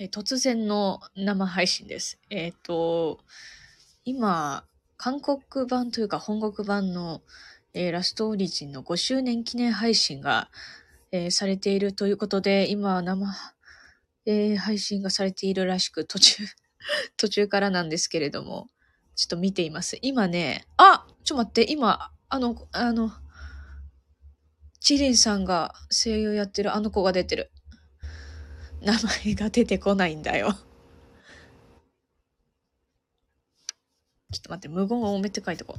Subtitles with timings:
[0.00, 2.20] え突然の生配信です。
[2.30, 3.18] えっ、と、
[4.04, 4.64] 今、
[4.96, 7.20] 韓国版というか本国版の、
[7.74, 10.50] えーラストオリジンの5周年記念配信が、
[11.10, 13.26] えされているということで、今生、
[14.24, 16.44] え配信がされているらしく、途中、
[17.16, 18.68] 途中からなんですけれども、
[19.16, 19.98] ちょっと見ています。
[20.00, 23.10] 今ね、あちょっと待って、今、あの、あの、
[24.78, 27.50] チリンさんが声優やってるあの子が出てる。
[28.80, 28.92] 名
[29.24, 30.52] 前が出てこないんだよ。
[34.30, 35.76] ちょっと待って、無言多めって書いてこ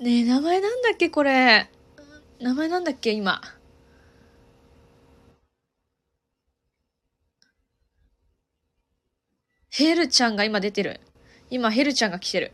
[0.00, 0.02] う。
[0.02, 1.70] ねえ、名前なんだっけ、これ？
[2.40, 3.40] 名前なんだっけ、今？
[9.70, 11.00] ヘルちゃんが今出てる。
[11.50, 12.52] 今、ヘルちゃんが来てる。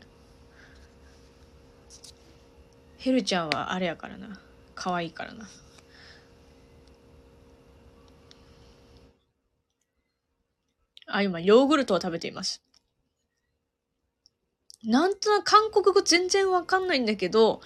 [3.02, 4.38] ヘルちゃんはあれやからな。
[4.76, 5.48] 可愛いからな。
[11.08, 12.62] あ、今、ヨーグルトを食べています。
[14.84, 17.60] なんとなく、韓国語全然わかんないんだけど、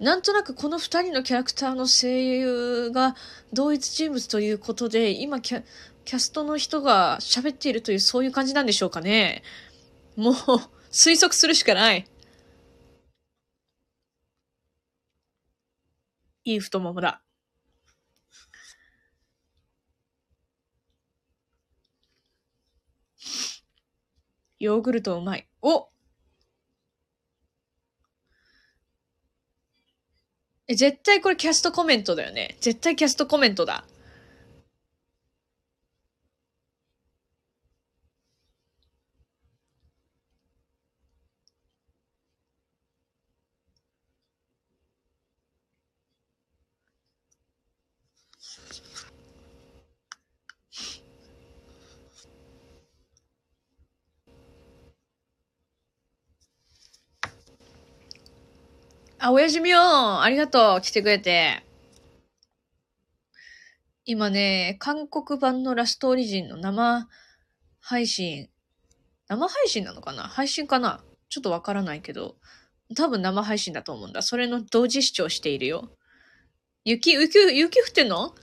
[0.00, 3.14] なんとなくこの二人のキャラクターの声優が
[3.52, 5.62] 同一人物ということで、今キャ、
[6.04, 9.44] キャストの人が喋っているというそういう感じなんでしょうかね。
[10.16, 10.34] もう、
[10.90, 12.08] 推測するしかない。
[16.44, 17.22] いい太ももだ。
[24.58, 25.48] ヨーグルトうまい。
[25.62, 25.88] お
[30.68, 32.56] え、絶対これキャストコメントだよね。
[32.60, 33.84] 絶対キャストコメントだ。
[59.28, 61.62] あ、おやじみよんありがとう来てくれて。
[64.06, 67.06] 今ね、韓国版のラストオリジンの生
[67.78, 68.48] 配信、
[69.26, 70.22] 生配信なのかな？
[70.22, 71.02] 配信かな？
[71.28, 72.36] ちょっとわからないけど、
[72.96, 74.22] 多分生配信だと思うんだ。
[74.22, 75.90] それの同時視聴しているよ。
[76.86, 78.34] 雪、雪、雪降ってんの？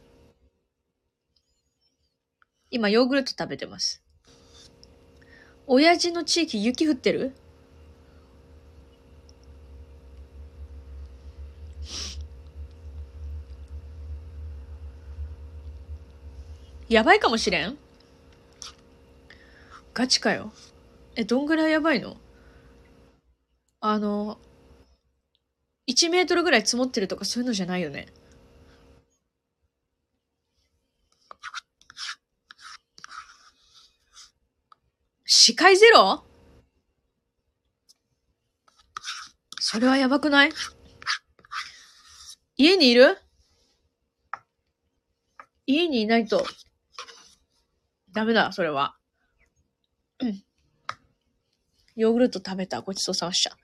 [2.69, 4.03] 今、ヨーグルト食べてます。
[5.65, 7.33] 親父の地域雪降ってる？
[16.87, 17.77] やばいかもしれん？
[19.93, 20.51] ガチかよ。
[21.15, 22.17] え、どんぐらいやばいの？
[23.79, 24.37] あの、
[25.87, 28.07] 1メートルぐらい積もってるとかそういうのじゃないよね？
[35.25, 36.23] 視界ゼロ？
[39.59, 40.51] それはやばくない？
[42.57, 43.17] 家にいる？
[45.65, 46.45] 家にいないと、
[48.15, 48.95] ダメだ、それは。
[50.21, 50.41] うん。
[51.97, 52.79] ヨーグルト食べた。
[52.79, 53.57] ごちそうさまでした。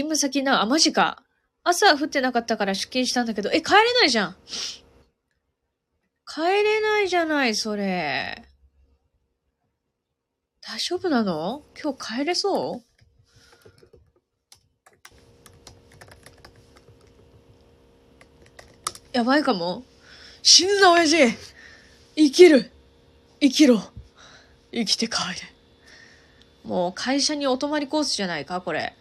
[0.00, 1.22] 勤務先な、あ、マジか。
[1.62, 4.36] 朝降ってなかったから出勤したんだけど、え、帰れないじゃん。
[6.26, 8.42] 帰れないじゃない、それ。
[10.62, 11.64] 大丈夫なの？
[11.80, 12.82] 今日帰れそう？
[19.12, 19.84] やばいかも。
[20.42, 21.18] 死ぬな、親父
[22.16, 22.70] 生きる
[23.40, 23.82] 生きろ
[24.72, 25.36] 生きて帰れ。
[26.64, 28.94] もう会社にお泊まりコースじゃないか、これ。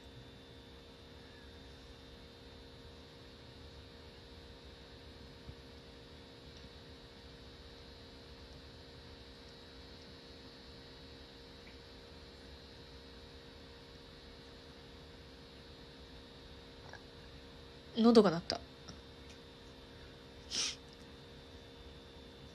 [18.10, 18.60] 喉が鳴った。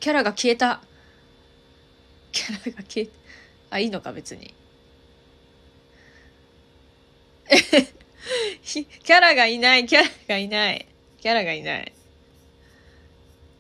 [0.01, 0.83] キャラが消えた。
[2.33, 3.09] キャラが消え、
[3.71, 4.53] あ、いいのか、別に。
[8.65, 10.87] キャラがいない、キャラがいない。
[11.21, 11.93] キャラがいない。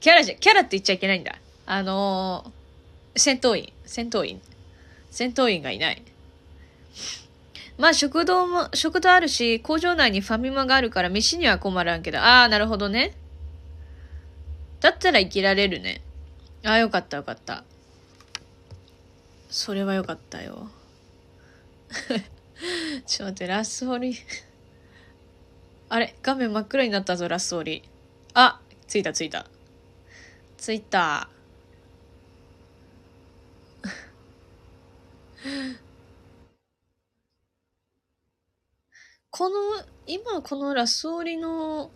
[0.01, 1.39] キャラじゃ、キャラって言っちゃいけないんだ。
[1.67, 2.65] あのー
[3.17, 4.43] 戦闘員、戦闘員。
[5.11, 6.03] 戦闘員がいない。
[7.77, 13.15] まあ食堂も、食堂あるし、工場内にファミマがあるから飯には困らんけど、ああ、なるほどね。
[14.81, 16.03] だったら生きられるね。
[16.65, 17.65] ああ、よかったよかった。
[19.51, 20.69] それはよかったよ。
[23.07, 24.17] ちょっと待って、ラスオリ。
[25.89, 27.83] あれ画面真っ暗になったぞ、ラスオリ。
[28.35, 29.47] あ、ついたついた。
[30.57, 31.29] ついた。
[39.37, 39.57] この、
[40.07, 41.91] 今このラスオリの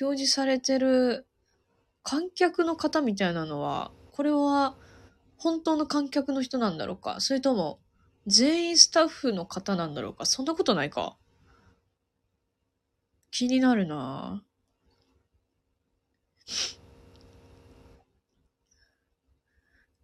[0.00, 1.24] 表示されてる
[2.02, 4.74] 観客の方みたいなのは、これは
[5.36, 7.20] 本当の観客の人なんだろうか？
[7.20, 7.78] それとも
[8.26, 10.26] 全員スタッフの方なんだろうか？
[10.26, 11.16] そんなことないか？
[13.30, 14.42] 気になるな。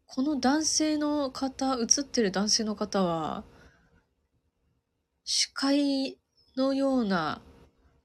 [0.07, 3.43] この男性の方、映ってる男性の方は、
[5.25, 6.21] 司会
[6.57, 7.41] のような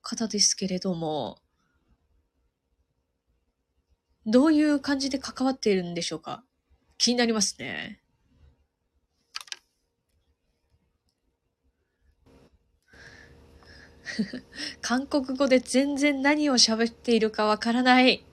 [0.01, 1.37] 方ですけれども、
[4.25, 6.43] どういう感じで関わっているんでしょうか？
[6.97, 8.01] 気になりますね。
[14.81, 18.23] 韓国語で全然何を喋っているかわからない。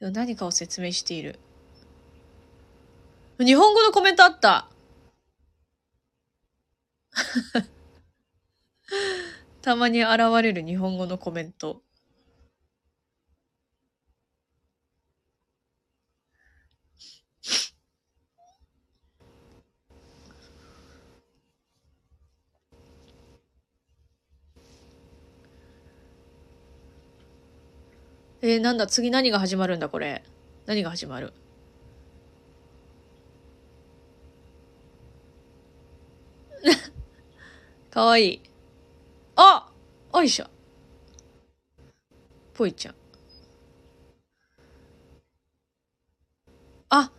[0.00, 1.38] 何かを説明している。
[3.38, 4.68] 日本語のコメントあった。
[9.62, 11.82] たまに現れる日本語のコメント。
[28.42, 30.22] えー、なんだ、次何が始まるんだ、これ？
[30.66, 31.32] 何が始まる？
[37.90, 38.51] かわいい。
[39.36, 39.70] あ
[40.12, 40.46] おいしょ。
[42.54, 42.94] ぽいちゃん。
[46.94, 47.10] あ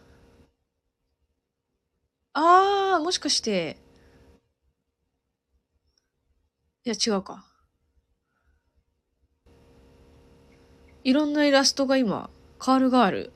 [2.33, 3.77] あー、もしかして。
[6.85, 7.45] いや、違うか。
[11.03, 13.33] いろんなイラストが今、カールガール、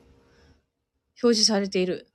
[1.22, 2.06] 表示されている。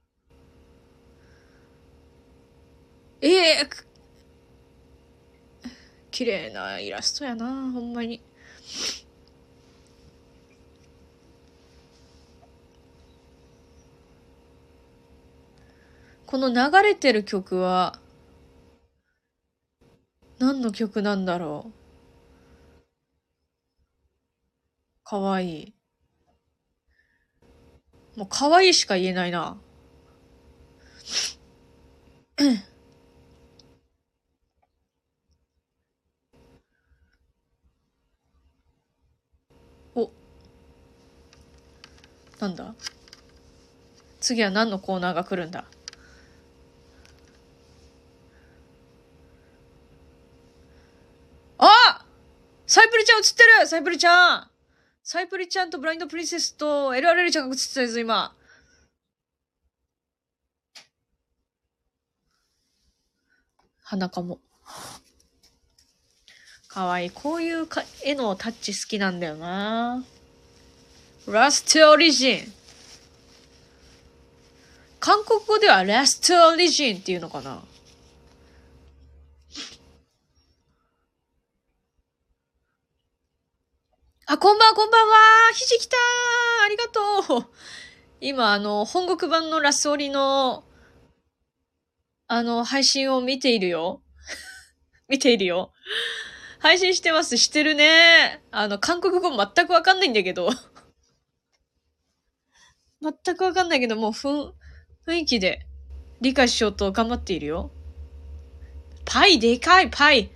[3.21, 3.92] ええー、
[6.13, 8.21] 綺麗なイラストやなほんまに。
[16.27, 17.99] この流れてる曲は、
[20.37, 21.73] 何の曲なんだろう。
[25.03, 25.73] かわいい。
[28.15, 29.57] もうかわいいしか言えないな。
[42.43, 42.75] なんだ？
[44.19, 45.63] 次は何のコーナーが来るんだ？
[51.57, 52.05] あ
[52.67, 54.47] サイプリちゃん映ってるサイプリちゃん
[55.03, 58.33] サイプリちゃんとブラインドプリンセスと LRL ちゃんが映ってたぞ、今。
[63.83, 64.39] 鼻かも。
[66.67, 67.11] かわいい。
[67.11, 70.03] こういうか絵のタッチ好きなんだよな。
[71.25, 72.53] ラストオリジン。
[74.99, 77.63] 韓国語ではラストオリジンっていうのかな？
[84.25, 85.15] あ、こんばん、こんばんは。
[85.53, 85.95] ひじきた
[86.65, 87.45] ありがとう。
[88.19, 90.65] 今、あの、本国版のラスオリの、
[92.27, 94.01] あの、配信を見ているよ。
[95.07, 95.71] 見ているよ。
[96.59, 97.37] 配信してます。
[97.37, 98.43] してるね。
[98.51, 100.49] あの、韓国語全くわかんないんだけど。
[103.03, 104.53] 全くわかんないけど、もうふん、
[105.05, 105.67] 雰囲気で
[106.21, 107.71] 理解しようと頑張っているよ。
[109.03, 110.31] パイでかい、パイ。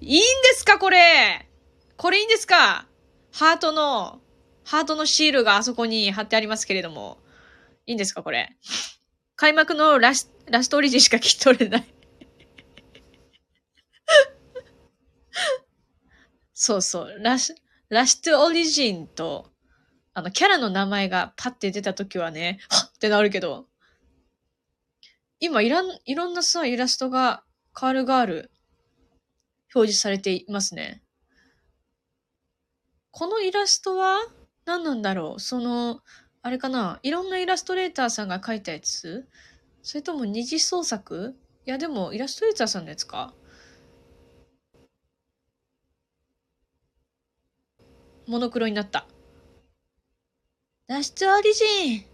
[0.00, 0.24] いいんで
[0.54, 1.48] すか、これ
[1.96, 2.88] これいいんですか
[3.32, 4.20] ハートの、
[4.64, 7.18] ハートのシールがあそこに貼ってありますけれども。
[7.86, 8.56] いいんですか、これ。
[9.36, 11.94] 開幕のラスラストオリジンしか聞き取れない。
[16.54, 17.18] そうそう。
[17.20, 17.54] ラス、
[17.88, 19.50] ラストオリジンと、
[20.14, 23.66] あの、キャラの名前がパッて出た時はね、はっってなるけど、
[25.40, 27.42] 今いらん、いろんなさ、イラストが、
[27.72, 28.50] カールガール、
[29.74, 31.02] 表示されていますね。
[33.10, 34.20] このイラストは
[34.64, 35.40] 何なんだろう？
[35.40, 36.00] その、
[36.42, 37.00] あれかな？
[37.02, 39.28] いろんなイラストレーターさんが描いたやつ？
[39.82, 41.34] それとも二次創作？
[41.66, 43.34] いやでもイラストレーターさんのやつか。
[48.28, 49.08] モノクロになった。
[50.86, 52.04] 脱出オリジン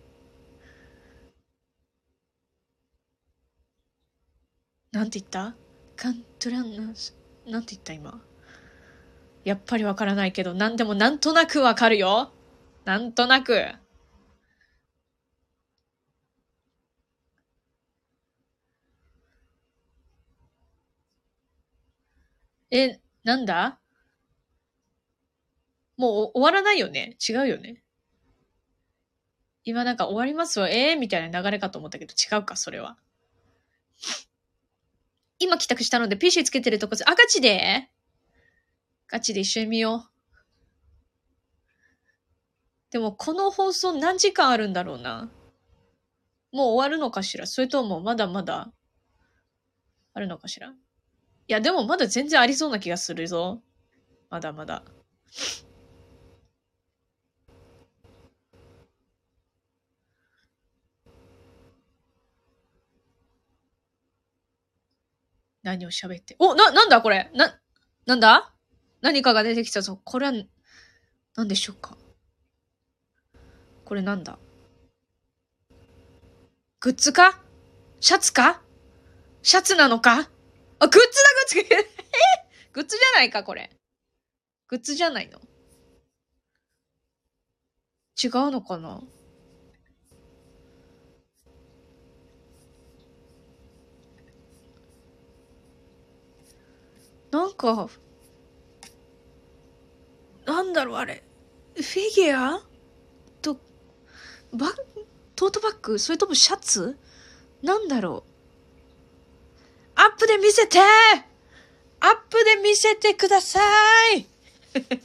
[4.92, 5.56] なんて言った？
[5.96, 8.22] カントランナス、なんて言った今？
[9.44, 12.32] やっぱりわからないけど、なんでもなんとなくわかるよ。
[12.84, 13.56] なんとなく。
[22.70, 23.80] え、なんだ？
[25.96, 27.16] もう終わらないよね？
[27.28, 27.82] 違うよね？
[29.64, 30.66] 今なんか終わりますよ。
[30.68, 32.96] ええー、みたいな流れかと思ったけど違うか、それは。
[35.38, 37.88] 今帰宅したので PC つけてるとこ、あ、ガチで？
[39.08, 40.10] ガチで一緒に見よう。
[42.90, 45.30] でもこの放送何時間あるんだろうな。
[46.52, 47.46] もう終わるのかしら？
[47.46, 48.72] それともまだまだ
[50.12, 50.70] あるのかしら？
[50.70, 50.74] い
[51.46, 53.62] や、でもまだ全然ありそうな気がするぞ。
[54.30, 54.82] まだまだ。
[65.62, 66.36] 何を喋って。
[66.38, 67.30] お、な、なんだこれ。
[67.34, 67.60] な、
[68.06, 68.54] なんだ？
[69.02, 70.00] 何かが出てきたぞ。
[70.04, 70.32] これは、
[71.36, 71.96] 何でしょうか？
[73.84, 74.38] これなんだ？
[76.80, 77.40] グッズか？
[78.00, 78.62] シャツか？
[79.42, 80.30] シャツなのか？
[80.78, 80.98] あ、グッズ
[81.54, 81.74] だ、グッズ。
[81.74, 81.86] え
[82.72, 83.70] グッズじゃないか、これ。
[84.68, 85.40] グッズじゃないの？
[88.22, 89.02] 違うのかな？
[97.30, 97.88] なんか、
[100.46, 101.22] なんだろう、あれ。
[101.74, 102.62] フィギュア？
[103.40, 103.54] と、
[104.52, 104.74] バッ、
[105.36, 105.98] トートバッグ？
[105.98, 106.98] それともシャツ？
[107.62, 108.30] なんだろう。
[109.94, 110.82] アップで見せてア
[112.08, 113.60] ップで見せてくださ
[114.14, 114.26] い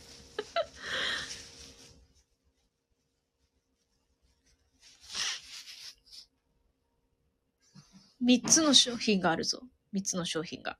[8.22, 9.62] 三つの商品があるぞ。
[9.92, 10.78] 三つの商品が。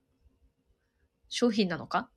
[1.38, 2.10] 商品なのか？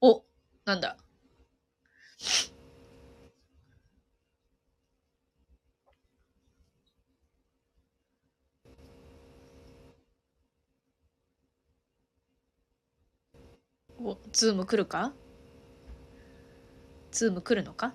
[0.00, 0.24] お、
[0.64, 0.96] なんだ？
[14.00, 15.12] お、ズーム来るか？
[17.12, 17.94] ズーム来るのか？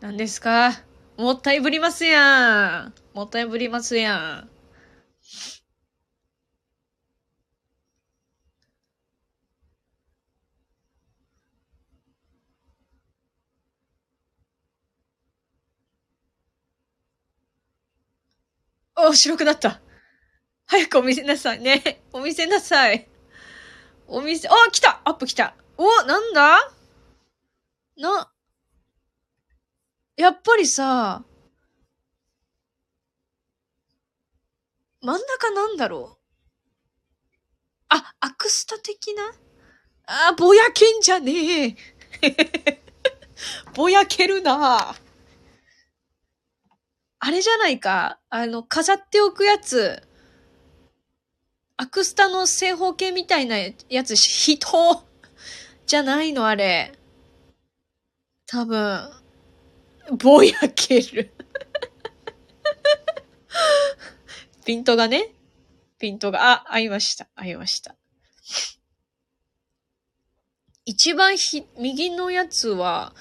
[0.00, 0.84] 何ですか？
[1.16, 2.94] もったいぶりますやん。
[3.14, 4.50] もったいぶりますやん。
[18.96, 19.80] お、白くなった。
[20.66, 22.02] 早くお見せなさいね。
[22.12, 23.08] お見せなさい。
[24.06, 25.54] お見せ、あ、来たアップ来た。
[25.76, 26.58] お、なんだ？
[27.96, 28.30] な、
[30.18, 31.22] やっぱりさ、
[35.00, 36.18] 真ん中なんだろう？
[37.90, 39.22] あ、アクスタ的な？
[40.06, 41.76] あ、ぼやけんじゃねえ。
[43.76, 44.96] ぼやけるな
[47.20, 50.02] あれじゃないかあの、飾っておくやつ。
[51.76, 53.56] アクスタの正方形みたいな
[53.88, 54.58] やつ、人
[55.86, 56.92] じゃないのあれ。
[58.46, 59.17] 多分。
[60.16, 61.34] ぼやける
[64.64, 65.34] ピントがね。
[65.98, 67.26] ピントが、あ、合いました。
[67.34, 67.96] 合いました。
[70.84, 73.14] 一番ひ、右のやつは、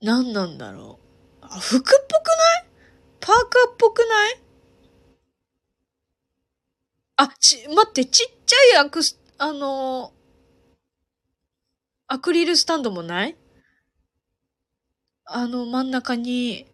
[0.00, 0.98] 何なんだろ
[1.42, 1.46] う。
[1.46, 2.64] あ、服っぽくない？
[3.20, 4.40] パーカーっぽくない？
[7.16, 10.74] あ、ち、待って、ちっちゃいアクス、あのー、
[12.08, 13.36] アクリルスタンドもない？
[15.26, 16.66] あの真ん中に、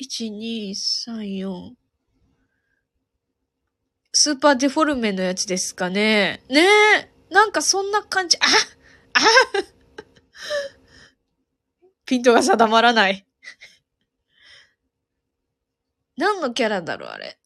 [0.00, 1.72] 1、2、3、4。
[4.12, 6.44] スーパーデフォルメのやつですかね。
[6.48, 7.10] ねえ。
[7.34, 8.36] なんかそんな感じ。
[8.38, 8.42] あ
[9.14, 9.18] あ
[12.06, 13.26] ピントが定まらない。
[16.16, 17.40] 何のキャラだろう、あれ。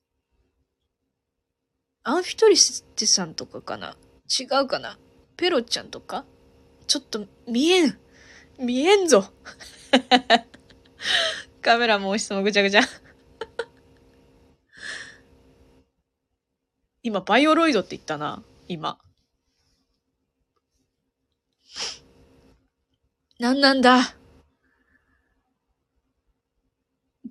[2.02, 3.96] アンフィトリステさんとかかな
[4.28, 4.98] 違うかな
[5.36, 6.26] ペロちゃんとか？
[6.86, 7.98] ちょっと見えん。
[8.60, 9.24] 見えんぞ。
[11.62, 12.82] カメラも音質もぐちゃぐちゃ。
[17.02, 18.44] 今、バイオロイドって言ったな。
[18.68, 19.00] 今。
[23.38, 24.14] なんなんだ。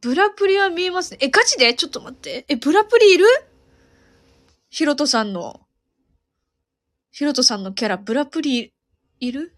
[0.01, 1.19] ブラプリは見えますね。
[1.21, 1.75] え、ガチで？
[1.75, 2.45] ちょっと待って。
[2.47, 3.25] え、ブラプリいる？
[4.69, 5.67] ヒロトさんの。
[7.11, 8.73] ヒロトさんのキャラ、ブラプリ
[9.19, 9.55] いる？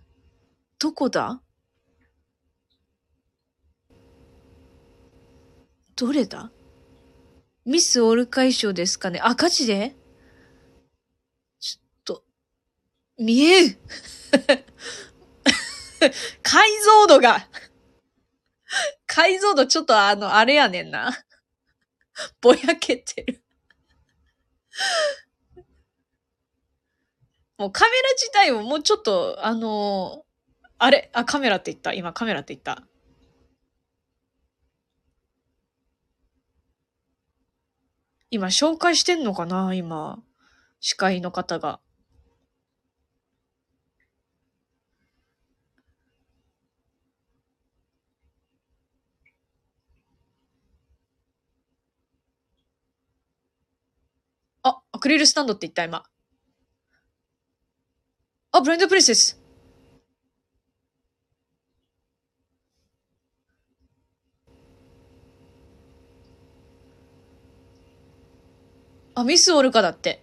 [0.79, 1.41] どこだ？
[6.01, 6.51] どれだ？
[7.63, 9.19] ミスオルカイ賞ですかね？
[9.21, 9.95] あ、ガチで？
[11.59, 12.23] ちょっと、
[13.19, 13.77] 見えん。
[16.41, 17.47] 解像度が。
[19.05, 21.11] 解像度ちょっとあの、あれやねんな。
[22.41, 23.43] ぼやけてる。
[27.59, 31.11] もうカメラ自体をもうちょっと、あのー、あれ？
[31.13, 31.93] あ、カメラって言った？
[31.93, 32.87] 今カメラって言った。
[38.33, 39.73] 今紹介してんのかな？
[39.73, 40.23] 今。
[40.79, 41.81] 司会の方が。
[54.63, 56.05] あ、アクリルスタンドって言った今。
[58.53, 59.40] あ、ブラインドプレスです。
[69.21, 70.21] あ、ミスオルカだって。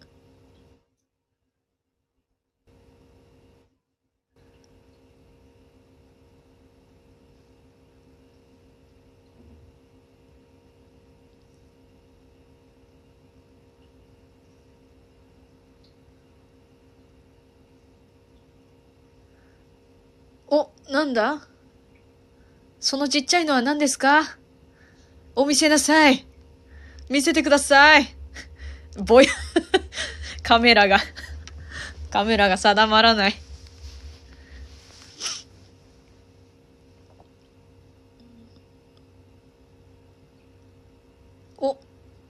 [20.50, 21.46] お、なんだ？
[22.80, 24.38] そのちっちゃいのは何ですか？
[25.36, 26.26] お見せなさい。
[27.08, 28.17] 見せてください。
[28.98, 29.28] ぼや、
[30.42, 30.98] カメラが、
[32.10, 33.34] カメラが定まらない。
[41.58, 41.78] お、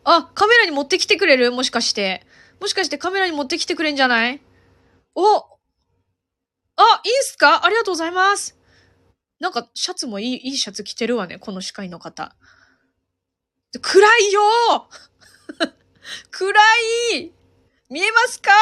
[0.05, 1.53] あ、カメラに持ってきてくれる？
[1.53, 2.27] もしかして。
[2.61, 4.41] もしかしてカメラに持ってきてくれんじゃない？
[5.15, 7.65] おあ、いいっすか？
[7.65, 8.57] ありがとうございます。
[9.41, 12.35] なんか、シャツもいい、いいシャツ着てるわね、この司会の方。
[13.81, 14.41] 暗いよ
[16.31, 16.53] 暗
[17.17, 17.33] い。
[17.91, 18.51] 見えますか？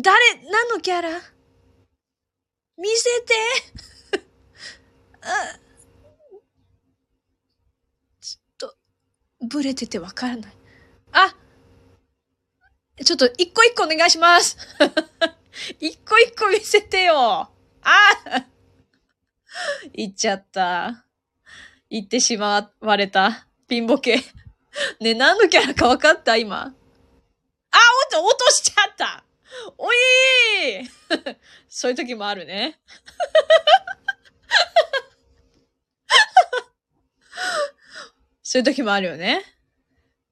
[0.00, 0.18] 誰、
[0.50, 1.10] 何のキャラ？
[2.76, 3.34] 見せて。
[8.20, 8.76] ちょっと
[9.46, 10.56] ブレててわからない。
[11.12, 11.34] あ
[13.04, 14.56] ちょっと一個一個お願いします。
[15.80, 17.50] 一個一個見せてよ。
[17.82, 18.46] あ
[19.94, 21.04] 言っちゃった。
[21.90, 23.46] 言ってしまわれた。
[23.68, 24.22] ピンボケ。
[25.00, 26.36] ね、何のキャラか分かった？
[26.36, 26.62] 今。
[26.62, 26.74] あ、おっ
[28.10, 29.24] と、落としちゃった
[29.78, 31.36] おいー
[31.68, 32.80] そういう時もあるね。
[38.42, 39.44] そういう時もあるよね。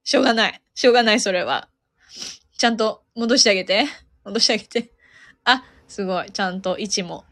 [0.03, 0.61] しょうがない。
[0.75, 1.69] しょうがない、それは。
[2.57, 3.85] ちゃんと戻してあげて。
[4.23, 4.91] 戻してあげて。
[5.45, 6.31] あ、すごい。
[6.31, 7.25] ちゃんと位置も。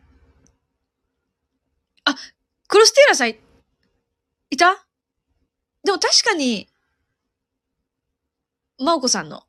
[2.12, 2.16] あ、
[2.68, 3.40] クロステイラーさんい、
[4.50, 4.86] いた？
[5.84, 6.68] でも確かに、
[8.80, 9.44] マオコさんの、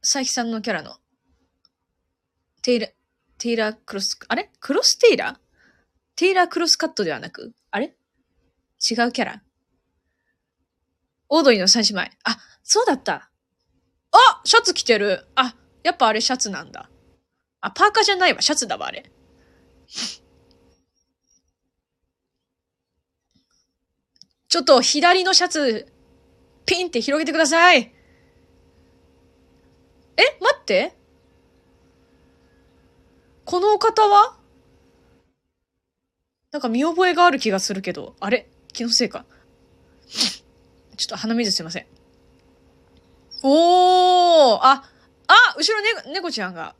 [0.00, 0.96] 佐伯さんのキャラの、
[2.62, 2.88] テイラ、
[3.38, 4.50] テイラークロス、あれ？
[4.60, 5.36] クロステイラー？
[6.16, 7.86] テイラークロスカットではなく、あれ？
[7.86, 9.42] 違うキャラ？
[11.28, 12.02] オードリーの三姉妹。
[12.24, 13.30] あ、そうだった。
[14.12, 15.26] あシャツ着てる。
[15.34, 16.88] あ、やっぱあれシャツなんだ。
[17.60, 18.42] あ、パーカーじゃないわ。
[18.42, 19.10] シャツだわ、あれ。
[24.48, 25.92] ちょっと左のシャツ、
[26.64, 27.92] ピンって広げてください。
[30.18, 30.94] え待って
[33.44, 34.36] このお方は？
[36.52, 38.48] なんか見覚えがある気がするけど、あれ？
[38.72, 39.26] 気のせいか。
[40.08, 41.86] ちょっと鼻水すいません。
[43.42, 44.84] おーあ、
[45.28, 46.74] あ後ろね、猫ちゃんが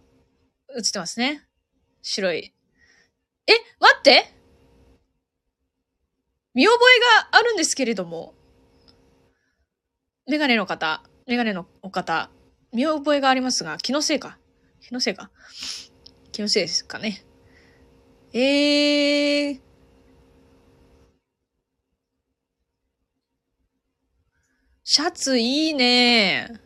[0.76, 1.44] 映ってますね。
[2.02, 2.54] 白い。
[3.46, 4.32] え、待って
[6.56, 8.32] 見覚えがあるんですけれども、
[10.26, 12.30] メガネの方、メガネのお方、
[12.72, 14.38] 見覚えがありますが、気のせいか。
[14.80, 15.30] 気のせいか。
[16.32, 17.26] 気のせいですかね。
[18.32, 19.60] えー、
[24.82, 26.58] シャツいいね。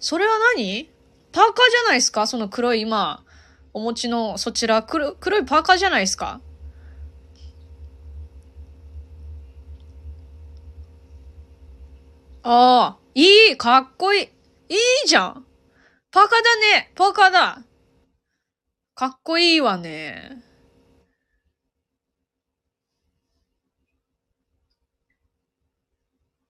[0.00, 0.90] それは何？
[1.32, 2.26] パーカーじゃないですか？
[2.26, 3.26] その黒い今、
[3.74, 6.40] お持ちのそちら、黒黒いパーカーじゃないですか？
[12.46, 14.24] ああ、いい、かっこいい。
[14.24, 14.26] い
[15.06, 15.46] いじゃん。
[16.10, 16.92] パカだね。
[16.94, 17.62] パカだ。
[18.94, 20.42] かっこいいわね。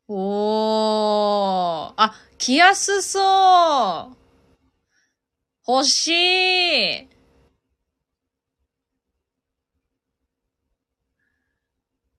[0.09, 1.94] おー。
[1.96, 3.20] あ、着やすそ
[4.12, 4.16] う。
[5.68, 7.13] 欲しい。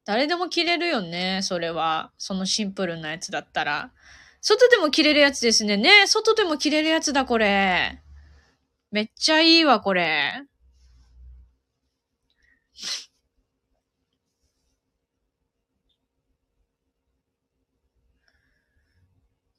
[0.05, 2.11] 誰でも着れるよね、それは。
[2.17, 3.91] そのシンプルなやつだったら。
[4.39, 5.77] 外でも着れるやつですね。
[5.77, 8.01] ね外でも着れるやつだ、これ。
[8.91, 10.45] めっちゃいいわ、これ。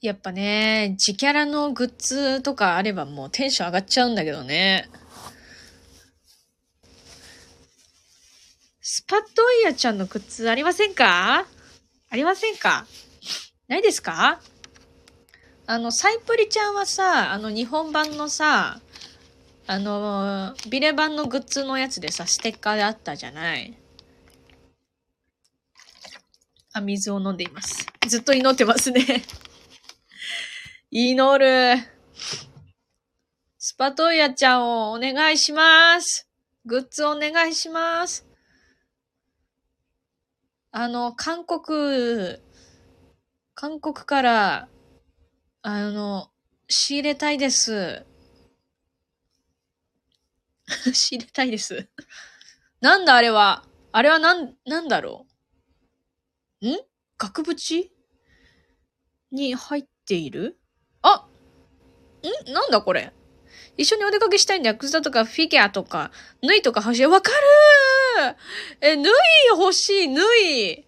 [0.01, 4.89] やっぱね、自キャラのグッズとかあればもうテンション上がっちゃうんだけどね。
[8.89, 11.45] スパットイヤちゃんのグッズありませんか？
[12.09, 12.87] ありませんか？
[13.67, 14.39] ないですか？
[15.67, 18.79] あの、サイプリちゃんはさ、あの、日本版のさ、
[19.67, 23.77] あの、ビレ版のグッズのやつでさ、ステッカーであったじゃない？
[26.73, 27.87] あ、水を飲んでいます。
[28.07, 29.05] ずっと祈ってますね
[30.93, 31.77] 祈る。
[33.59, 36.29] スパトイヤちゃんをお願いします。
[36.65, 38.25] グッズお願いします。
[40.79, 42.37] あの、韓国、
[43.55, 44.69] 韓国から、
[45.63, 46.29] あの、
[46.69, 48.05] 仕入れたいです。
[50.93, 51.89] 仕入れたいです。
[52.83, 53.65] なんだあれは？
[53.93, 55.27] あれはなん、なんだろ
[56.61, 56.69] う？
[56.69, 56.77] ん？
[57.17, 57.91] 額縁？
[59.33, 60.61] に入っている？
[61.01, 61.27] あ
[62.47, 62.53] ん？
[62.53, 63.15] なんだこれ？
[63.77, 64.77] 一緒にお出かけしたいんだよ。
[64.77, 66.11] 靴とかフィギュアとか、
[66.43, 67.07] 縫いとか欲しい。
[67.07, 68.37] わかる
[68.81, 69.13] え、縫い
[69.51, 70.87] 欲しい、縫い。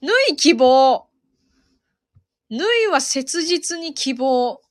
[0.00, 1.08] 縫い希望。
[2.48, 4.62] 縫いは切実に希望。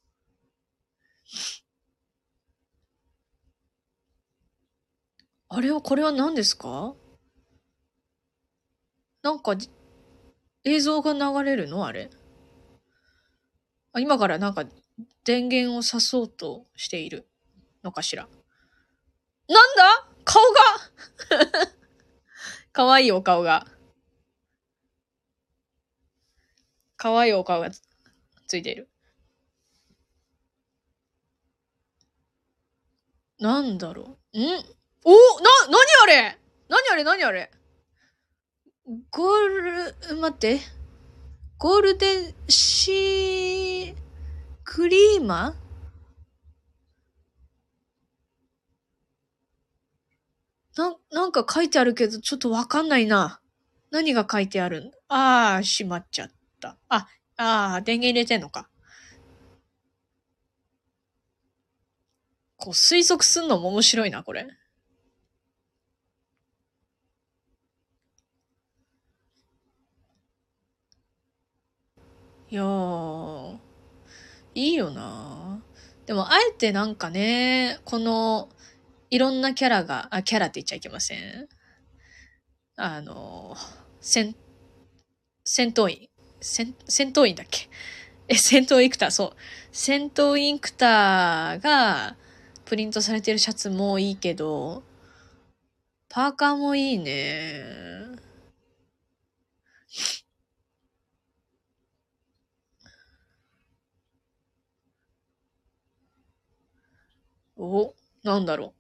[5.48, 6.96] あれは、これは何ですか？
[9.22, 9.56] なんか、
[10.64, 11.86] 映像が流れるの？
[11.86, 12.10] あれ。
[13.94, 14.66] あ、今からなんか、
[15.24, 17.29] 電源を挿そうとしている
[17.84, 18.28] のかしら。
[19.48, 20.08] なんだ？
[20.26, 20.60] 顔が。
[22.72, 23.66] かわいいお顔が。
[26.98, 28.90] かわいいお顔がついている。
[33.40, 34.40] なんだろう？
[34.40, 34.44] ん？
[34.44, 34.50] お？
[34.52, 36.38] な、なにあれ？
[36.68, 37.04] なにあれ？
[37.04, 37.50] なにあれ？
[39.12, 39.48] ゴー
[40.10, 40.60] ル、待って。
[41.58, 43.96] ゴールデンシー
[44.64, 45.56] クリーマ
[50.80, 53.42] な、なんか書いてあるけど、ちょっとわかんないな。
[53.92, 56.78] 何が書いてあるああ、しまっちゃった。
[56.88, 58.70] あ、ああ、電源入れてんのか。
[62.56, 64.48] こう推測すんのも面白いな、これ。
[72.52, 73.58] いやー、
[74.56, 75.62] いいよな
[76.06, 78.50] でも、あえてなんかね、この、
[79.12, 81.48] いろんなキャラが、あ、キャラって言っちゃいけません。
[82.78, 83.56] あの、
[84.02, 84.36] 戦、
[85.44, 86.10] 戦闘員。
[86.42, 87.70] 戦、戦闘員だっけ？
[88.30, 89.36] え、戦闘インクター、そう。
[89.72, 92.16] 戦闘インクターが
[92.66, 94.84] プリントされてるシャツもいいけど、
[96.08, 97.64] パーカーもいいね。
[107.58, 107.94] お、
[108.24, 108.79] なんだろう。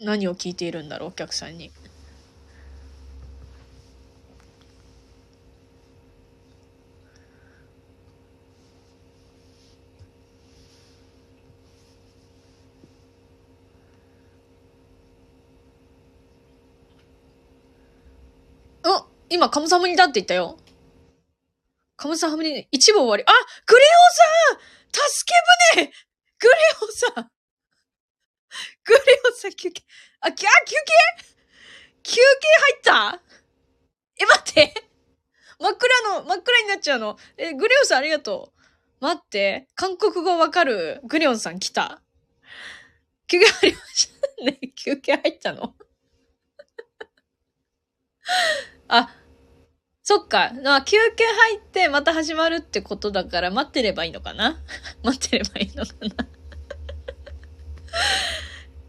[0.00, 1.70] 何を聞いているんだろう、お客さんに。
[19.34, 20.56] 今、カムサハムニだって言ったよ。
[21.96, 23.24] カムサハムニ、一部終わり。
[23.26, 23.32] あ
[23.66, 24.60] グレオさん
[25.10, 25.32] 助
[25.74, 25.92] け舟
[26.38, 27.33] グレオさん
[28.84, 29.82] グレオさん休憩。
[30.20, 31.34] あ、きゃ、休憩？
[32.02, 32.20] 休憩
[32.92, 33.22] 入った？
[34.20, 34.74] え、待って
[35.60, 37.18] 真っ暗の、真っ暗になっちゃうの。
[37.36, 38.52] え、グレオさんありがと
[39.00, 39.04] う。
[39.04, 39.68] 待って。
[39.74, 41.00] 韓国語わかる？
[41.04, 42.02] グレオンさん来た。
[43.26, 44.60] 休憩入りましたね。
[44.76, 45.74] 休憩入ったの？
[48.88, 49.14] あ、
[50.02, 50.52] そっか。
[50.62, 54.62] まあ、休憩入ってまた始まるってことだから待ってればいいのかな？
[55.02, 56.28] 待ってればいいのかな？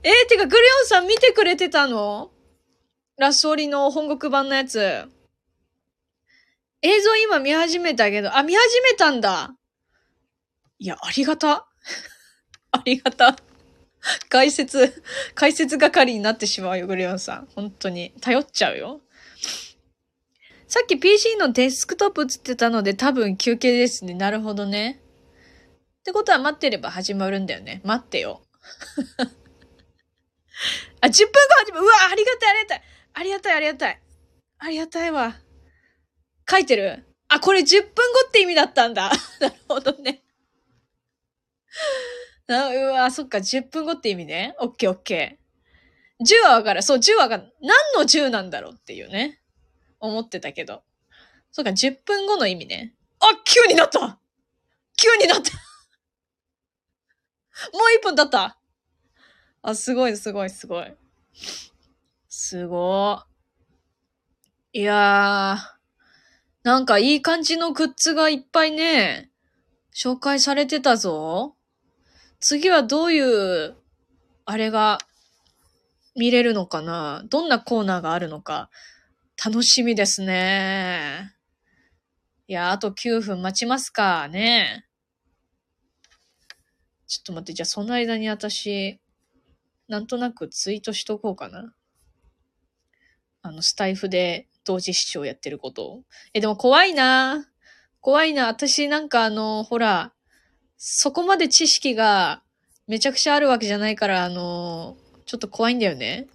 [0.05, 2.29] えー、てか、グレオンさん見てくれてたの？
[3.17, 5.03] ラスオリの本国版のやつ。
[6.83, 9.55] 映像今見始めたけど、あ、見始めたんだ。
[10.77, 11.67] いや、ありがた。
[12.71, 13.35] ありがた。
[14.29, 15.01] 解説、
[15.33, 17.47] 解説係になってしまうよ、グレオンさん。
[17.55, 18.13] 本当に。
[18.21, 19.01] 頼っちゃうよ。
[20.67, 24.13] さっき PC のデスクトップ映ってたので多分休憩ですね。
[24.13, 25.01] なるほどね。
[26.01, 27.81] ってことは待ってれば始まるんだよね。
[27.83, 28.43] 待ってよ。
[31.01, 31.85] あ、10分後始まる。
[31.85, 32.83] うわ、ありがたい、ありがたい。
[33.13, 34.01] ありがたい、ありがたい。
[34.57, 35.35] ありがたいわ。
[36.49, 37.05] 書いてる？
[37.27, 39.11] あ、これ10分後って意味だったんだ。
[39.39, 40.23] なるほどね。
[42.47, 44.55] あうわ、そっか、10分後って意味ね。
[44.59, 46.23] オッケーオッケー。
[46.23, 46.83] 10はわかる。
[46.83, 47.27] そう、10は。
[47.27, 47.49] 何
[47.95, 49.41] の10なんだろうっていうね。
[49.99, 50.83] 思ってたけど。
[51.51, 52.95] そうか、10分後の意味ね。
[53.19, 55.51] あ、9になった !9 になった
[57.73, 58.59] もう1分経った
[59.67, 60.93] あ、すごい、すごい、すごい。
[62.29, 63.19] すご
[64.71, 64.83] い。
[64.83, 65.75] やー。
[66.61, 69.31] なんかいい感じのグッズがいっぱいね、
[69.91, 71.55] 紹介されてたぞ。
[72.39, 73.75] 次はどういう、
[74.45, 74.99] あれが
[76.15, 78.69] 見れるのかなどんなコーナーがあるのか。
[79.43, 81.33] 楽しみですね。
[82.47, 84.85] いや、あと9分待ちますかね。
[87.07, 88.99] ちょっと待って、じゃあその間に私、
[89.87, 91.73] なんとなくツイートしとこうかな。
[93.41, 96.03] あの、スタイフで同時視聴やってることを。
[96.33, 97.45] え、でも怖いな
[98.01, 98.47] 怖いな。
[98.47, 100.13] 私なんかあの、ほら、
[100.77, 102.41] そこまで知識が
[102.87, 106.27] めちゃくちゃあるわけじゃないから、あの、ちょっと怖いんだよね。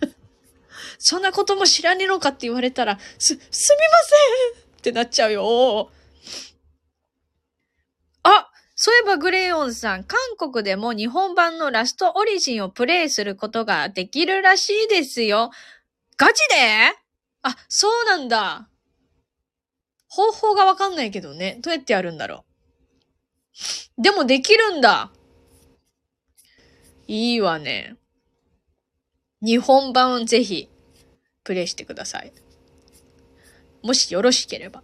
[0.98, 3.50] そんなことも知らねえのかって言われたら、す、すみま
[4.52, 5.90] せんってなっちゃうよ。
[8.84, 15.52] そういえばグレヨンさん、韓国でも日本版のラストオリジンをプレイすることができるらしいですよ。
[16.18, 16.94] ガチで？
[17.40, 18.68] あ、そうなんだ。
[20.06, 21.60] 方法がわかんないけどね。
[21.62, 22.44] どうやってやるんだろ
[23.98, 24.02] う。
[24.02, 25.10] でもできるんだ。
[27.06, 27.96] いいわね。
[29.40, 30.68] 日本版をぜひ
[31.42, 32.34] プレイしてください。
[33.82, 34.82] もしよろしければ。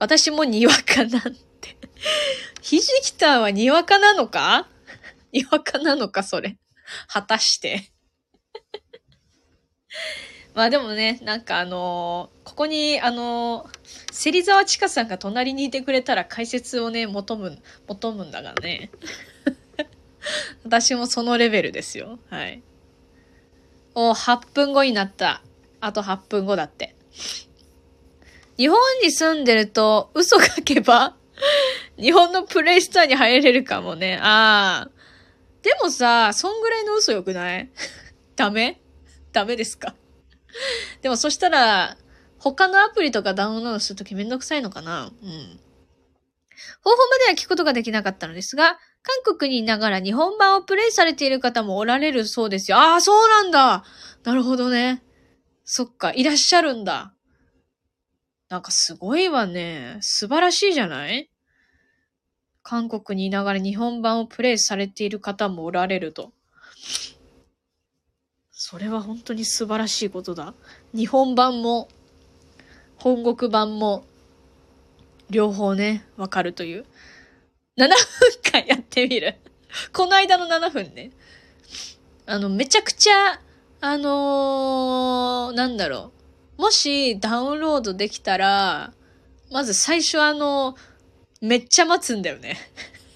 [0.00, 1.45] 私もにわかなんて。
[2.62, 4.68] ひじきたんはにわかなのか？
[5.32, 6.56] にわかなのか、それ。
[7.08, 7.90] 果たして。
[10.54, 18.90] まあでもね、なんかあのー、ここに、あのー、芹沢千佳さんが隣にいてくれたら解説をね、求む、求むんだがね。
[20.64, 22.18] 私もそのレベルですよ。
[22.30, 22.62] はい。
[23.94, 25.42] お、8分後になった。
[25.80, 26.96] あと8分後だって。
[28.56, 31.14] 日本に住んでると嘘書けば
[31.98, 34.18] 日本のプレイストアに入れるかもね。
[34.22, 34.90] ああ。
[35.62, 37.70] でもさ、そんぐらいの嘘よくない？
[38.36, 38.80] ダメ？
[39.32, 39.94] ダメですか？
[41.02, 41.96] でもそしたら、
[42.38, 45.06] 他のアプリとかダウンロードするときめんどくさいのかな？
[45.06, 45.60] うん。
[46.82, 52.78] 方法までは聞くことができなかったのですが、韓国にいながら日本版をプレイされている方もおられるそうですよ。
[52.78, 53.84] ああ、そうなんだ
[54.24, 55.02] なるほどね。
[55.64, 57.12] そっか、いらっしゃるんだ。
[58.48, 59.98] なんかすごいわね。
[60.00, 61.30] 素晴らしいじゃない？
[62.62, 66.32] 韓国にいながら日本版をプレイされている方もおられると。
[68.50, 70.54] それは本当に素晴らしいことだ。
[70.94, 71.88] 日本版も、
[72.96, 74.04] 本国版も、
[75.30, 76.86] 両方ね、わかるという。
[77.76, 79.36] 7分間やってみる。
[79.92, 81.10] この間の7分ね。
[82.26, 83.40] あの、めちゃくちゃ、
[83.80, 86.15] あのー、なんだろう。
[86.56, 88.92] もしダウンロードできたら、
[89.50, 90.76] まず最初あの、
[91.40, 92.56] めっちゃ待つんだよね。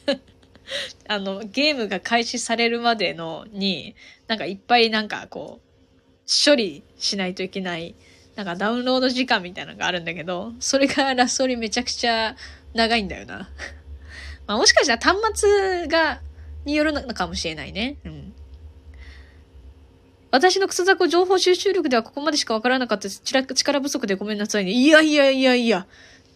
[1.09, 3.97] あの、ゲームが開始されるまでのに、
[4.29, 5.71] なんかいっぱいなんかこう、
[6.45, 7.95] 処理しないといけない、
[8.37, 12.37] なんかダウンロード時間みたいなのがあるんだけど、それがラストリめちゃくちゃ
[12.75, 13.51] 長いんだよな。
[14.47, 16.21] まあもしかしたら端末が、
[16.65, 17.97] によるのかもしれないね。
[18.05, 18.35] うん。
[20.31, 23.21] 私のクソザコ情報収集力ではここまでしかわからなかったです。
[23.25, 24.71] 力不足でごめんなさいね。
[24.71, 25.87] いやいやいやいや。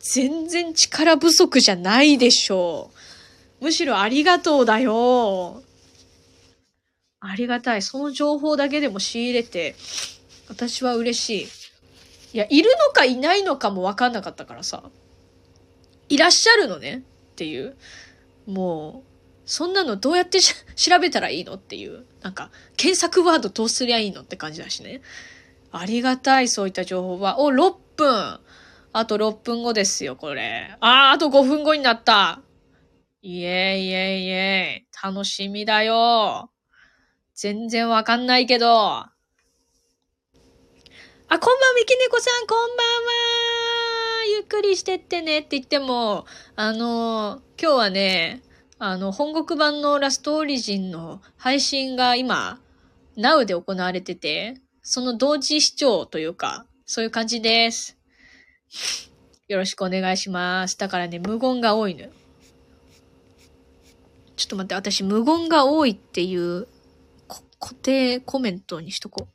[0.00, 2.90] 全然力不足じゃないでしょ
[3.60, 3.64] う。
[3.64, 5.62] むしろありがとうだよ。
[7.20, 7.82] ありがたい。
[7.82, 9.76] その情報だけでも仕入れて、
[10.48, 11.48] 私は嬉し
[12.32, 12.36] い。
[12.36, 14.82] いや、いるのかいないのかもわかんなかったからさ。
[16.08, 17.76] いらっしゃるのねっていう。
[18.46, 19.14] もう、
[19.46, 20.40] そんなのどうやって
[20.76, 22.04] 調べたらいいのっていう。
[22.24, 25.02] なんか、検索ワードどうすりゃいいのって感じだしね。
[25.70, 27.38] ありがたい、そういった情報は。
[27.38, 28.40] お、6分
[28.94, 30.74] あと6分後ですよ、これ。
[30.80, 32.40] あー、あと5分後になった。
[33.20, 35.06] イエイイエイイエイ。
[35.06, 36.50] 楽しみだよ。
[37.34, 38.70] 全然わかんないけど。
[38.70, 39.10] あ、
[41.28, 44.24] こんばんは、みきねこさん、こんばんは。
[44.30, 46.24] ゆっくりしてってねって言っても、
[46.56, 48.40] あの、今日はね、
[48.86, 52.60] あの、本国版のラストオリジンの配信が今、
[53.16, 57.96] Now で行われてて、その同時視聴というか、そういう感じです。
[59.48, 60.76] よろしくお願いします。
[60.76, 62.10] だからね、無言が多いのよ。
[64.36, 66.68] ちょっと待って、私無言が多いっていう
[67.58, 69.28] 固定コメントにしとこ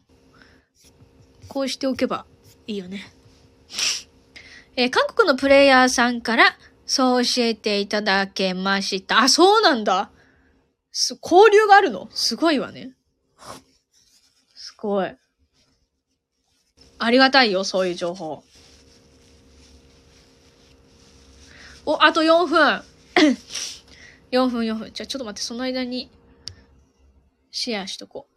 [1.41, 1.47] う。
[1.47, 2.27] こうしておけば
[2.67, 3.12] いいよね。
[4.75, 6.55] えー、韓国のプレイヤーさんから
[6.91, 9.19] そう教えていただけました。
[9.19, 10.10] あ、そうなんだ。
[10.91, 12.10] す、交流があるの？
[12.15, 12.93] すごいわね。
[14.56, 15.15] すごい。
[16.97, 18.43] ありがたいよ、そういう情報。
[21.86, 22.82] お、あと4分。
[24.32, 24.91] 4分、4分。
[24.91, 26.10] じゃちょっと待って、その間に、
[27.52, 28.28] シェアしとこう。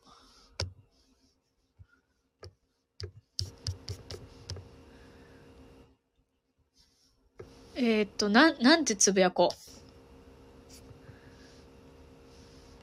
[7.84, 9.56] えー、っと、なん、なんてつぶやこう。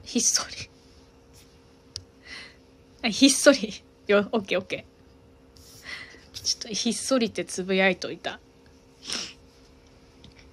[0.05, 0.69] ひっそり。
[3.03, 3.81] あ、ひっそり。
[4.07, 6.43] よ、オッケーオッケー。
[6.43, 8.41] ちょっとひっそりってつぶやいといた。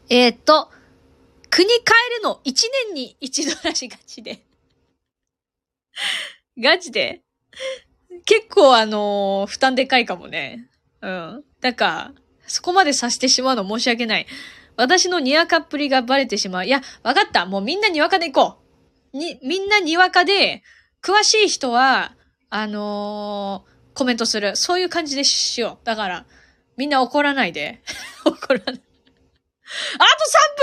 [0.08, 0.70] えー、っと、
[1.50, 1.80] 国変え
[2.18, 2.52] るの1
[2.86, 4.44] 年に一度らしがちで。
[6.56, 7.22] ガチで？
[8.24, 10.68] 結構あのー、負担でかいかもね。
[11.00, 11.44] うん。
[11.60, 14.26] だから、そこまでさしてしまうの申し訳ない。
[14.76, 16.66] 私のにわかっぷりがバレてしまう。
[16.66, 17.46] いや、わかった。
[17.46, 18.58] もうみんなにわかで行こ
[19.14, 19.16] う。
[19.16, 20.62] に、みんなにわかで、
[21.02, 22.14] 詳しい人は、
[22.50, 24.56] あのー、コメントする。
[24.56, 25.86] そういう感じでしよう。
[25.86, 26.26] だから、
[26.76, 27.82] みんな怒らないで。
[28.24, 28.74] 怒らない。
[28.74, 28.74] あと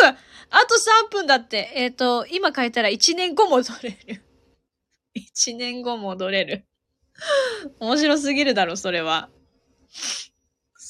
[0.08, 0.18] 3分
[0.50, 0.76] あと
[1.08, 1.72] 3分だって。
[1.76, 4.24] えっ、ー、と、今変えたら1年後戻れる。
[5.16, 6.66] 1年後戻れる。
[7.80, 9.30] 面白すぎるだろ、それは。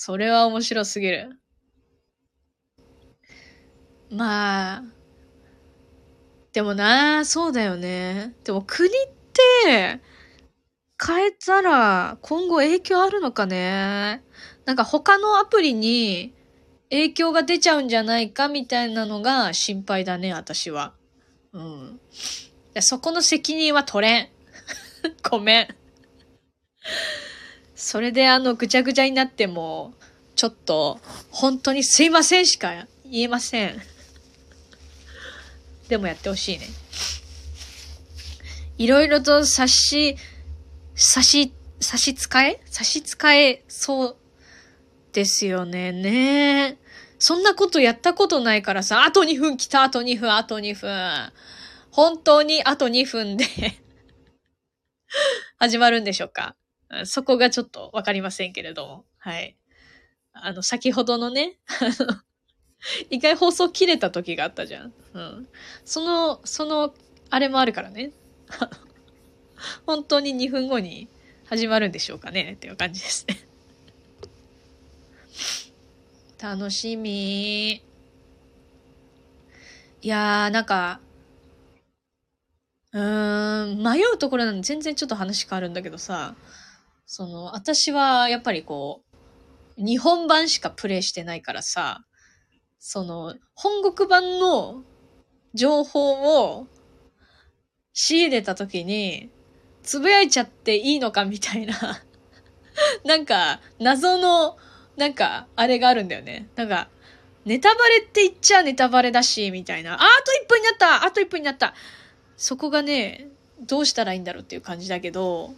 [0.05, 1.29] それは面白すぎる。
[4.09, 4.83] まあ、
[6.51, 8.35] でもな、そうだよね。
[8.43, 8.91] でも国っ
[9.63, 10.01] て、
[11.01, 14.21] 変えたら今後影響あるのかね
[14.65, 16.33] なんか他のアプリに
[16.89, 20.91] 影響が出ちゃうんじゃないかみたいなのが心配だね、私は。
[21.53, 21.99] うん。
[22.81, 24.29] そこの責任は取れん。
[25.31, 25.67] ごめん。
[27.83, 29.93] それであの、ぐちゃぐちゃになっても、
[30.35, 33.81] ちょっと、本当にすいませんしか言えません。
[35.89, 36.69] でもやってほしいね。
[38.77, 40.15] いろいろと差し、
[40.95, 42.61] 差し、差し支え？
[42.71, 44.15] 差し支えそう
[45.11, 45.91] ですよね。
[45.91, 46.77] ね
[47.19, 51.33] そんなことやったことないからさ、あと2分来た、あと2分、あと2分。
[51.91, 53.45] 本当にあと2分で
[55.59, 56.55] 始まるんでしょうか？
[57.05, 59.05] そこがちょっとわかりませんけれども。
[59.17, 59.55] はい。
[60.33, 62.21] あの、先ほどのね、あの、
[63.09, 64.93] 一回放送切れた時があったじゃん。
[65.13, 65.47] うん。
[65.85, 66.93] その、その、
[67.29, 68.11] あれもあるからね。
[69.85, 71.07] 本当に2分後に
[71.45, 73.37] 始まるんでしょうかねっていう感じですね。
[76.41, 77.71] 楽しみ。
[77.71, 77.81] い
[80.01, 80.99] やー、なんか、
[82.91, 86.35] うーん、迷うところなんで全然ちょっと話変わるんだけどさ、
[87.05, 89.03] その、私はやっぱりこ
[89.77, 92.05] う、日本版しかプレイしてないからさ、
[92.79, 94.83] その、本国版の
[95.53, 96.67] 情報を
[97.93, 99.29] 仕入れた時に、
[99.83, 102.03] つぶやいちゃっていいのかみたいな
[103.03, 104.57] なんか、謎の
[104.95, 106.49] なんか、あれがあるんだよね。
[106.55, 106.89] なんか、
[107.45, 109.93] ネタバレって言っちゃネタバレだし、みたいな。
[109.93, 111.73] あ、あと1分になったあと1分になった
[112.37, 113.27] そこがね、
[113.61, 115.53] どうしたらいいんだろうっていう感じだけど、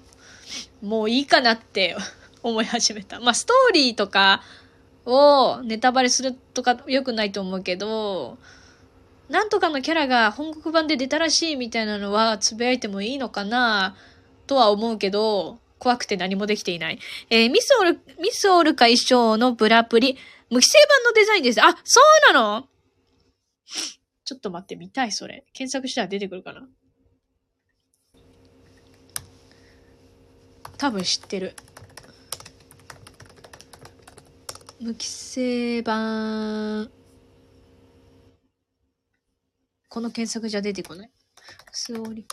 [0.82, 1.96] もういいかなって
[2.44, 3.20] 思い始めた。
[3.20, 4.44] まあ、ストーリーとか
[5.06, 8.38] をネタバレするとか良くないと思うけど、
[9.30, 13.96] なんとかのキャラが本国版で出たらしいみたいなのはつぶやいてもいいのかな
[14.46, 17.00] とは思うけど、怖くて何もできていない。
[17.30, 20.18] えー、ミスオル、ミスオルカ衣装のブラプリ、
[20.50, 21.62] 無規制版のデザインです。
[21.64, 22.68] あ、そうなの？
[24.26, 25.44] ちょっと待って、見たい、それ。
[25.54, 26.68] 検索したら出てくるかな？
[30.78, 31.56] 多分知ってる。
[34.80, 36.92] 無規制版。
[39.90, 41.12] この検索じゃ出てこない？
[41.72, 42.26] スオリ。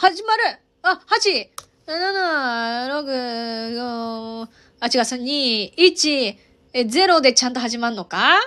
[0.00, 0.42] 始まる
[0.82, 1.48] あ、8、
[1.88, 6.36] 7、6、5、あ、違う、2、1、
[6.72, 8.38] 0でちゃんと始まるのか？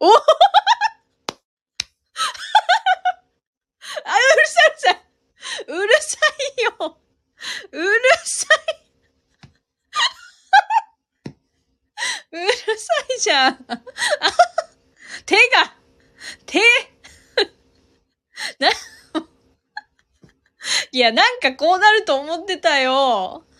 [0.00, 0.08] お
[5.66, 6.18] うるさ
[6.56, 6.98] いよ
[7.72, 7.92] うる
[8.24, 8.88] さい
[12.32, 13.56] うるさいじゃん
[15.26, 15.74] 手が
[16.46, 16.60] 手
[18.58, 18.68] な、
[20.92, 23.44] いや、なんかこうなると思ってたよ。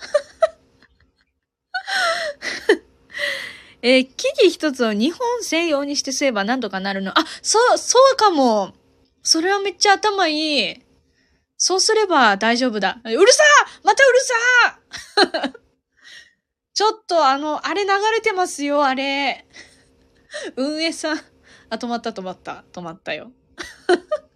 [3.80, 7.16] えー、木々一つを日本専用にしてすればなんとかなるの？
[7.18, 8.74] あ、そう、そうかも。
[9.22, 10.82] それはめっちゃ頭いい。
[11.58, 13.00] そうすれば大丈夫だ。
[13.04, 13.42] うるさ
[13.84, 14.20] またうる
[15.42, 15.52] さ
[16.72, 19.44] ちょっとあの、あれ流れてますよ、あれ。
[20.54, 21.18] 運営さん。
[21.70, 22.64] あ、止まった止まった。
[22.72, 23.32] 止まったよ。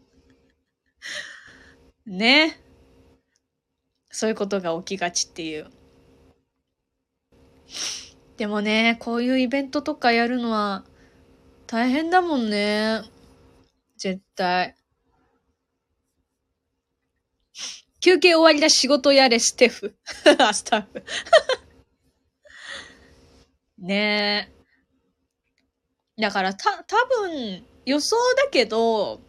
[2.04, 2.60] ね。
[4.10, 5.70] そういうことが起きがちっていう。
[8.36, 10.84] でもね、こういうイベントとかやるのは
[11.68, 13.02] 大変だもんね。
[13.96, 14.74] 絶対。
[18.03, 19.94] 休憩終わりだ、仕事やれ、ステフ。
[20.53, 21.05] スタッフ。
[23.78, 24.50] ね
[26.18, 26.20] え。
[26.20, 29.20] だから、た、多分、予想だけど、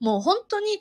[0.00, 0.80] もう本当に、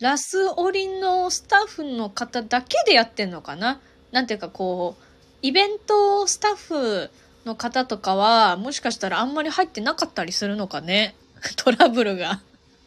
[0.00, 3.80] ラスオリンのスタッフの方だけでやってんのかな
[4.12, 5.04] なんていうかこう、
[5.42, 7.10] イベントスタッフ
[7.44, 11.14] の方とかは、もしかしたらあんまり入ってなかったりするのかね。
[11.56, 12.40] トラブルが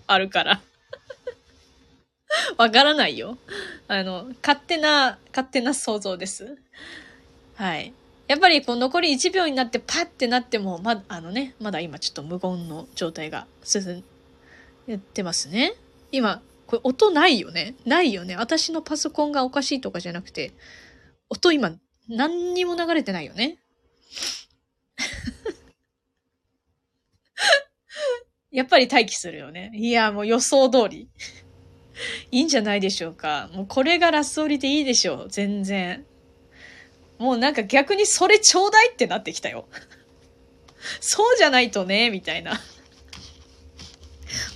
[0.08, 0.62] あるから
[2.58, 3.38] わからないよ。
[3.88, 6.58] あの、勝手な、勝手な想像です。
[7.56, 7.94] はい。
[8.28, 14.04] やっぱりこう残り1秒になってパッてなっても、ま、あのね、まだ今ちょっと無言の状態が進
[14.88, 15.74] んでますね。
[16.12, 20.54] 今、これ音ないよねないよね私のパソコンがおかしいとかじゃなくて、
[21.30, 21.76] 音今
[22.08, 23.58] 何にも流れてないよね。
[28.52, 29.72] やっぱり待機するよね。
[29.76, 31.10] いや、もう予想通り。
[32.32, 33.50] いいんじゃないでしょうか。
[33.54, 35.28] もうこれがラスオリでいいでしょう。
[35.30, 36.06] 全然。
[37.18, 39.68] もうなんか逆にそれちょうだいってなってきたよ。
[41.00, 42.60] そうじゃないとね、みたいな。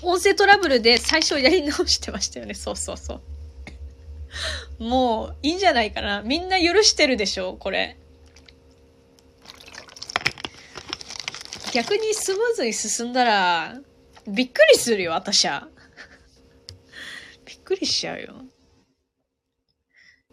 [0.01, 2.53] 音声トラブルで最初やり直してましたよね。
[2.53, 3.21] そうそうそ
[4.79, 4.83] う。
[4.83, 6.21] もういいんじゃないかな。
[6.21, 7.97] みんな許してるでしょ、これ。
[11.73, 13.79] 逆にスムーズに進んだら、
[14.27, 15.67] びっくりするよ、私は。
[17.69, 18.33] くりしちゃうよ。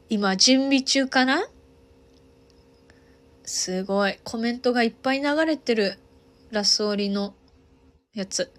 [0.09, 1.47] 今、準備中かな？
[3.45, 4.19] すごい。
[4.25, 5.99] コメントがいっぱい流れてる。
[6.51, 7.35] ラスオリの
[8.15, 8.51] やつ。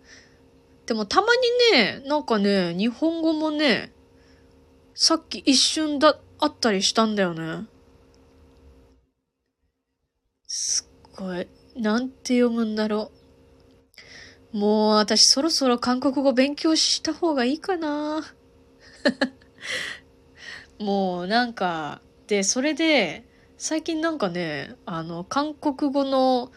[0.86, 1.28] でもたま
[1.74, 3.92] にね、なんかね、日本語もね、
[4.94, 7.66] さっき一瞬だ、あったりしたんだよね。
[10.46, 11.48] すっごい。
[11.76, 13.12] なんて読むんだろ
[14.54, 14.58] う。
[14.58, 18.24] もう私そろそろ韓国語勉強した方がいいかな。
[20.80, 23.28] もうなんか、で、それで、
[23.58, 26.52] 最近なんかね、あの、韓国語の、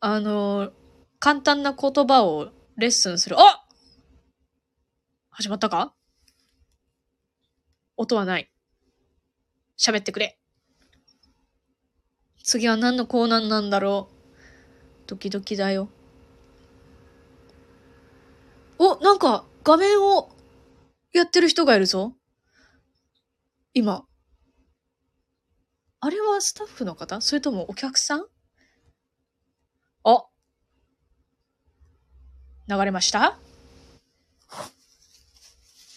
[0.00, 0.72] あの、
[1.18, 3.36] 簡単な言葉をレッスンする。
[3.38, 3.66] あ
[5.30, 5.94] 始まったか?
[7.96, 8.50] 音はない。
[9.78, 10.38] 喋ってくれ。
[12.42, 14.16] 次は何のコーナーなんだろう。
[15.06, 15.88] ドキドキだよ。
[18.78, 20.35] お、なんか画面を
[21.18, 22.14] やってる人がいるぞ。
[23.72, 24.04] 今。
[26.00, 27.20] あれはスタッフの方？
[27.20, 28.26] それともお客さん？
[30.04, 30.26] あ。
[32.68, 33.38] 流れました？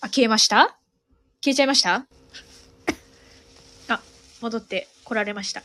[0.01, 0.79] あ、消えました？
[1.43, 2.07] 消えちゃいました？
[3.89, 4.01] あ、
[4.41, 5.63] 戻って来られました。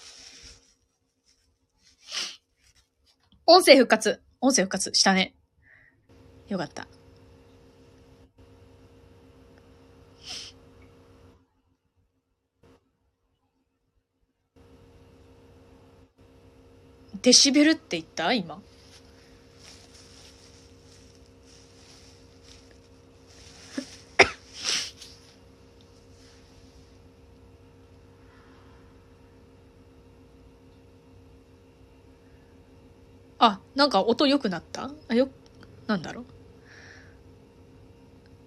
[3.46, 4.22] 音声復活。
[4.40, 5.36] 音声復活したね。
[6.48, 6.88] よかった。
[17.24, 18.34] デシベルって言った？
[18.34, 18.60] 今。
[33.38, 34.90] あ、なんか音良くなった？
[35.08, 35.30] あ、よ、
[35.86, 36.24] なんだろう？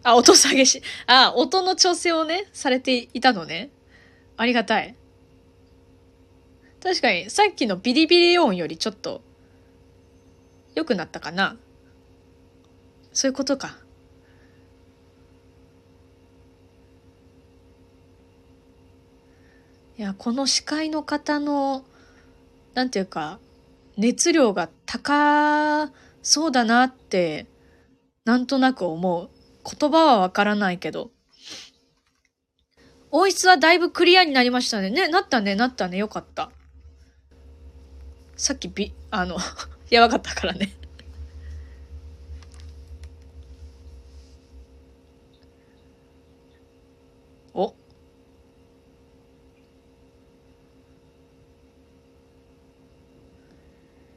[0.03, 3.71] あ、音下げし、あ、音の調整をね、されていたのね。
[4.37, 4.95] ありがたい。
[6.81, 9.21] 確かに、さっきのビリビリ音よりちょっと、
[10.75, 11.57] 良くなったかな。
[13.13, 13.77] そういうことか。
[19.97, 21.83] いや、この司会の方の、
[22.75, 23.39] なんていうか、
[23.97, 27.47] 熱量が高そうだなって、
[28.23, 29.29] なんとなく思う。
[29.65, 31.09] 言葉はわからないけど。
[33.09, 34.91] 音質はだいぶクリアになりましたね。
[34.91, 36.51] ね、なったね、なったね、よかった。
[38.37, 39.37] さっきび、あの、
[39.89, 40.71] やばかったからね。
[47.53, 47.75] お。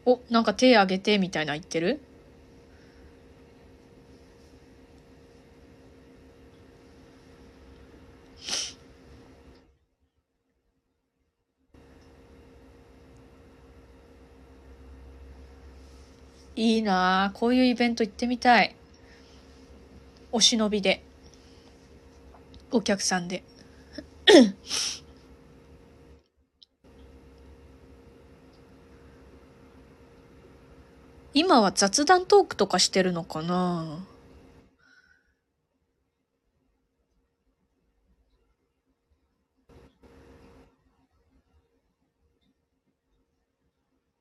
[0.05, 2.01] お、なんか手あげてみたいな言ってる？
[16.61, 18.77] いいなこういうイベント行ってみたい。
[20.31, 21.03] お忍びで。
[22.71, 23.43] お客さんで。
[31.33, 34.07] 今は雑談トークとかしてるのかな？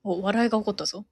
[0.05, 1.03] お、笑いが起こったぞ。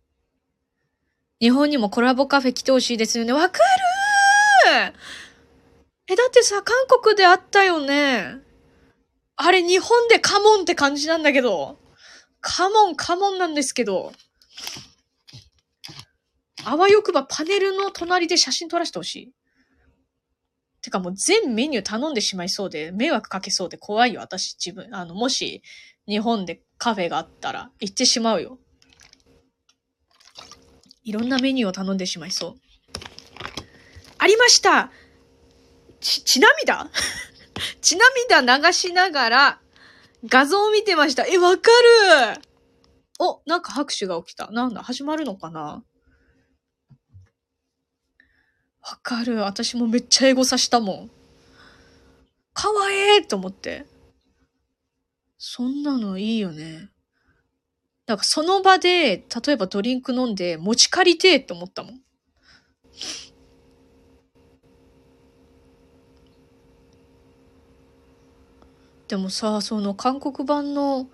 [1.39, 3.33] 日本にもコラボカフェ来てほしいですよね。
[3.33, 4.93] わかる
[6.09, 8.37] え、だってさ、韓国であったよね。
[9.35, 11.77] あれ、日本でカモンって感じなんだけど。
[12.41, 14.13] カモン、カモンなんですけど。
[16.63, 19.33] あわよくばパネルの隣で写真撮らせてほしい。
[20.81, 24.93] てかもう全メニュー頼んでしまいそうで、迷惑かけそうで怖いよ、私自分。
[24.95, 25.61] あの、もし
[26.07, 28.59] 日本でカフェがあったら行ってしまうよ。
[31.07, 32.55] いろんなメニューを頼んでしまいそう。
[34.17, 34.91] ありました
[36.01, 36.89] ち、血涙
[37.81, 37.97] 血
[38.41, 39.61] 涙流しながら
[40.25, 41.25] 画像を見てました。
[41.25, 41.69] え、わか
[42.33, 42.41] る
[43.19, 44.51] お、なんか拍手が起きた。
[44.51, 45.81] なんだ、始まるのかな？
[48.81, 49.37] わかる。
[49.37, 51.11] 私もめっちゃエゴさしたもん。
[52.53, 53.85] かわいいと思って。
[55.37, 56.89] そんなのいいよね。
[58.07, 62.01] なんかその場で、例えばドリンク飲んで持ち借りてえって思ったもん。
[69.09, 71.09] でもさ、その韓国版の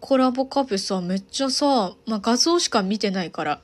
[0.00, 3.62] コラボカフェさ、めっちゃさ、まあ、画像しか見てないから、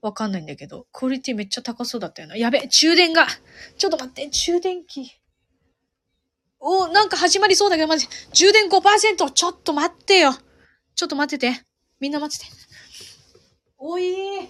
[0.00, 2.36] わかんないんだけど、クオリティめっちゃ高そうだったよな。
[2.36, 3.26] やべ、充電が
[3.76, 5.10] ちょっと待って、充電器。
[6.60, 9.30] おなんか始まりそうだけど、まじ、充電 5%!
[9.30, 10.32] ちょっと待ってよ
[10.94, 11.65] ちょっと待ってて。
[11.98, 12.52] みんな待ってて。
[13.78, 14.48] おいー。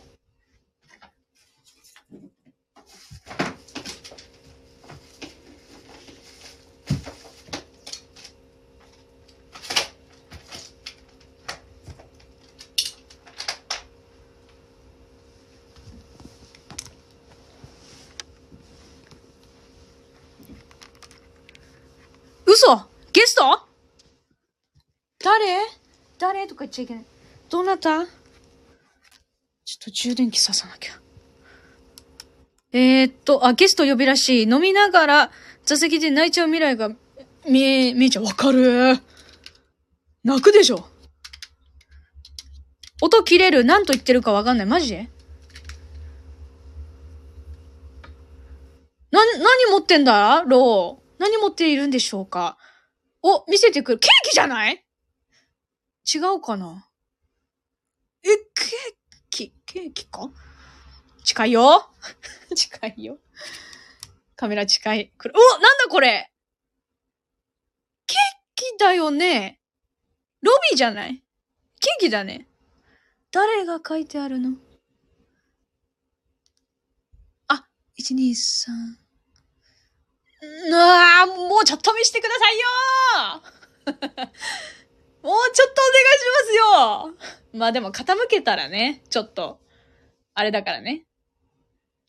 [22.48, 22.88] 嘘？
[23.12, 23.60] ゲスト？
[25.18, 25.60] 誰？
[26.18, 27.04] 誰とか言っちゃいけない。
[27.48, 28.04] どなた？
[28.04, 31.00] ちょっと充電器刺さなきゃ。
[32.72, 34.48] えー、っと、あ、ゲスト呼びらしい。
[34.50, 35.30] 飲みながら
[35.64, 36.90] 座席で泣いちゃう未来が
[37.48, 38.24] 見え、見えちゃう。
[38.24, 38.98] わかる
[40.24, 40.88] 泣くでしょ。
[43.00, 43.64] 音切れる。
[43.64, 44.66] 何と言ってるかわかんない。
[44.66, 44.90] マジ？
[44.94, 45.08] で
[49.10, 50.42] な、何持ってんだ？
[50.46, 51.06] ロー。
[51.18, 52.58] 何持っているんでしょうか？
[53.22, 53.98] お、見せてくる。
[53.98, 54.84] ケーキじゃない？
[56.12, 56.85] 違うかな？
[58.28, 58.96] え、ケー
[59.30, 60.28] キ、ケーキか？
[61.24, 61.88] 近いよ
[62.56, 63.18] 近いよ。
[64.34, 65.12] カメラ近い。
[65.24, 65.28] お
[65.60, 66.32] なんだこれ？
[68.06, 68.18] ケー
[68.54, 69.60] キだよね
[70.40, 71.22] ロビーじゃない？
[71.80, 72.48] ケーキだね。
[73.30, 74.56] 誰が書いてあるの？
[77.48, 77.66] あ、
[77.98, 78.72] 123。
[80.68, 82.66] うわぁ、もうちょっと見してくださいよ
[85.26, 86.24] もうちょっとお願いし
[87.02, 87.12] ます
[87.52, 89.58] よまあでも傾けたらね、ちょっと、
[90.34, 91.04] あれだからね。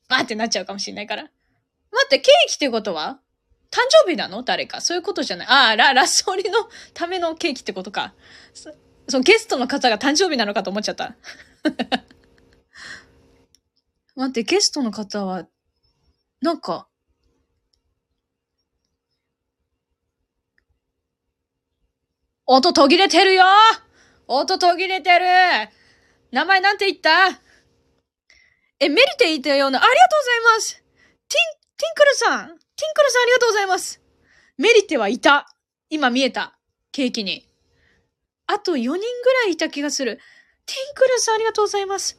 [0.07, 1.24] あってなっちゃうかもしれないから。
[1.24, 1.34] 待
[2.05, 3.20] って、ケーキってことは？
[3.72, 4.43] 誕生日なの？
[4.43, 4.82] 誰か。
[4.82, 5.47] そういうことじゃない。
[5.47, 6.51] ああ、ラ、ラスオリの
[6.93, 8.13] ためのケーキってことか。
[8.53, 8.72] そ
[9.07, 11.15] そのゲストの方が誕生日なのかと思っちゃった。
[14.15, 15.47] 待って、ゲストの方は、
[16.41, 16.88] なんか、
[22.48, 23.43] 音途切れてるよ
[24.26, 25.26] 音途切れてる
[26.32, 27.10] 名前なんて言った？
[28.80, 30.84] え、メリテいたような、ありがとうございますティン、
[31.78, 32.58] ティンクルさんティン
[32.93, 34.02] クルさんありがとうございます
[34.58, 35.54] メリテはいた
[35.89, 36.58] 今見えた
[36.91, 37.48] ケーキに。
[38.48, 39.02] あと4人ぐら
[39.50, 40.18] いいた気がする。
[40.66, 42.18] ティンクルさんありがとうございます。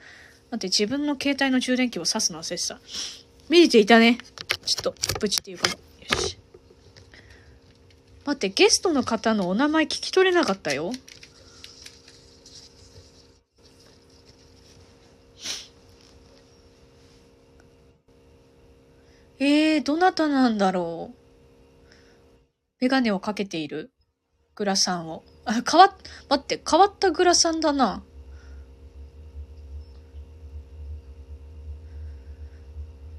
[0.51, 2.79] 待って、自分の携帯の充電器を挿すの忘れてた。
[3.49, 4.19] メリテいたね。
[4.65, 5.69] ちょっと、ブチっていうか。
[5.69, 5.75] よ
[6.21, 6.38] し。
[8.29, 10.93] 待って、ゲストの方のお名前聞き取れなかったよ。
[19.39, 21.17] えー、どなたなんだろう。
[22.83, 23.93] メガネをかけている
[24.55, 25.25] グラサンを。
[25.47, 25.93] あ、変わっ、
[26.29, 28.03] 待って、変わったグラサンだな。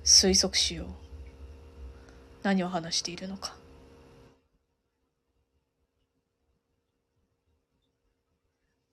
[0.03, 0.87] 推測しよう。
[2.43, 3.55] 何を話しているのか。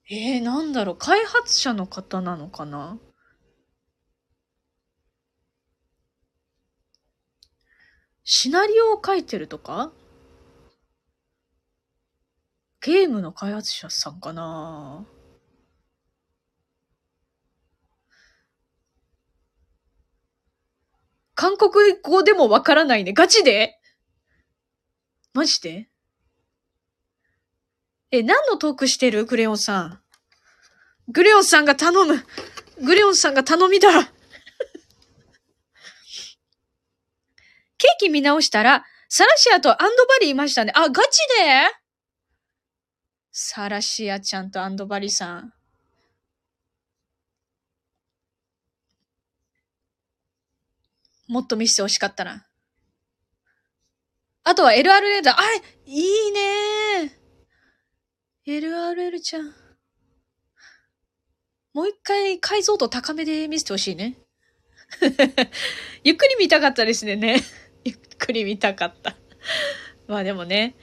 [0.09, 2.97] えー、なんだろう、開発者の方なのかな？
[8.23, 9.91] シナリオを書いてるとか？
[12.81, 15.05] ゲームの開発者さんかな？
[21.35, 23.11] 韓国語でもわからないね。
[23.13, 23.77] ガチで？
[25.33, 25.89] マジで？
[28.11, 29.25] え、何のトークしてる？
[29.25, 30.01] グレオンさん。
[31.09, 32.23] グレオンさんが頼む。
[32.83, 33.89] グレオンさんが頼みだ。
[37.79, 40.71] ケーキ見直したら、サラシアとアンドバリーいましたね。
[40.75, 41.69] あ、ガチで？
[43.31, 45.53] サラシアちゃんとアンドバリーさん。
[51.27, 52.47] もっと見せてほしかったな。
[54.43, 55.37] あとは LRL だ。
[55.37, 55.43] あ、
[55.85, 57.16] いいね
[58.47, 59.53] LRL ちゃん。
[61.73, 64.15] もう一回解像度高めで見せてほしいね。
[66.05, 67.43] ゆっくり見たかったですね。
[67.83, 69.17] ゆっくり見たかった。
[70.07, 70.77] まあでもね、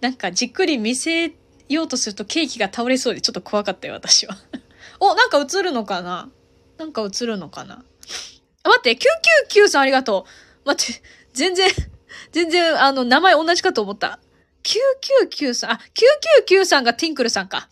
[0.00, 1.34] なんかじっくり見せ
[1.68, 4.38] ようとするとケーキが倒れそうでちょっと怖かったよ、私は。
[4.98, 6.32] お、なんか映るのかな？
[6.78, 7.84] なんか映るのかな？
[8.62, 8.98] あ、待って、
[9.52, 10.26] 999さんありがと
[10.64, 10.68] う。
[10.68, 11.02] 待って、
[11.34, 11.68] 全然、
[12.32, 14.20] 全然、あの、名前同じかと思った。
[14.62, 15.80] 999さん、あ、
[16.48, 17.68] 999さんがティンクルさんか。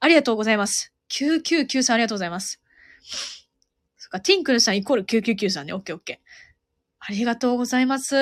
[0.00, 0.92] ありがとうございます。
[1.10, 2.60] 999さんありがとうございます。
[3.98, 5.72] そっか、ティンクルさんイコール999さんね。
[5.72, 6.16] オッケーオッケー。
[7.00, 8.14] ありがとうございます。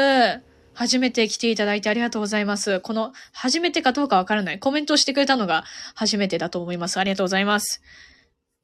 [0.74, 2.80] 初めて来ていただいてありがとうございます。
[2.80, 4.58] この、初めてかどうかわからない。
[4.58, 5.64] コメントしてくれたのが
[5.94, 6.98] 初めてだと思います。
[6.98, 7.82] ありがとうございます。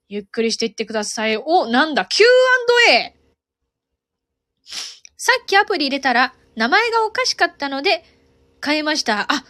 [0.09, 1.37] ゆっくりしていってください。
[1.37, 3.17] お、なんだ !Q&A!
[5.17, 8.05] さっきアプリ入れたら、名前がおかしかったので、
[8.67, 9.33] 変えました。
[9.33, 9.45] あ、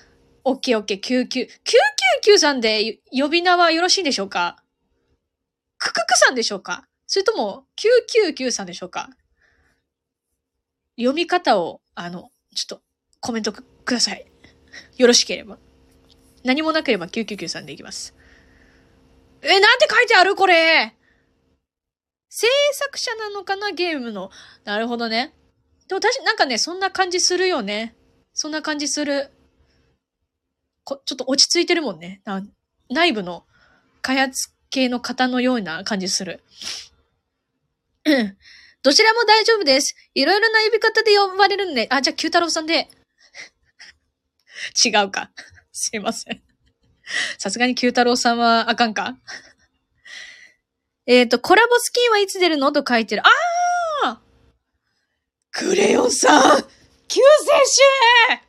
[0.45, 1.49] オッケーオッケー、99。
[2.27, 4.63] 999さんで呼び名はよろしいんでしょうか？
[5.79, 6.87] クククさんでしょうか？
[7.07, 7.65] それとも、
[8.13, 9.09] 999さんでしょうか？
[10.99, 12.83] 読み方を、あの、ちょっと、
[13.21, 14.27] コメントください。
[14.99, 15.57] よろしければ。
[16.45, 18.15] 何もなければ999さんでいきます。
[19.41, 20.95] え、なんて書いてあるこれ？
[22.29, 23.71] 制作者なのかな？
[23.71, 24.31] ゲームの。
[24.65, 25.33] なるほどね。
[25.89, 27.97] でも私、なんかね、そんな感じするよね。
[28.37, 29.31] そんな感じする。
[30.85, 32.21] こ、ちょっと落ち着いてるもんね。
[32.91, 33.47] 内部の
[34.03, 36.45] 開発系の方のような感じする。
[38.83, 39.97] どちらも大丈夫です。
[40.15, 41.89] いろいろな呼び方で呼ばれるんで。
[41.91, 42.91] あ、じゃあ、九太郎さんで。
[44.85, 45.33] 違うか。
[45.73, 46.43] すいません。
[47.39, 49.17] さすがに九太郎さんはあかんか
[51.07, 52.71] えっと、コラボスキンはいつ出るの？
[52.71, 53.23] と書いてる。
[53.25, 53.31] あ
[54.05, 54.21] あ
[55.53, 56.77] クレヨンさん
[57.09, 58.41] 救世主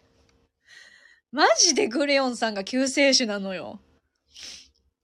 [1.31, 3.79] マジでグレヨンさんが救世主なのよ。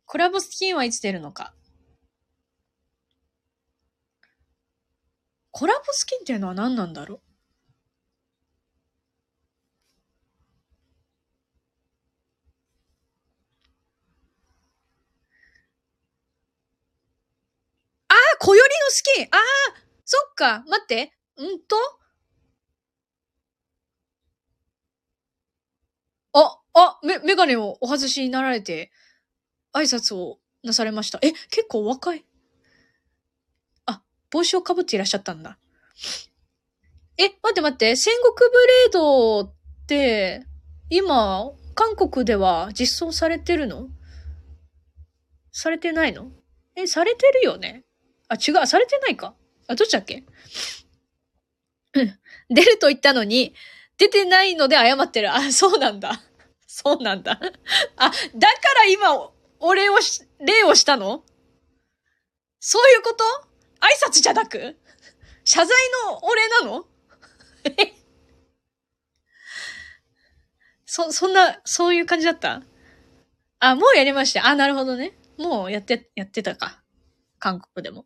[0.06, 1.54] コラボスキンはいつ出るのか。
[5.52, 7.20] コラボスキンっていうのは何なんだろう？
[18.10, 19.40] ああ、小よりのスキンああ、
[20.06, 21.14] そっか、待って。
[21.38, 21.76] うんと？
[26.74, 28.92] あ、め、メガネをお外しになられて、
[29.74, 31.20] 挨拶をなされました。
[31.22, 32.26] え、結構若い。
[33.86, 34.02] あ、
[34.32, 35.58] 帽子をかぶっていらっしゃったんだ。
[37.18, 39.54] え、待って待って、戦国ブレードっ
[39.88, 40.46] て、
[40.90, 43.90] 今、韓国では実装されてるの？
[45.52, 46.32] されてないの？
[46.76, 47.84] え、されてるよね？
[48.28, 49.36] あ、違う、されてないか。
[49.68, 50.24] あ、どっちだっけ？
[51.94, 52.20] うん。
[52.50, 53.54] 出ると言ったのに、
[53.98, 55.34] 出てないので謝ってる。
[55.34, 56.22] あ、そうなんだ。
[56.76, 57.34] そうなんだ。
[57.34, 61.24] あ、だから今、お礼をし、礼をしたの？
[62.60, 63.24] そういうこと？
[63.80, 64.76] 挨拶じゃなく？
[65.44, 65.68] 謝罪
[66.08, 66.86] のお礼なの？
[67.66, 67.94] え？
[70.84, 72.64] そ、そんな、そういう感じだった？
[73.60, 74.48] あ、もうやりました。
[74.48, 75.16] あ、なるほどね。
[75.38, 76.82] もうやって、やってたか。
[77.38, 78.06] 韓国でも。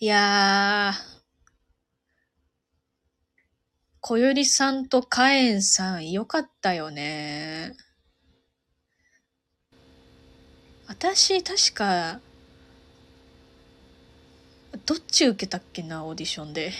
[0.00, 1.13] いやー、
[4.06, 7.72] 小ゆりさんとカエンさん、よかったよね。
[10.86, 12.20] 私、確か、
[14.84, 16.72] どっち受けたっけな、オーディションで。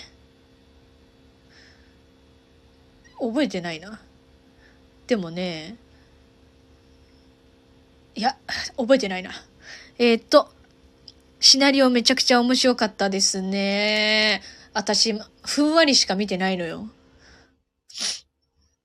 [3.18, 3.98] 覚えてないな。
[5.06, 5.78] でもね、
[8.14, 8.36] いや、
[8.76, 9.30] 覚えてないな。
[9.96, 10.50] えー、っと、
[11.40, 14.42] シナリオめちゃくちゃ面白かったですね。
[14.74, 16.86] 私、ふんわりしか見てないのよ。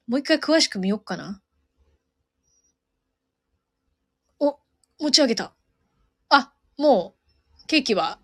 [0.10, 1.39] もう一回詳しく見よっかな。
[4.39, 4.57] お、
[4.99, 5.53] 持ち上げた。
[6.30, 7.14] あ、も
[7.64, 8.18] う、ケーキは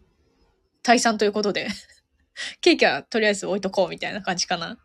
[0.81, 1.67] 退散ということで。
[2.59, 4.79] ケーキはとりあえず置いとこうみたいな感じかな。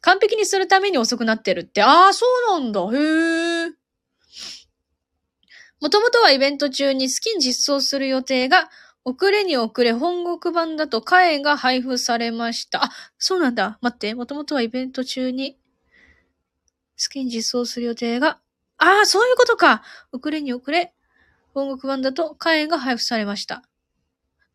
[0.00, 1.84] 完璧にするために遅くなってるって。
[1.84, 2.80] ああ、そうなんだ。
[2.80, 3.70] へえ。
[5.80, 8.70] もともとはイベント中にスキン実装する予定が、
[9.08, 12.86] 遅れに遅れ本国版だと火炎が配布されました。
[12.86, 13.78] あ、そうなんだ。
[13.80, 14.16] 待って。
[14.16, 15.56] もともとはイベント中に
[16.96, 18.40] スキン実装する予定が、
[18.78, 19.84] ああ、そういうことか。
[20.10, 20.92] 遅れに遅れ、
[21.54, 23.62] 本国版だと火炎が配布されました。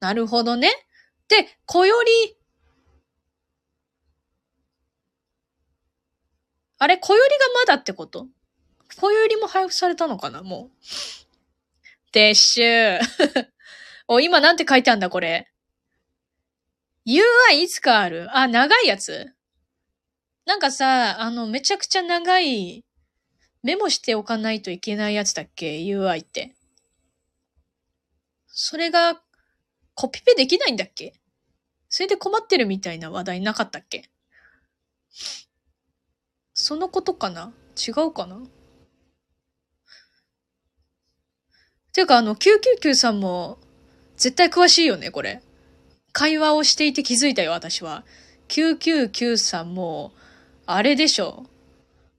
[0.02, 0.70] なるほどね。
[1.30, 2.36] で、小より
[6.78, 8.28] あれ、小よりがまだってこと？
[9.00, 10.86] 小よりも配布されたのかなもう。
[12.12, 13.00] でっしゅー。
[14.14, 15.50] お、今なんて書いてあんだ、これ。
[17.08, 19.28] UI いつかあるあ、長いやつ
[20.46, 22.84] なんかさ、あの、めちゃくちゃ長い、
[23.64, 26.58] メモしておかないといけないやつだっけ ?UI って。
[28.48, 29.22] それが、
[29.94, 31.14] コピペできないんだっけ？
[31.88, 34.10] それで困ってるみたいな話題なかったっけ？
[36.54, 37.54] そのことかな？
[37.78, 38.42] 違うかな？
[41.94, 43.58] ていうか、あの、999さんも、
[44.22, 45.42] 絶対詳しいよね、これ。
[46.12, 48.06] 会話をしていて気づいたよ、私は。
[48.50, 50.14] 999さんも、
[50.68, 51.48] あれでしょ。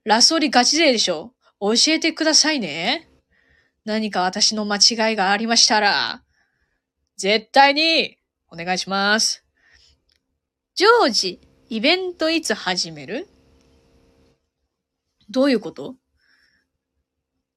[0.03, 1.33] ラソリガチ勢でしょ。
[1.61, 3.09] 教えてくださいね。
[3.85, 6.25] 何か私の間違いがありましたら、
[7.17, 8.19] 絶対に、
[8.51, 9.45] お願いします。
[10.75, 13.29] ジョージ、イベントいつ始める？
[15.31, 15.95] どういうこと？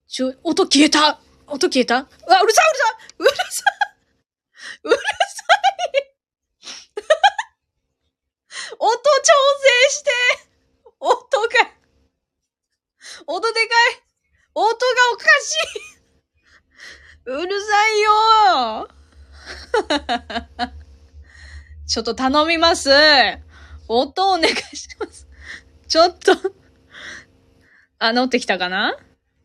[0.08, 1.96] ちょ、音消えた音消えた？
[1.96, 2.62] うわ、うるさいうるさい
[3.18, 3.75] うるさい
[4.86, 6.06] うるさい
[8.80, 9.34] 音調
[9.90, 10.10] 整して
[11.00, 11.12] 音
[11.42, 11.48] が
[13.28, 14.04] 音でかい
[14.54, 14.78] 音が
[15.14, 15.86] おかしい。
[17.26, 18.88] うるさいよ。
[21.88, 22.90] ちょっと頼みます
[23.88, 25.28] 音お願いします。
[25.88, 26.34] ちょっと
[28.00, 28.96] あ、治ってきたかな？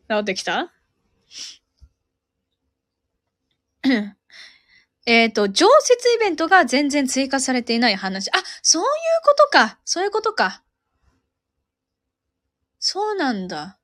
[0.09, 0.71] 治ってきた？
[5.05, 8.29] えっと、常設イベントが全然追加されていない話。
[8.29, 8.87] あ、そういう
[9.25, 9.79] ことか。
[9.83, 10.63] そういうことか。
[12.79, 13.79] そうなんだ。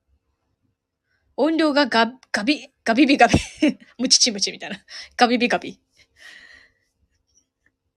[1.36, 3.34] 音量がガ、ガビ、ガビビガビ。
[3.98, 4.84] ムチチムチみたいな。
[5.16, 5.80] ガビビガビ。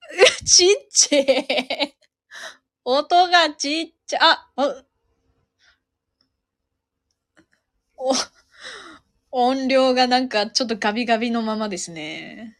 [0.45, 1.97] ちっちゃい。
[2.83, 4.83] 音がちっちゃ、あ、あ
[7.97, 8.13] お、
[9.31, 12.57] 音量がなんかちょっとガビガビのままですね。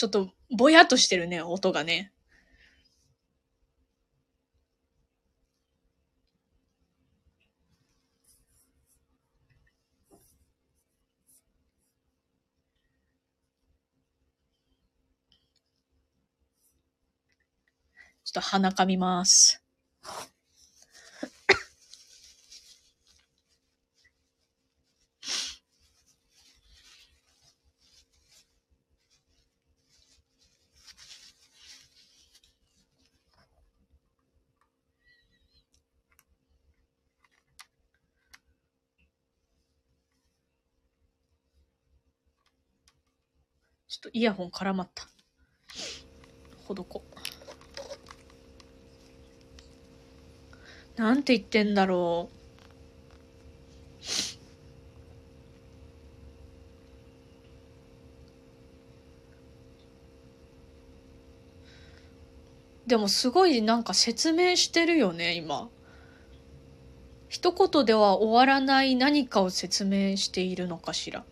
[0.00, 2.10] ちょっとぼやっとしてるね、音がね。
[18.24, 19.62] ちょっと鼻かみます。
[44.06, 45.06] ょっとイヤホン絡まった。
[46.64, 47.04] ほどこ。
[50.96, 52.40] なんて言ってんだろう。
[62.86, 65.68] でもすごいなんか説明してるよね、今。
[67.28, 71.24] 一言では終わらない何かを説明しているのかしら。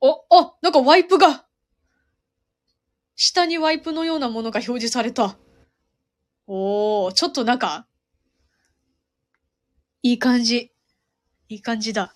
[0.00, 1.46] お、あ、なんかワイプが
[3.16, 5.36] 下にワイプのようなものが表示された。
[6.46, 7.86] おー、ちょっとなんか、
[10.02, 10.72] いい感じ。
[11.48, 12.14] いい感じだ。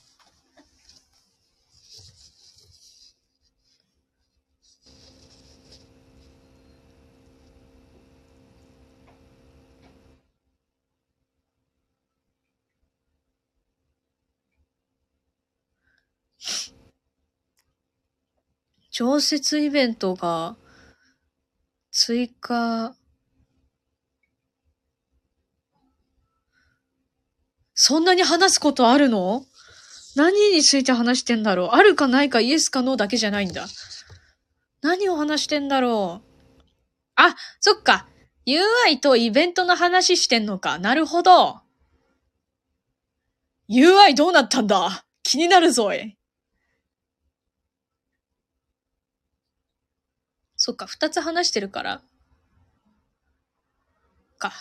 [18.98, 20.56] 常設イベントが
[21.92, 22.96] 追加、
[27.74, 29.44] そんなに話すことあるの？
[30.16, 31.68] 何について話してんだろう？
[31.76, 33.66] あるかないかイエスかノーだけじゃないんだ。
[34.82, 36.22] 何を話してんだろ
[36.58, 36.62] う？
[37.14, 38.08] あ、そっか。
[38.48, 40.80] UI とイベントの話してんのか。
[40.80, 41.60] なるほど。
[43.70, 45.04] UI どうなったんだ？
[45.22, 46.17] 気になるぞい。
[50.68, 52.02] そっか、二つ話してるから。
[54.36, 54.52] か。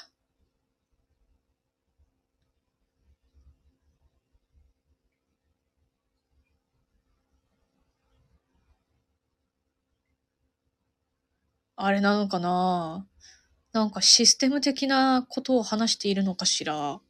[11.75, 13.05] あれなのかな？
[13.73, 17.01] なんかシステム的なことを話しているのかしら。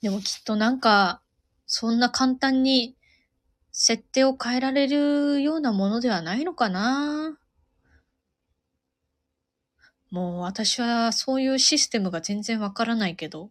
[0.00, 1.22] でもきっとなんか、
[1.66, 2.96] そんな簡単に
[3.72, 7.38] 設定を変えられるようなものではないのかな
[10.10, 13.50] もう私はそういうシステムが全然わからないけど。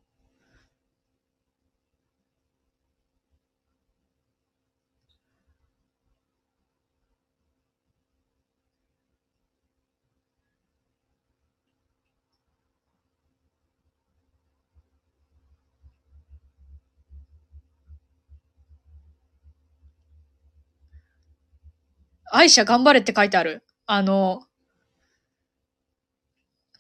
[22.38, 23.64] 愛者頑張れって書いてある。
[23.88, 24.46] あの、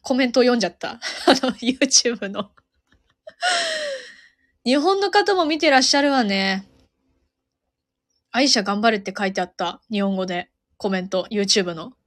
[0.01, 0.91] コメントを読んじゃった。
[1.25, 2.51] あの、YouTube の
[4.63, 6.69] 日本の方も見てらっしゃるわね。
[8.29, 9.81] 愛者頑張れって書いてあった。
[9.89, 10.51] 日本語で。
[10.77, 11.25] コメント。
[11.31, 11.97] YouTube の。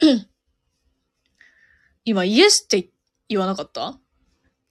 [2.04, 2.90] 今、イエスって
[3.30, 3.98] 言わなかった？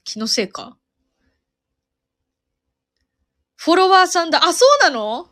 [0.03, 0.77] 気のせいか？
[3.63, 4.43] フォロワーさんだ。
[4.43, 5.29] あ、そうなの？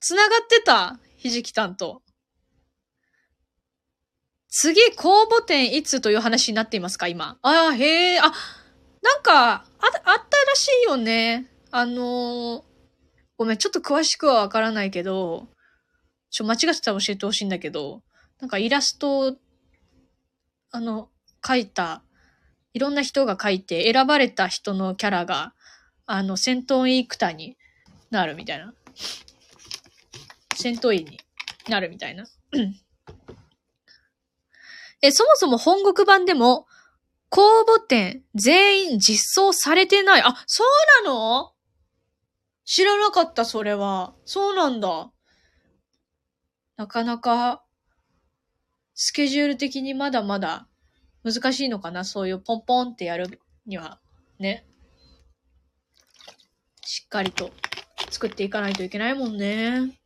[0.00, 0.98] 繋がってた？
[1.18, 2.00] ひじきたんと。
[4.48, 7.06] 次、公募展いつという話になっていますか？
[7.06, 7.36] 今。
[7.42, 9.62] あ、へえ、あ、なんか、あ、あっ
[10.02, 11.50] たらしいよね。
[11.70, 12.62] あのー、
[13.36, 15.46] ごめん、ちょっと詳しくはわからないけど、
[16.30, 18.02] ちょ、間違ってたら教えてほしいんだけど、
[18.40, 19.36] なんかイラスト、
[20.70, 21.10] あの、
[21.42, 22.02] 描いた、
[22.72, 25.52] いろんな人が描いて選ばれた人のキャラが、
[26.12, 27.56] あの、戦闘員クタに
[28.10, 28.74] なるみたいな。
[30.56, 31.20] 戦闘員に
[31.68, 32.26] なるみたいな。
[35.02, 36.66] え、そもそも本国版でも、
[37.28, 40.22] 公募展全員実装されてない。
[40.22, 41.52] あ、そうなの？
[42.64, 44.12] 知らなかった、それは。
[44.24, 45.12] そうなんだ。
[46.76, 47.62] なかなか、
[48.94, 50.66] スケジュール的にまだまだ
[51.22, 54.00] 難しいのかなそういうポンポンってやるには。
[54.40, 54.66] ね。
[56.92, 57.52] しっかりと
[58.10, 59.96] 作っていかないといけないもんね。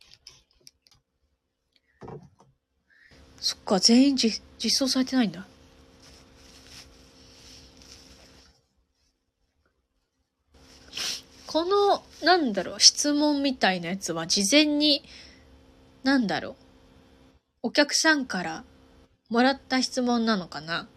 [3.37, 5.47] そっか、全員実装されてないんだ。
[11.47, 15.03] この、なんだろう、質問みたいなやつは事前に、
[16.03, 16.55] なんだろう、
[17.63, 18.63] お客さんから
[19.29, 20.87] もらった質問なのかな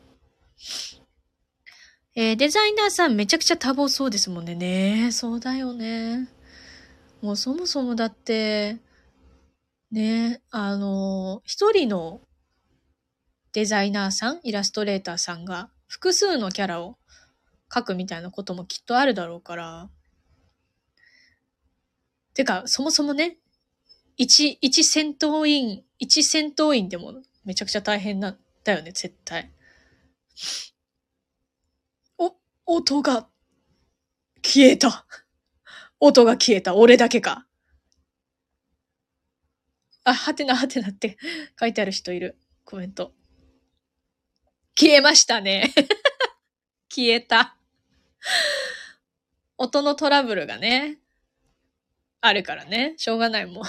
[2.21, 4.57] えー、デザイナーさんめちゃくちゃ多忙そうですもんね。
[4.57, 6.29] ねえそうだよね。
[7.23, 8.79] もうそもそもだって、
[9.93, 12.21] ね、あの、一人の
[13.53, 16.99] デザイナーさん、イラストレーターさんが複数のキャラを
[17.71, 19.89] 描くみたいなこともきっとあるだろうから。
[22.35, 23.37] てか、そもそもね、
[24.17, 29.53] 一、一戦闘員、一戦闘員でもめちゃくちゃ大変なんだよね、絶対。
[32.71, 33.27] 音が
[34.45, 35.07] 消えた。
[36.01, 36.75] 音が消えた。
[36.75, 37.47] 俺だけか。
[40.05, 41.17] あ、はてなはてなって
[41.59, 42.39] 書いてある人いる。
[42.65, 43.15] コメント。
[44.79, 45.73] 消えましたね。
[46.95, 47.57] 消えた。
[49.57, 50.99] 音のトラブルがね、
[52.21, 52.93] あるからね。
[52.99, 53.65] しょうがないもん。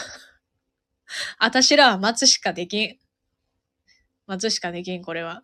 [1.37, 2.99] あたしらは待つしかできん。
[4.27, 5.41] 待つしかできん、これは。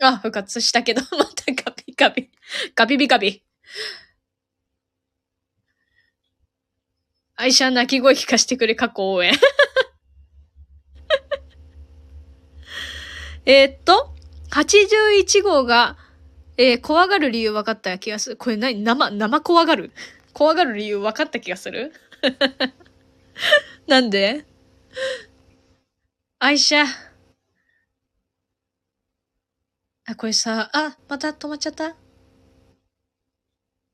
[0.00, 2.30] あ、復活したけど、 またガビガビ。
[2.76, 3.42] ガビビガビ。
[7.34, 9.32] 愛車鳴き声聞かしてくれ、過去応援。
[13.44, 14.14] えっと、
[14.52, 15.96] 81号が、
[16.56, 18.36] えー、怖がる理由分かった気がする。
[18.36, 18.82] これ何？
[18.82, 19.92] 生、生怖がる？
[20.32, 21.92] 怖がる理由分かった気がする？
[23.88, 24.44] なんで？
[26.38, 26.84] 愛車。
[30.10, 31.94] あ、これさ、あ、また止まっちゃった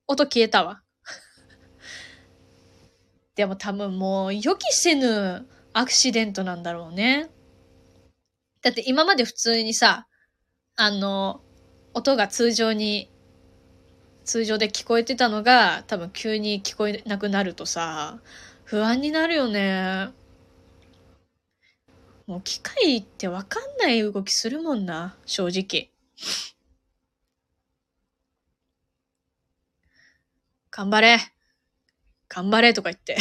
[0.07, 0.81] 音消えたわ。
[3.35, 7.31] でも多分もう予期せぬアクシデントなんだろうね。
[8.62, 10.07] だって今まで普通にさ、
[10.77, 11.43] あの、
[11.95, 13.11] 音が通常に、
[14.25, 18.21] 通常で聞こえてたのが多分急に聞こえなくなるとさ、
[18.62, 20.11] 不安になるよね。
[22.29, 25.91] もう機械ってわかんない動きするもんな、正直。
[30.71, 31.19] 頑張れ。
[32.29, 33.17] 頑張れとか言って。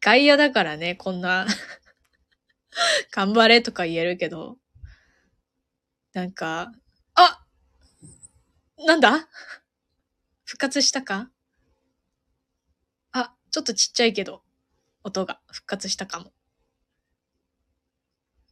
[0.00, 1.46] 外野だからね、こんな
[3.10, 4.58] 頑張れとか言えるけど。
[6.12, 6.72] なんか、
[7.14, 7.44] あ
[8.86, 9.28] なんだ？
[10.44, 11.30] 復活したか？
[13.12, 14.42] あ、ちょっとちっちゃいけど、
[15.02, 16.32] 音が復活したかも。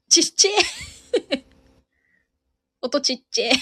[0.09, 1.44] ちっちゃい
[2.85, 3.53] 音ちっちゃい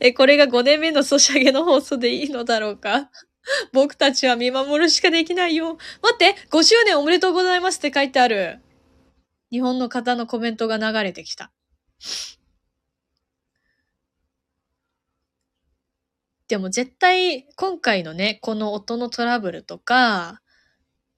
[0.00, 3.10] え、これが5年目のソシャゲの放送でいいのだろうか？
[3.72, 5.78] 僕たちは見守るしかできないよ。
[6.02, 8.60] 待って !5 周年おめでとうございますって書いてある。
[9.50, 11.50] 日本の方のコメントが流れてきた。
[16.48, 20.42] でも絶対今回のね、この音のトラブルとか、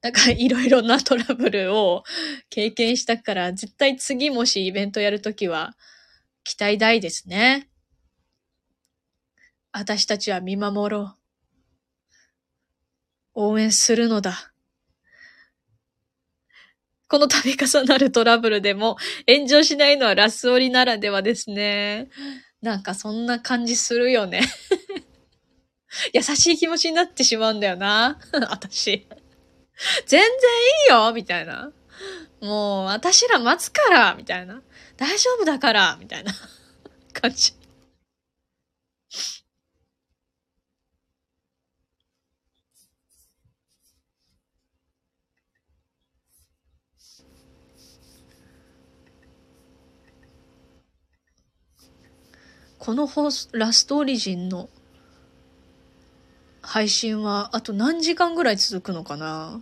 [0.03, 2.03] なんかいろいろなトラブルを
[2.51, 5.75] 経験したから、絶対次もしイベントやるときは
[6.43, 7.69] 期待大ですね。
[9.71, 11.17] 私たちは見守ろう。
[13.35, 14.53] 応援するのだ。
[17.09, 18.97] この度重なるトラブルでも
[19.29, 22.09] 炎上しないのはラスオリならではですね。
[22.61, 24.41] なんかそんな感じするよね
[26.15, 28.19] 優しい気持ちになってしまうんだよな。
[28.51, 29.07] 私。
[30.07, 30.31] 全然い
[30.89, 31.73] いよみたいな。
[32.41, 34.63] もう、私ら待つからみたいな。
[34.97, 36.33] 大丈夫だからみたいな
[37.13, 37.55] 感じ。
[52.79, 54.69] この放送、ラストオリジンの
[56.73, 59.61] 配信はあと何時間ぐらい続くのかな？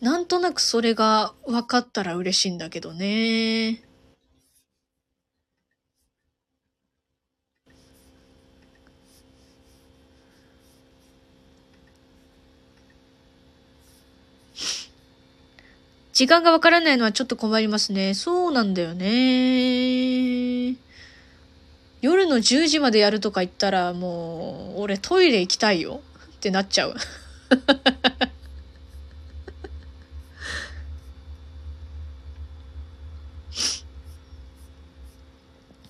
[0.00, 3.82] なんとなくそれが分かったら嬉しいんだけどね。
[16.22, 18.14] 時間がわからないのはちょっと困りますね。
[18.14, 20.76] そうなんだよね。
[22.00, 26.00] 夜の10時までやるとか言ったらもう、俺トイレ行きたいよ
[26.36, 26.94] ってなっちゃう。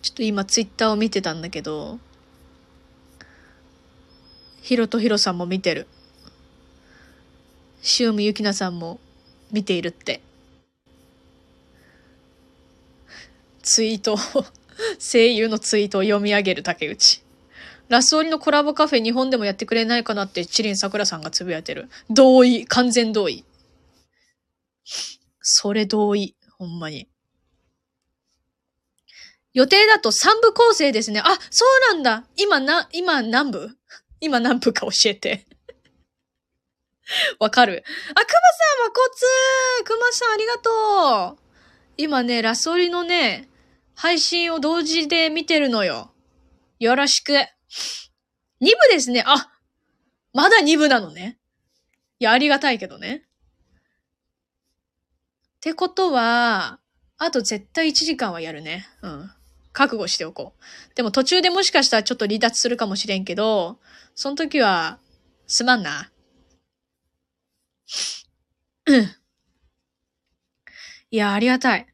[0.01, 1.99] ちょっと今ツイッターを見てたんだけど、
[4.62, 5.87] ヒロとヒロさんも見てる。
[8.01, 8.99] 塩見ゆきなさんも
[9.53, 10.20] 見ているって。
[13.62, 14.16] ツイートを
[14.98, 17.22] 声優のツイートを読み上げる竹内。
[17.88, 21.88] ラスオリのコラボカフェ日本でもやってくれないかなってチリン桜さんがつぶやいてる。
[22.09, 22.66] 同意。
[22.66, 23.44] 完全同意。
[25.40, 26.34] それ同意。
[26.59, 27.09] ほんまに。
[29.53, 31.20] 予定だと3部構成ですね。
[31.20, 32.24] あ、そうなんだ。
[32.36, 33.76] 今な、今何部？
[34.20, 35.46] 今何部か教えて。
[37.38, 37.84] わかる。
[38.10, 41.42] あ、くまさん、まこつくまさん、ありがとう
[41.96, 43.48] 今ね、ラソリのね、
[43.94, 46.12] 配信を同時で見てるのよ。
[46.78, 47.32] よろしく。
[47.32, 47.36] 2
[48.60, 49.24] 部ですね。
[49.26, 49.50] あ、
[50.32, 51.38] まだ2部なのね。
[52.18, 53.24] いや、ありがたいけどね。
[55.56, 56.78] ってことは、
[57.18, 58.86] あと絶対1時間はやるね。
[59.02, 59.30] うん。
[59.72, 60.94] 覚悟しておこう。
[60.94, 63.78] でも途中でもしかしたらちょっと離脱するかもしれんけど、
[64.14, 64.98] その時は、
[65.46, 66.11] すまんな。
[71.11, 71.87] いや、ありがたい。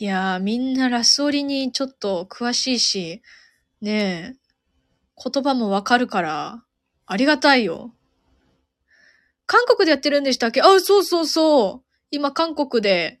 [0.00, 3.20] いやみんなラスオリにちょっと詳しいし、
[3.80, 4.36] ねえ、
[5.30, 6.64] 言葉もわかるから、
[7.06, 7.92] ありがたいよ。
[9.46, 10.60] 韓国でやってるんでしたっけ？
[10.62, 11.88] あ、そうそうそう。
[12.10, 13.18] 今、韓国で、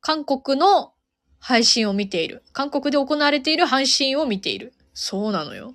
[0.00, 0.92] 韓国の
[1.40, 2.44] 配信を見ている。
[2.52, 4.72] 韓国で行われている配信を見ている。
[4.92, 5.74] そうなのよ。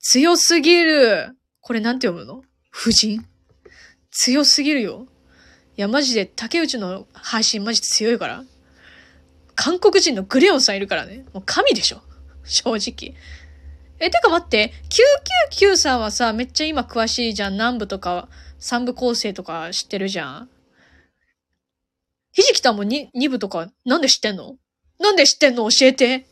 [0.00, 1.36] 強すぎる。
[1.60, 2.42] これなんて読むの？
[2.74, 3.24] 夫人？
[4.10, 5.06] 強すぎるよ。
[5.76, 8.44] いや、マジで竹内の配信マジ強いから。
[9.54, 11.24] 韓国人のグレオンさんいるからね。
[11.32, 12.02] もう神でしょ。
[12.44, 13.14] 正直。
[14.00, 14.72] え、てか待って、
[15.56, 17.52] 999さんはさ、めっちゃ今詳しいじゃん。
[17.52, 20.50] 南部とか、三部構成とか知ってるじゃん。
[22.32, 24.56] ひじきたんも 2, 2部とか、なんで知ってんの？
[24.98, 25.68] なんで知ってんの？
[25.70, 26.26] 教えて。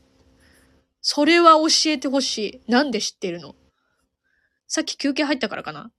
[1.01, 2.71] それは教えてほしい。
[2.71, 3.55] なんで知ってるの？
[4.67, 5.91] さっき休憩入ったからかな？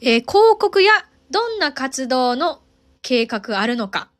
[0.00, 0.92] えー、広告や
[1.30, 2.62] どんな活動の
[3.02, 4.10] 計画あるのか。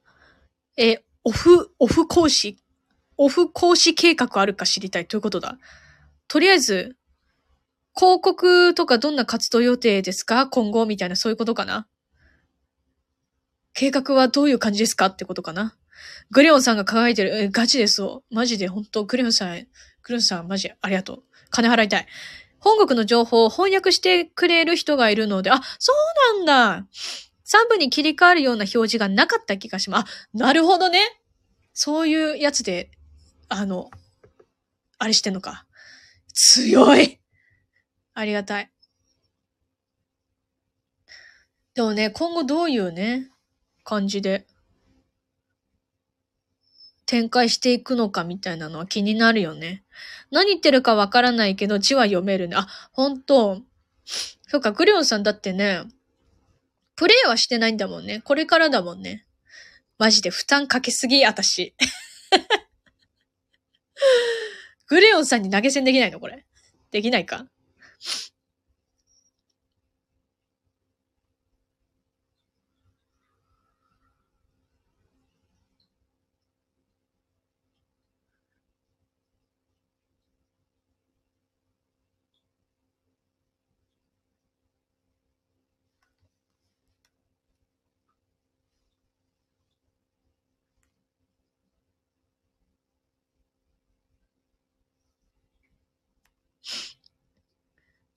[0.77, 2.59] えー、オフ、オフ講師、
[3.17, 5.59] オフ講師計画あるか知りたいということだ。
[6.27, 6.97] とりあえず、
[7.97, 10.47] 広告とかどんな活動予定ですか？
[10.47, 11.89] 今後みたいなそういうことかな。
[13.75, 15.77] 計画はどういう感じですかってことかな。
[16.31, 17.35] グレオンさんが輝いてる。
[17.35, 18.23] え、ガチですよ。
[18.31, 19.67] マジで本当グレオンさん、
[20.03, 21.23] グレオンさんマジありがとう。
[21.51, 22.07] 金払いたい。
[22.61, 26.87] 本国の情報を翻訳してくれる人がいるので、あ、そうなんだ。
[27.45, 30.29] 3部に切り替わるような表示がなかった気がします。
[30.35, 31.01] あ、なるほどね。
[31.73, 32.91] そういうやつで、
[33.49, 33.91] あの、
[34.99, 35.65] あれしてんのか。
[36.35, 37.19] 強い
[38.15, 38.71] ありがたい。
[41.75, 43.31] でもね、今後どういうね、
[43.85, 44.47] 感じで
[47.09, 49.83] 展開していくのかみたいなのは気になるよね。
[50.31, 52.57] 何言ってるかわからないけど字は読めるね。
[52.57, 53.63] あ、本当
[54.47, 55.85] そっか、グリオンさんだってね、
[56.97, 58.21] プレイはしてないんだもんね。
[58.21, 59.25] これからだもんね。
[59.97, 61.75] マジで負担かけすぎ、私。
[64.87, 66.45] グレオンさんに投げ銭できないのこれ。
[66.91, 67.47] できないか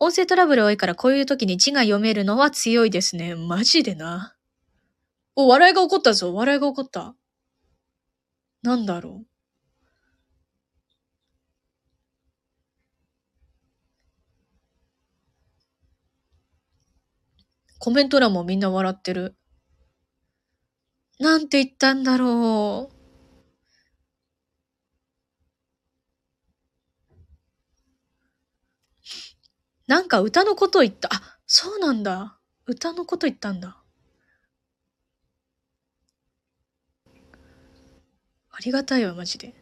[0.04, 3.36] 音声トラブル多いからこういう時に字が読めるのは強いですね。
[3.36, 4.36] マジでな。
[5.36, 6.34] お、笑いが起こったぞ。
[6.34, 7.16] 笑いが起こった。
[8.64, 9.26] なんだろう。
[17.78, 19.36] コメント欄もみんな笑ってる。
[21.20, 23.01] なんて言ったんだろう。
[29.92, 31.10] なんか歌のこと言った。
[31.12, 32.39] あ、そうなんだ。
[32.66, 33.84] 歌のこと言ったんだ。
[38.52, 39.54] ありがたいわ、マジで。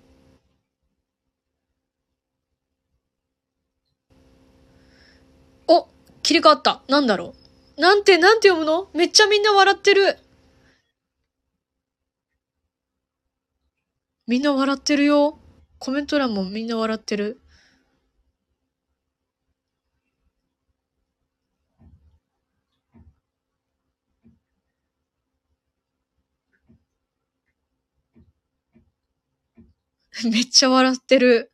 [5.67, 5.87] お
[6.21, 6.83] 切り替わった。
[6.87, 7.33] なんだろ
[7.75, 7.81] う。
[7.81, 8.87] なんて、なんて読むの？
[8.93, 10.19] めっちゃみんな笑ってる。
[14.27, 15.39] みんな笑ってるよ。
[15.79, 17.41] コメント欄もみんな笑ってる。
[30.31, 31.51] めっちゃ笑ってる。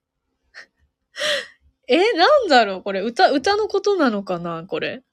[1.87, 2.83] え、なんだろう？
[2.83, 4.63] これ、歌、歌のことなのかな？
[4.65, 5.03] これ。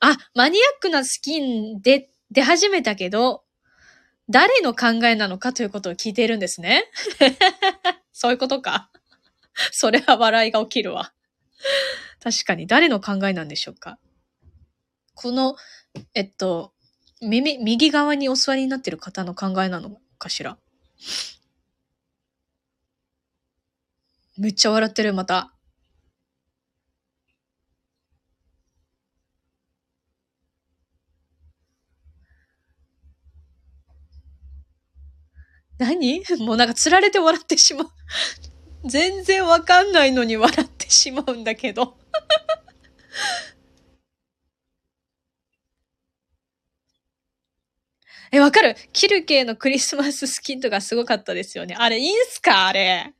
[0.00, 3.44] あ、マニアックなスキンで、出始めたけど、
[4.28, 6.84] 誰の考えなのかということを聞いているんですね。
[8.12, 8.90] そういうことか。
[9.72, 11.12] それは笑いが起きるわ。
[12.22, 13.98] 確かに、誰の考えなんでしょうか？
[15.14, 15.56] この、
[16.14, 16.74] えっと、
[17.22, 20.58] 耳、右側にお座りになってる方の考えなのかしら？
[24.38, 25.52] めっちゃ笑ってる、また。
[35.78, 36.22] 何？
[36.40, 37.88] もうなんか釣られて笑ってしまう。
[38.88, 41.96] 全然わかんないのに笑ってしまうんだけど。
[48.32, 48.76] え、わかる？
[48.92, 51.76] キルケのクリスマススキンとかすごかったですよね。
[51.78, 52.66] あれ、いいんすか？
[52.66, 53.14] あれ。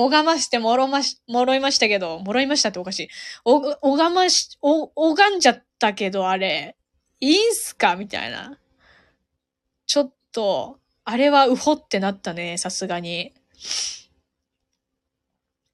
[0.00, 3.08] 拝ましてもろまし、もろいましたけど、もろいましたっておかしい。
[3.44, 6.76] お、拝まし、お、拝んじゃったけど、あれ、
[7.20, 8.60] いいんすかみたいな。
[9.86, 13.34] ちょっと、あれはうほってなったね、さすがに。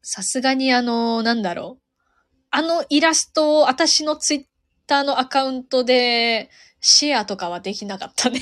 [0.00, 1.84] さすがにあの、なんだろう。
[2.50, 4.44] あのイラストを私のツイッ
[4.86, 8.40] ターのアカウントでシェアとかはできなかったね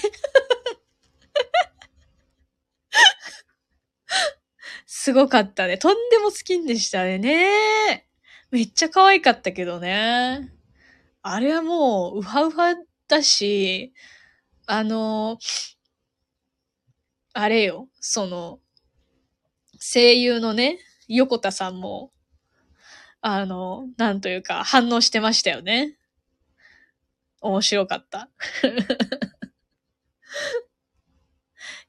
[4.94, 5.78] すごかったね。
[5.78, 8.06] とんでも好きんでしたね。
[8.50, 10.52] めっちゃ可愛かったけどね。
[11.22, 12.74] あれはもう、ウハウハ
[13.08, 13.94] だし、
[14.66, 15.38] あの、
[17.32, 18.60] あれよ、その、
[19.80, 20.78] 声優のね、
[21.08, 22.12] 横田さんも、
[23.22, 25.96] あの、なんというか反応してましたよね。
[27.40, 28.28] 面白かった。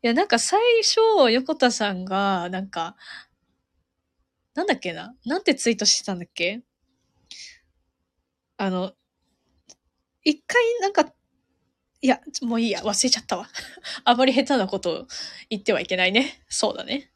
[0.04, 2.98] いや、なんか最初、横田さんが、なんか、
[4.54, 5.16] なんだっけな？
[5.26, 6.62] なんてツイートしてたんだっけ？
[8.58, 8.92] あの、
[10.24, 11.06] 一回なんか、
[12.02, 13.48] いや、もういいや、忘れちゃったわ。
[14.04, 15.08] あまり下手なことを
[15.50, 16.44] 言ってはいけないね。
[16.50, 17.10] そうだね。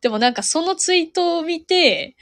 [0.00, 2.16] でもなんかそのツイートを見て、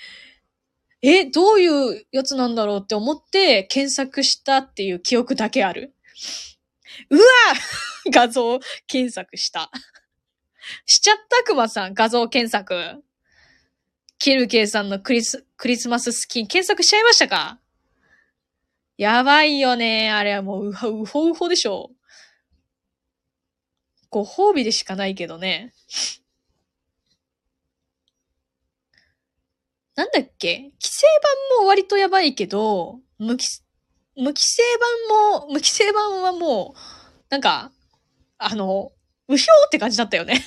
[1.03, 5.95] え、どういうやつなんだろうって思って検索したっていう記憶だけある。
[7.11, 7.23] うわ
[8.12, 9.70] 画像検索した。
[10.87, 11.43] しちゃった？
[11.45, 13.03] くまさん、画像検索。
[14.19, 17.61] キルケイさんのクリス、クリスマススキン検索しちゃいましたか？
[18.97, 20.11] やばいよね。
[20.11, 21.93] あれはもう、うほうほうほでしょ。
[24.11, 25.73] ご褒美でしかないけどね。
[29.95, 30.59] なんだっけ？
[30.59, 31.07] 規制
[31.57, 33.45] 版も割とやばいけど、無規、
[34.19, 34.62] 無規制
[35.09, 36.78] 版も、無規制版はもう、
[37.31, 37.70] なんか、
[38.36, 38.90] あの、
[39.28, 40.45] うひょーって感じだったよね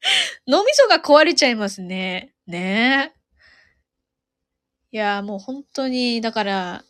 [0.46, 2.34] 脳みそが壊れちゃいますね。
[2.46, 3.18] ねえ。
[4.92, 6.84] いや、もう本当に、だから、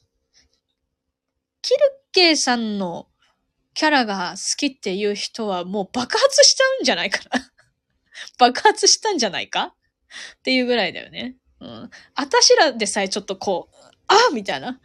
[1.61, 1.81] キル
[2.13, 3.09] ケイさんの
[3.75, 7.51] キャラが好きっていう人はもう爆発しちゃうんじゃないかな
[8.39, 9.75] 爆発したんじゃないか
[10.39, 11.37] っていうぐらいだよね。
[11.59, 11.91] うん。
[12.15, 14.67] あたしらでさえちょっとこう、あみたいな。
[14.69, 14.81] 大変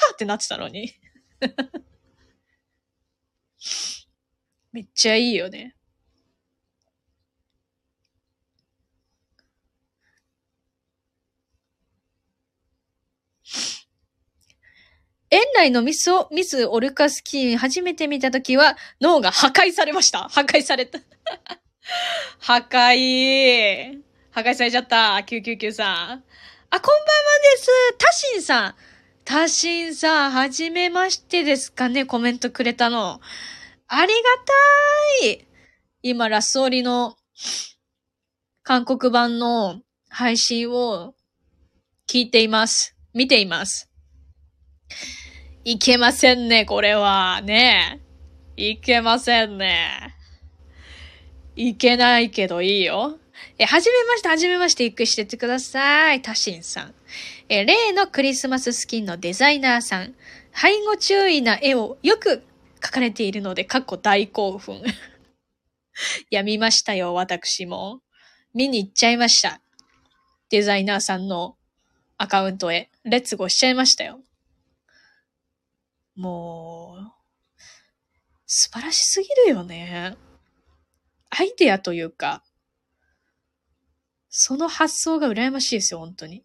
[0.00, 0.92] だってなってたのに。
[4.72, 5.76] めっちゃいいよね。
[15.32, 20.28] 園内のミスを、ミスオルカスキー初めて見たときは脳が破壊されました。
[20.28, 20.98] 破壊された。
[22.38, 24.02] 破壊。
[24.30, 25.22] 破壊されちゃった。
[25.26, 26.24] 999さん。
[26.74, 27.06] あ、こんばんは
[27.54, 27.70] です。
[27.98, 28.74] タシンさん。
[29.26, 33.20] タシンさん、はじめましてですかね、コメントくれたの。
[33.88, 34.22] ありが
[35.22, 35.46] たい
[36.00, 37.18] 今、ラスオリの
[38.62, 41.12] 韓国版の配信を
[42.08, 42.96] 聞いています。
[43.12, 43.90] 見ています。
[45.64, 47.42] いけませんね、これは。
[47.42, 48.00] ね
[48.56, 50.16] いけませんね。
[51.54, 53.18] いけないけどいいよ。
[53.58, 56.22] え、はじめまして、はじめまして、ゆっくりしてってください。
[56.22, 56.94] タシンさん。
[57.48, 60.14] え、例のクリスマススキンのデザイナーさん。
[60.54, 62.42] 背後注意な絵をよく
[62.80, 64.82] 描かれているので、かっこ大興奮。
[66.30, 68.02] や、見ましたよ、私も。
[68.54, 69.60] 見に行っちゃいました。
[70.50, 71.56] デザイナーさんの
[72.18, 74.20] アカウントへ、レッツゴーしちゃいましたよ。
[76.14, 77.12] もう、
[78.46, 80.16] 素晴らしすぎるよね。
[81.30, 82.44] アイデアというか、
[84.34, 86.42] その発想が羨ましいですよ、本当に。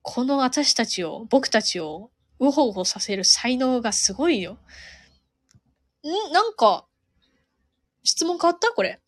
[0.00, 4.58] この私たちを、僕たちを、うほうほさせる才能がすごいよ。
[6.04, 6.32] ん？
[6.32, 6.86] なんか、
[8.04, 8.68] 質問変わった？
[8.68, 9.00] これ。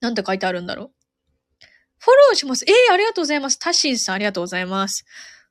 [0.00, 0.92] なんて書いてあるんだろう
[1.98, 2.64] フォローします。
[2.68, 3.58] ええー、ありがとうございます。
[3.58, 5.06] タシンさん、ありがとうございます。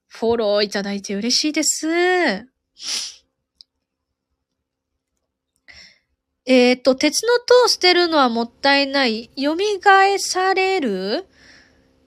[0.07, 2.45] フォローいただいて嬉しいです。
[6.49, 9.29] えっ、ー、と、鉄の塔を捨てるのはもったいない。
[9.37, 9.57] 蘇
[10.17, 11.27] される？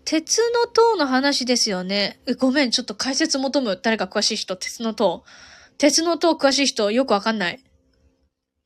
[0.06, 2.18] 鉄の塔の話ですよね。
[2.38, 3.78] ごめん、ちょっと解説求む。
[3.80, 5.24] 誰か詳しい人、鉄の塔。
[5.76, 7.62] 鉄の塔詳しい人、よくわかんない。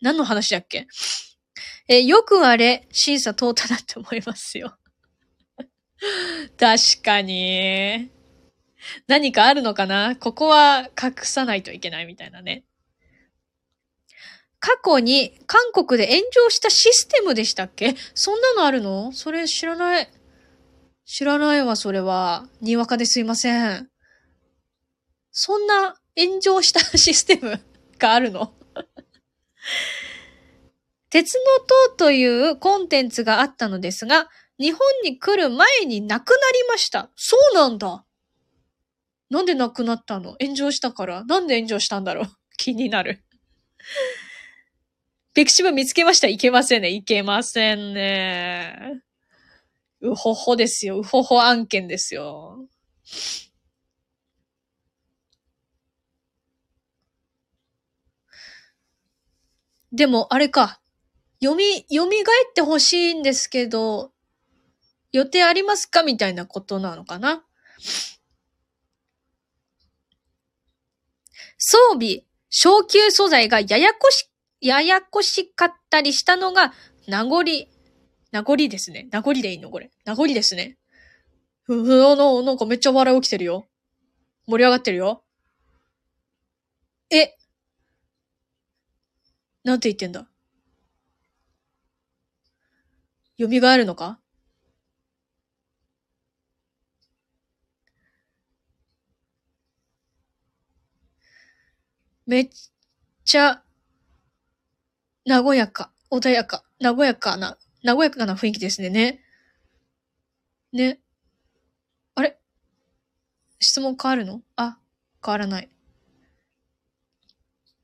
[0.00, 0.86] 何の話だっけ？
[1.88, 4.78] えよくあれ、審査通ったなって思いますよ。
[6.56, 8.12] 確かに。
[9.08, 10.14] 何かあるのかな？
[10.14, 12.64] ここは隠さないといけないみたいなね。
[14.66, 17.94] 過去に韓国で炎上したシステムでしたっけ？
[18.14, 19.12] そんなのあるの？
[19.12, 20.08] それ知らない。
[21.04, 22.48] 知らないわ、それは。
[22.62, 23.90] にわかですいません。
[25.30, 27.60] そんな炎上したシステム
[28.00, 28.54] があるの？
[31.10, 31.40] 鉄の
[31.90, 37.10] 塔というコンテンツがあったのですが、日本に来る前になくなりました。
[37.16, 38.06] そうなんだ。
[39.28, 40.36] なんでなくなったの？
[40.40, 42.24] 炎上したからなんで炎上したんだろう？
[42.56, 43.22] 気になる。
[45.34, 46.90] ピクシブ見つけましたいけませんね。
[46.90, 49.02] いけませんね。
[50.00, 51.00] うほほですよ。
[51.00, 52.68] うほほ案件ですよ。
[59.92, 60.80] でも、あれか。
[61.42, 62.08] 読み、蘇っ
[62.54, 64.12] てほしいんですけど、
[65.12, 67.44] 予定ありますかみたいなことなのかな
[71.58, 74.30] 装備、昇級素材がややこし、
[74.64, 76.72] ややこしかったりしたのが
[77.06, 77.44] 名残、
[78.32, 79.08] 名残ですね。
[79.12, 79.90] 名残でいいのこれ。
[80.06, 80.78] 名残ですね。
[81.68, 83.68] うわ、な、なんかめっちゃ笑い起きてるよ。
[84.46, 85.22] 盛り上がってるよ。
[87.10, 87.36] え？
[89.64, 90.26] なんて言ってんだ？
[93.38, 94.18] 蘇るのか？
[102.26, 102.48] めっ
[103.24, 103.63] ちゃ、
[105.26, 108.90] 和やか、穏やか、和やかな、和やかな雰囲気ですね。
[108.90, 109.20] ね。
[110.72, 111.00] ね。
[112.14, 112.38] あれ？
[113.60, 114.42] 質問変わるの？
[114.56, 114.78] あ、
[115.24, 115.70] 変わらない。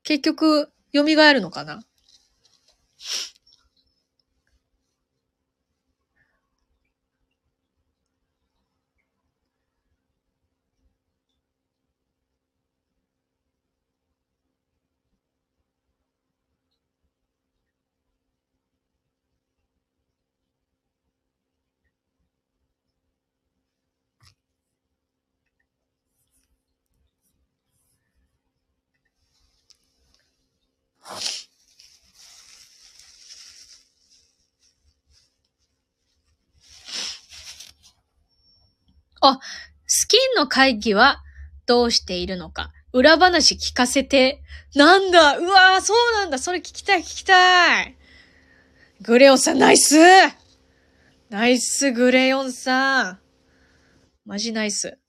[0.03, 1.83] 結局、蘇るのかな？
[39.23, 39.39] あ、
[39.85, 41.21] スキンの会議は
[41.67, 42.71] どうしているのか？
[42.91, 44.41] 裏話聞かせて。
[44.73, 45.37] なんだ？
[45.37, 47.97] うわーそうなんだそれ聞きたい聞きたい
[49.01, 49.95] グレオンさんナイス
[51.29, 53.19] ナイスグレヨンさん
[54.25, 55.00] マジナイス。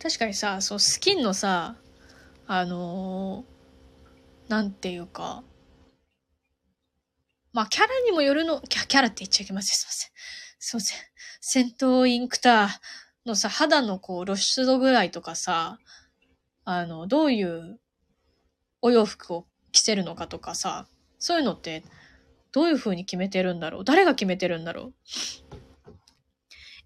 [0.00, 1.76] 確かにさ、そう、スキンのさ、
[2.46, 5.42] あのー、なんていうか、
[7.52, 9.76] まあ、キャラにもよるの、キャキャラって言っちゃいけません。
[9.76, 10.10] すいません。
[10.58, 10.98] すいません。
[11.40, 12.68] 戦闘インクター
[13.26, 15.78] のさ、肌のこう露出度ぐらいとかさ、
[16.64, 17.80] あの、どういう
[18.82, 20.86] お洋服を着せるのかとかさ、
[21.18, 21.82] そういうのって
[22.52, 23.84] どういう風に決めてるんだろう？
[23.84, 24.92] 誰が決めてるんだろ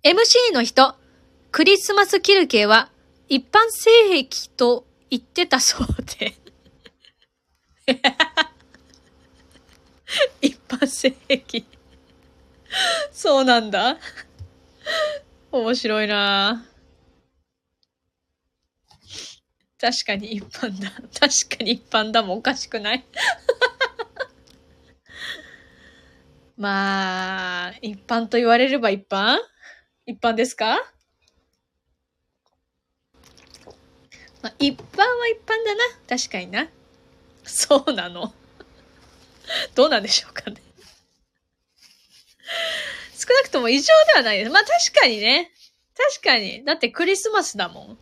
[0.05, 0.97] う ?MC の人、
[1.51, 2.91] クリスマスキル系は
[3.33, 3.91] 一般性
[4.29, 5.87] 癖と言ってたそう
[6.19, 6.35] で。
[10.43, 11.65] 一般性癖。
[13.11, 13.97] そうなんだ。
[15.51, 16.67] 面白いな。
[19.81, 20.91] 確かに一般だ。
[21.19, 23.05] 確かに一般だもおかしくない。
[26.59, 29.39] まあ、一般と言われれば一般？
[30.07, 30.79] 一般ですか？
[34.43, 35.85] まあ、一般は一般だな。
[36.09, 36.69] 確かにな。
[37.45, 38.35] そうなの。
[39.75, 40.61] どうなんでしょうかね。
[43.17, 44.51] 少なくとも異常ではないです。
[44.51, 45.53] まあ確かにね。
[45.97, 46.65] 確かに。
[46.65, 47.99] だってクリスマスだもん。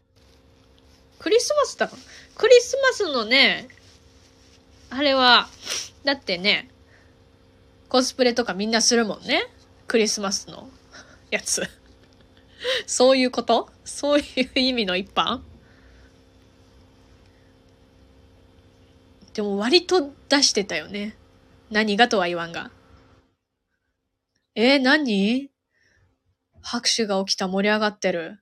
[1.19, 1.99] クリスマスだもん。
[2.35, 3.69] クリスマスのね、
[4.89, 5.49] あれは、
[6.05, 6.71] だってね、
[7.91, 9.47] コスプレとかみんなするもんね。
[9.87, 10.71] クリスマスの
[11.31, 11.69] やつ。
[12.87, 13.69] そういうこと？
[13.85, 15.41] そういう意味の一般？
[19.35, 21.17] でも割と出してたよね。
[21.71, 22.71] 何がとは言わんが。
[24.55, 25.51] えー、何？
[26.63, 28.41] 拍手が起きた盛り上がってる。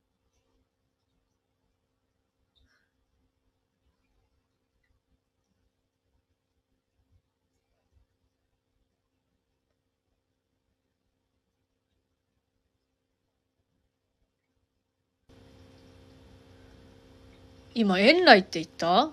[17.75, 19.13] 今、遠来って言った？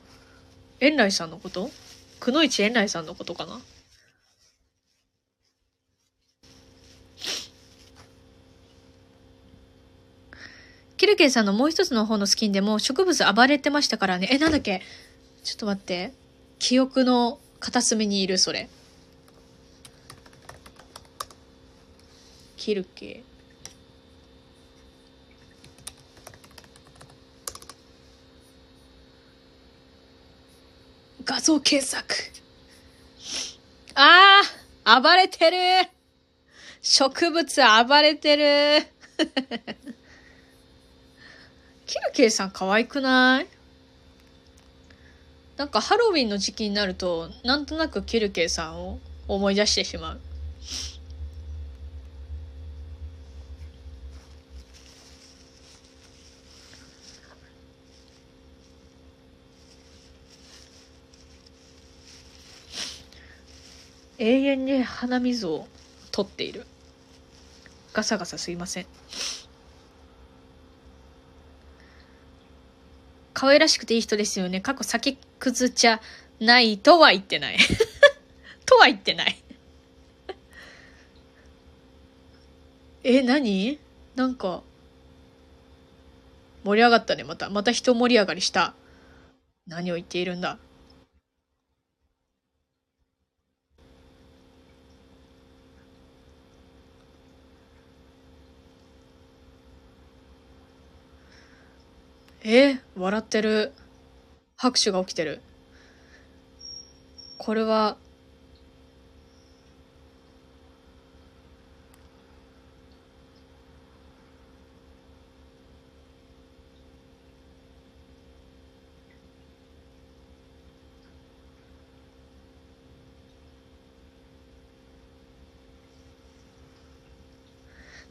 [0.80, 1.70] 遠来さんのこと？
[2.20, 3.60] くのいち遠来さんのことかな？
[10.98, 14.30] キルケンさんのもう一つの方のスキンでも植物暴れてましたからね。
[14.32, 14.82] え、なんだっけ？
[15.44, 16.14] ちょっと待って。
[16.58, 18.70] 記憶の片隅にいる、それ。
[22.58, 23.24] キルケ。
[31.26, 32.16] 画像検索。
[33.96, 34.42] あ
[34.84, 35.90] あ暴れてる
[36.82, 38.86] 植物暴れてる
[41.88, 43.48] キルケイさん可愛くない？
[45.58, 50.22] なんかハロウィンの時期になると、なんとなくキルケイさんを思い出してしまう。
[64.18, 65.68] 永遠に鼻水を
[66.12, 66.66] 取っている。
[67.94, 68.86] ガサガサすいません。
[73.34, 74.62] 可愛らしくていい人ですよね。
[74.62, 76.02] 過去酒くずちゃ
[76.40, 77.58] ないとは言ってない。
[78.66, 79.38] とは言ってない。
[83.04, 83.78] え、何？
[84.16, 84.64] なんか、
[86.64, 87.50] 盛り上がったね、また。
[87.50, 88.74] また人盛り上がりした。
[89.68, 90.58] 何を言っているんだ？
[102.48, 103.74] え笑ってる。
[104.56, 105.42] 拍手が起きてる。
[107.40, 107.98] これは、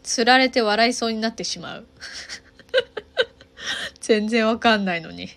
[0.02, 1.86] つられて笑いそうになってしまう。
[4.00, 5.28] 全然わかんないのに。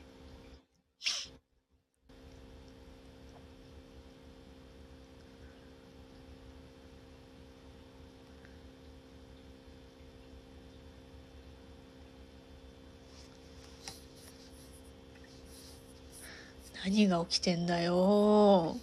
[16.85, 18.77] 何が起きてんだよ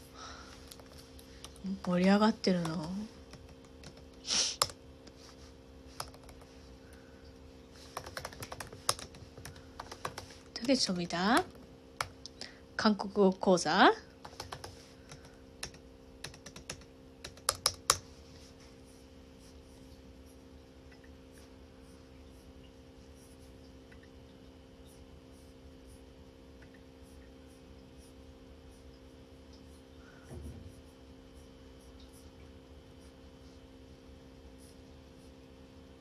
[1.87, 2.87] 盛り上がってるの
[10.65, 11.45] でしょみた？
[12.77, 13.93] 韓国語講座？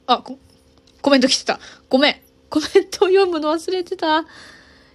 [0.05, 0.23] あ、
[1.01, 1.59] コメント来てた。
[1.89, 2.32] ごめん。
[2.53, 4.25] コメントを読むの忘れてた。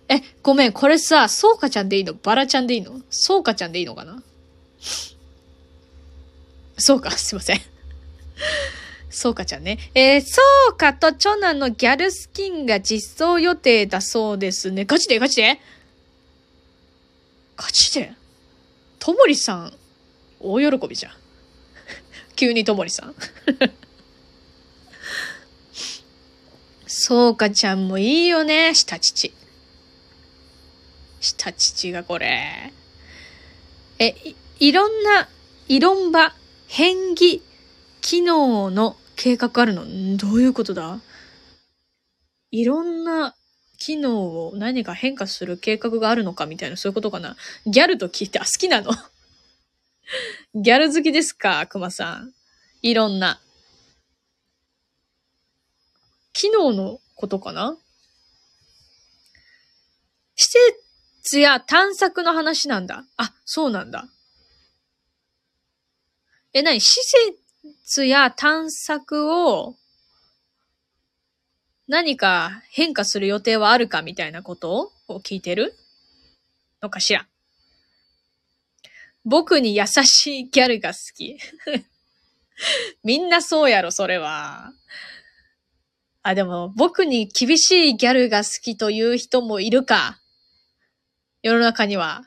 [0.08, 2.14] え、ごめん、これさ、そうかちゃんでいいの？
[2.14, 3.00] バラちゃんでいいの？
[3.10, 4.22] そうかちゃんでいいのかな？
[6.76, 7.60] そうか、すいません。
[9.10, 9.90] そうかちゃんね。
[9.96, 10.40] えー、そ
[10.70, 14.84] うかと長男のギャルスキンが実装予定だそうですね。
[14.84, 15.18] ガチで？
[15.18, 15.58] ガチで？
[17.56, 18.12] ガチで？
[19.00, 19.72] ともりさん、
[20.38, 21.12] 大喜びじゃん。
[22.36, 23.16] 急にともりさん。
[26.90, 29.32] そうかちゃんもいいよね、下乳。
[31.20, 32.72] した父がこれ。
[33.98, 34.14] え、
[34.58, 35.28] いろんな、
[35.68, 36.34] いろんば、
[36.66, 37.42] 変義、
[38.00, 39.84] 機能の計画あるの？
[40.16, 41.00] どういうことだ？
[42.50, 43.34] いろんな
[43.76, 47.36] 機能を何か変化する計画があるのかみたいな、そういうことかな？
[47.66, 48.92] ギャルと聞いて、あ、好きなの？
[50.54, 52.32] ギャル好きですか熊さん？
[52.80, 53.40] いろんな。
[56.38, 57.76] 機能のことかな？
[60.36, 60.48] 施
[61.20, 63.04] 設や探索の話なんだ。
[63.16, 64.06] あ、そうなんだ。
[66.52, 67.00] え、なに施
[67.82, 69.74] 設や探索を
[71.88, 75.74] 何か変化する予定はあるかみたいなことを聞いてる？
[76.80, 77.26] のかしら？
[79.24, 81.36] 僕に優しいギャルが好き。
[83.02, 84.72] みんなそうやろ、それは。
[86.22, 90.20] あ、でも、僕に厳しいギャルが好きという人もいるか。
[91.42, 92.24] 世の中には。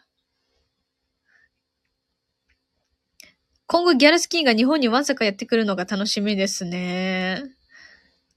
[3.67, 7.43] 今後ギャルスキンが日本にわざかやってくるのが楽しみですね。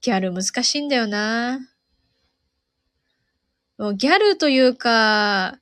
[0.01, 1.59] ギャル難しいんだよな。
[3.79, 5.59] もうギャルというか、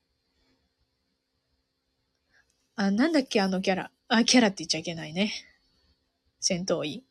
[2.77, 3.91] あ、なんだっけあのキャラ。
[4.09, 5.33] あ、キャラって言っちゃいけないね。
[6.41, 7.03] 戦闘員。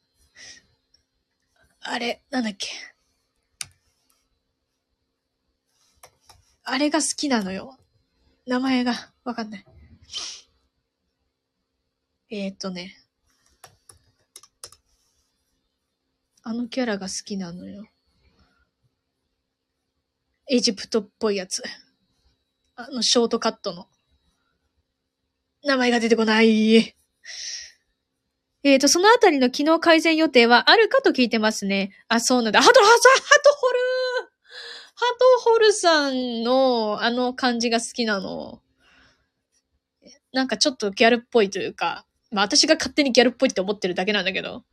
[1.84, 2.70] あれ、なんだっけ。
[6.64, 7.78] あれが好きなのよ。
[8.46, 8.94] 名前が
[9.24, 9.66] わかんない。
[12.30, 12.98] えー、っとね。
[16.44, 17.88] あのキャラが好きなのよ。
[20.48, 21.64] エジプトっぽいやつ。
[22.76, 23.88] あの、ショートカットの。
[25.64, 26.96] 名前が出てこない。
[28.64, 31.92] えっ、ー、と、そのあたりの機能改善予定はあるかと聞いてますね。
[32.08, 32.62] あ、そうなんだ。
[32.62, 34.32] ハト、ハト、ハトホル
[34.94, 35.06] ハ
[35.44, 38.62] トホルさんのあの感じが好きなの。
[40.32, 44.64] なんかちょっとギャルっぽいというか、まあ私が勝手にギャルっぽいって思ってるだけなんだけど、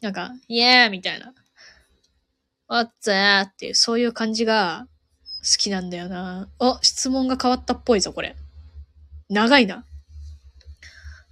[0.00, 1.34] なんか、イエーみたいな。
[2.68, 3.42] What's that?
[3.42, 4.86] っていう、そういう感じが
[5.42, 6.48] 好きなんだよな。
[6.60, 8.36] あ、質問が変わったっぽいぞ、これ。
[9.28, 9.84] 長いな。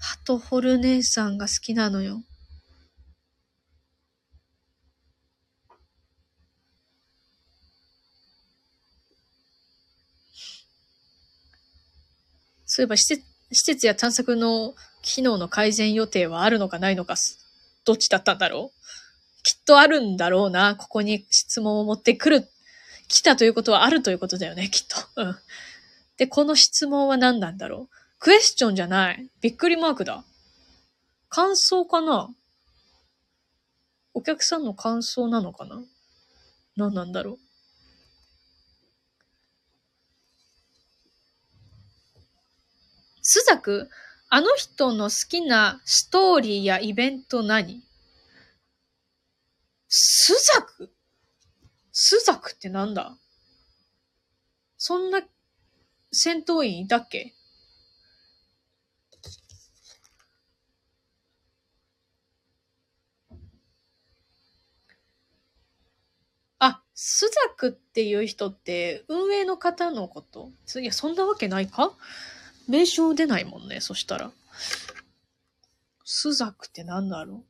[0.01, 2.23] ハトホル姉さんが好きなのよ。
[12.65, 13.23] そういえば施設、
[13.53, 17.17] 施設や探索の機能の改善予定はあるのかないのか、
[17.85, 19.43] どっちだったんだろう？
[19.43, 20.77] きっとあるんだろうな。
[20.77, 22.49] ここに質問を持ってくる。
[23.09, 25.23] 来たということはあるということだよね、きっと。
[25.23, 25.37] うん。
[26.17, 28.00] で、この質問は何なんだろう？
[28.21, 29.31] クエスチョンじゃない。
[29.41, 30.25] びっくりマークだ。
[31.31, 32.29] 感想かな？
[34.13, 35.83] お客さんの感想なのかな？
[36.77, 37.39] 何なんだろう？
[43.23, 43.89] スザク
[44.29, 47.83] あの人の好きなストーリーやイベント何？
[49.89, 50.93] スザク？
[51.91, 53.17] スザクってなんだ？
[54.77, 55.23] そんな
[56.13, 57.33] 戦闘員いたっけ
[66.63, 70.51] あ、スザクっていう人って運営の方のこと？
[70.79, 71.93] いや、そんなわけないか？
[72.69, 74.31] 名称出ないもんね、そしたら。
[76.05, 77.45] スザクってなんだろう？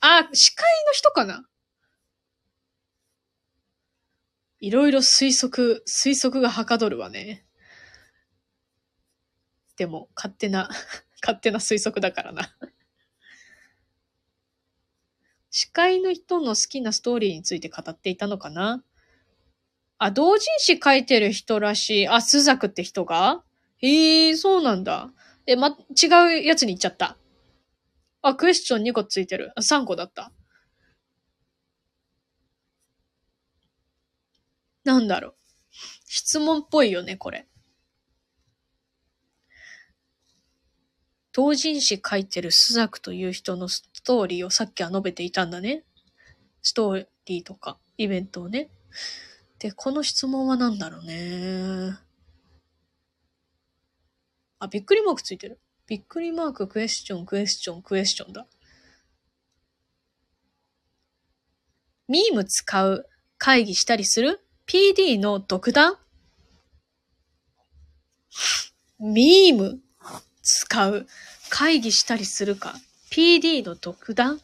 [0.00, 1.46] あ、司会の人かな？
[4.66, 7.46] いろいろ推測、推測がはかどるわね。
[9.76, 10.68] でも、勝手な、
[11.22, 12.56] 勝手な推測だからな。
[15.52, 18.82] 司会の人の好きなストーリーについて語っていたのかな？
[19.98, 22.08] あ、同人誌書いてる人らしい。
[22.08, 23.44] あ、スザクって人が？
[23.78, 25.12] へえ、そうなんだ。
[25.46, 26.06] え、ま、違
[26.40, 27.16] うやつに行っちゃった。
[28.22, 29.52] あ、クエスチョン2個ついてる。
[29.54, 30.32] あ、3個だった。
[34.86, 35.34] なんだろう。
[36.06, 37.46] 質問っぽいよね、これ。
[41.32, 45.84] 同人誌書いてるスザクという人のストーリーをさっきは述べていたんだね。
[46.62, 48.70] ストーリーとか、イベントをね。
[49.58, 51.98] で、この質問は何だろうね。
[54.60, 55.60] あ、びっくりマークついてる。
[55.86, 58.46] びっくりマーク、クエスチョン、クエスチョン、クエスチョンだ。
[62.08, 64.45] ミーム使う会議したりする？
[64.68, 65.96] ?PD の独断？
[68.98, 69.80] ミーム？
[70.42, 71.06] 使う？
[71.48, 72.74] 会議したりするか
[73.10, 74.40] ?PD の独断？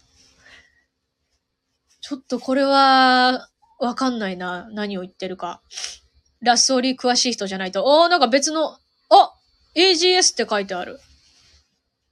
[2.00, 4.68] ちょっとこれは、わかんないな。
[4.72, 5.60] 何を言ってるか。
[6.40, 7.84] ラスオリー詳しい人じゃないと。
[7.84, 8.78] おー、なんか別の、
[9.10, 9.34] あ
[9.76, 11.00] !AGS って書いてある。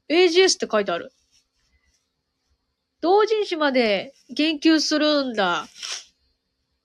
[0.09, 1.12] AGS って書いてある。
[3.01, 5.66] 同人誌まで言及するんだ。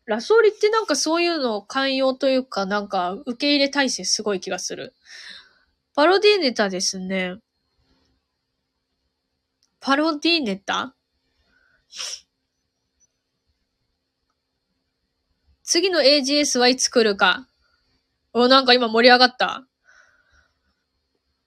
[0.06, 4.94] ラソーリってなんかそういうのを寛容というかなんか受け入れ体制すごい気がする。
[5.96, 7.36] パロディネタですね。
[9.80, 10.94] パロディネタ？
[15.64, 17.48] 次の AGS はいつ来るか。
[18.34, 19.66] お、なんか今盛り上がった。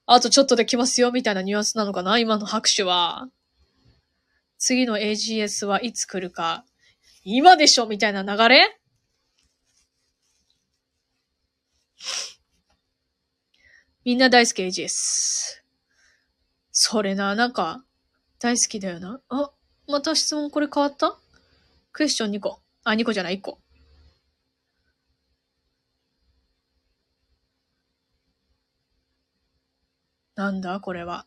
[0.07, 3.29] あとちょっとで来ますよ、みたいなニュアンスなのかな今の拍手は。
[4.57, 6.65] 次の AGS はいつ来るか。
[7.31, 8.81] 今でしょみたいな流れ？
[14.03, 15.61] みんな大好き AGS。
[16.73, 17.85] それな、なんか、
[18.39, 19.21] 大好きだよな。
[19.29, 19.51] あ、
[19.87, 21.19] また質問これ変わった？
[21.93, 22.63] クエスチョン2個。
[22.85, 23.59] あ、2個じゃない、1個。
[30.35, 31.27] なんだこれは。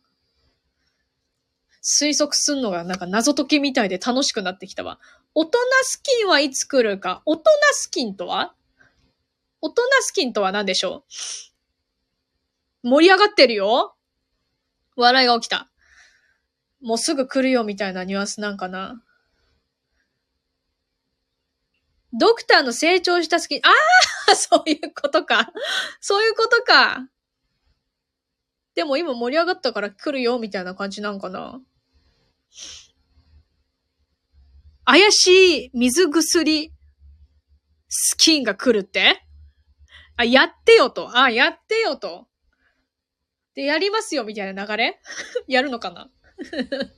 [1.82, 4.99] 推測すんのがなんか謎解きみたいで楽しくなってきたわ。
[5.34, 7.24] 大人スキンはいつ来るか？
[7.26, 7.44] 大人
[7.74, 8.53] スキンとは？
[9.62, 11.03] 大人スキンとは何でしょ
[12.84, 12.88] う？
[12.90, 13.95] 盛り上がってるよ
[14.95, 15.70] 笑いが起きた。
[16.82, 19.02] もうすぐ来るよみたいなニュアンスなんかな？
[22.14, 23.70] ドクターの成長したスキン、あ
[24.32, 25.52] あ そういうことか。
[26.02, 27.08] そういうことか。
[28.76, 31.62] でも今盛り上がったから来るよ、みたいな感じなんかな？
[34.86, 36.72] 怪しい水薬
[37.88, 39.22] スキンが来るって？
[40.18, 41.18] あ、やってよと。
[41.18, 42.28] あ、やってよと。
[43.53, 45.02] で、やりますよ、みたいな流れ？
[45.48, 46.10] やるのかな？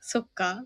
[0.00, 0.64] そっか。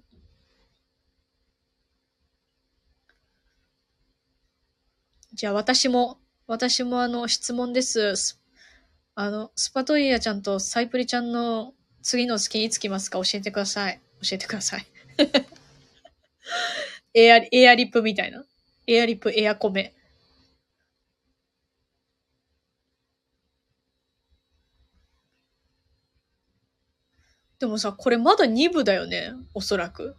[5.32, 8.14] じゃあ私も私もあの、質問です。
[9.16, 11.74] あの、スパトリアちゃんとサイプリちゃんの
[12.08, 13.18] 次の月いつ来ますか？
[13.18, 14.00] 教えてください。
[14.22, 14.86] 教えてください。
[17.14, 18.44] エア、エアリップみたいな？
[18.86, 19.92] エアリップ、エアコメ。
[27.58, 29.32] でもさ、これまだ2部だよね？
[29.52, 30.14] おそらく。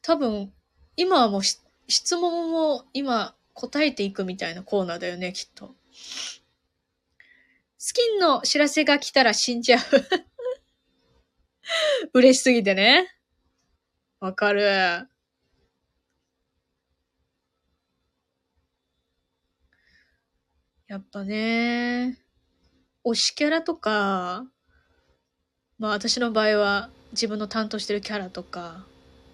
[0.00, 0.52] 多分、
[0.96, 5.76] 今はもう質問も今答えていくみたいなコーナーだよね、きっと。
[7.84, 9.80] スキンの知らせが来たら死んじゃう
[12.14, 13.12] 嬉しすぎてね。
[14.20, 14.62] わかる。
[14.62, 15.08] や
[20.98, 22.20] っぱね、
[23.04, 24.46] 推しキャラとか、
[25.76, 28.86] まあ私の場合は自分の担当してるキャラとか、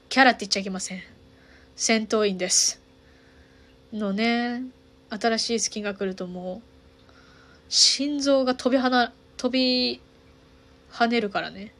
[0.09, 1.03] キャラって言っちゃいけません。
[1.77, 2.81] 戦闘員です。
[3.93, 4.63] のね、
[5.11, 6.78] 新しいスキンが来るともう、
[7.69, 10.01] 心臓が飛びはな、飛び
[10.91, 11.75] 跳ねるからね。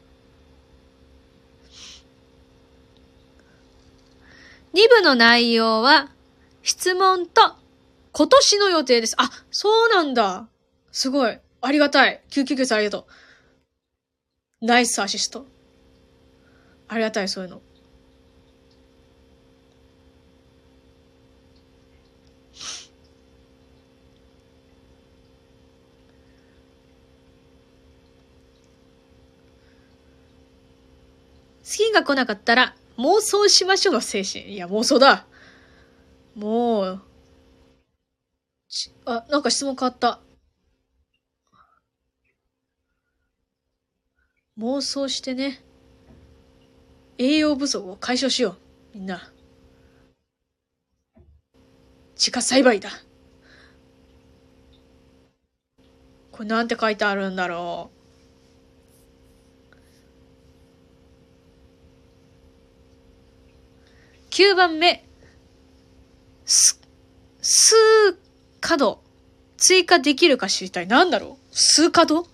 [4.75, 6.11] 2部の内容は、
[6.63, 7.57] 質問と
[8.13, 9.15] 今年の予定です。
[9.19, 10.49] あ、そうなんだ。
[10.93, 11.39] すごい。
[11.61, 12.21] ありがたい。
[12.31, 13.07] 999さんありがと
[14.61, 14.67] う。
[14.67, 15.47] ナイスアシスト。
[16.89, 17.63] ありがたい、そういうの。
[31.69, 34.55] スキンが来なかったら妄想しましょうの精神。
[34.55, 35.27] いや、妄想だ。
[36.35, 37.03] もう、
[39.05, 40.19] あ、なんか質問変わった。
[44.59, 45.63] 妄想してね、
[47.19, 48.57] 栄養不足を解消しよ
[48.95, 48.99] う。
[48.99, 49.31] みんな。
[52.15, 52.89] 自家栽培だ。
[56.33, 57.98] これなんて書いてあるんだろう。
[64.39, 65.05] 9番目、
[66.45, 66.81] す、
[67.41, 67.75] 数
[68.61, 69.03] 角、
[69.57, 70.87] 追加できるか知りたい。
[70.87, 72.25] なんだろう数角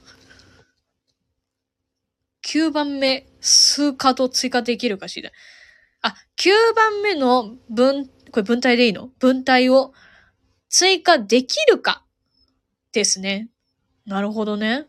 [2.47, 5.32] ?9 番目、数角追加できるか知りたい。
[6.02, 9.09] あ、9番目の文、これ文体でいいの？
[9.18, 9.94] 文体を
[10.68, 12.05] 追加できるか
[12.93, 13.48] ですね。
[14.05, 14.85] なるほどね。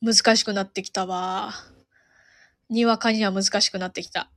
[0.00, 1.54] 難しくなってきたわ。
[2.70, 4.30] にわかには難しくなってきた。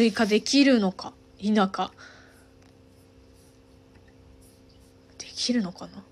[0.00, 1.12] 追加できるのか？
[1.36, 1.92] 否か
[5.18, 6.02] できるのかな？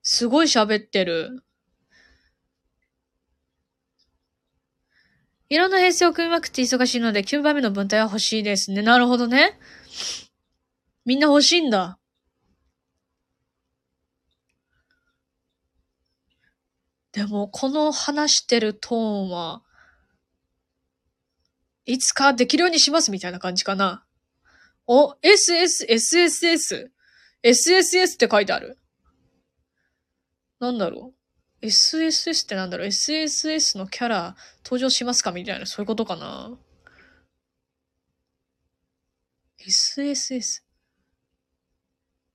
[0.00, 1.42] すごい喋ってる。
[5.50, 8.80] いろんな編成を組みまくって忙しいので9番目の文体は欲しいですね。
[8.80, 9.58] なるほどね。
[11.04, 11.98] みんな欲しいんだ。
[17.16, 19.62] でも、この話してるトーンは、
[21.86, 24.04] いつかできるようにしますみたいな感じかな。
[24.86, 26.90] お、SS、SSS。
[27.42, 28.76] SSS って書いてある。
[30.60, 31.14] なんだろ
[31.62, 36.58] う ?SSS ってなんだろう ?SSS のキャラ登場しますかみたいな、そういうことかな。
[39.66, 40.62] SSS。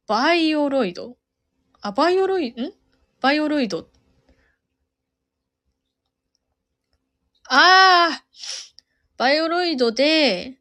[0.07, 1.17] バイオロイド
[1.81, 2.73] あ、バイオロイド、ん
[3.21, 3.90] バイオロイド
[7.53, 8.23] ああ
[9.17, 10.57] バイオロイドで、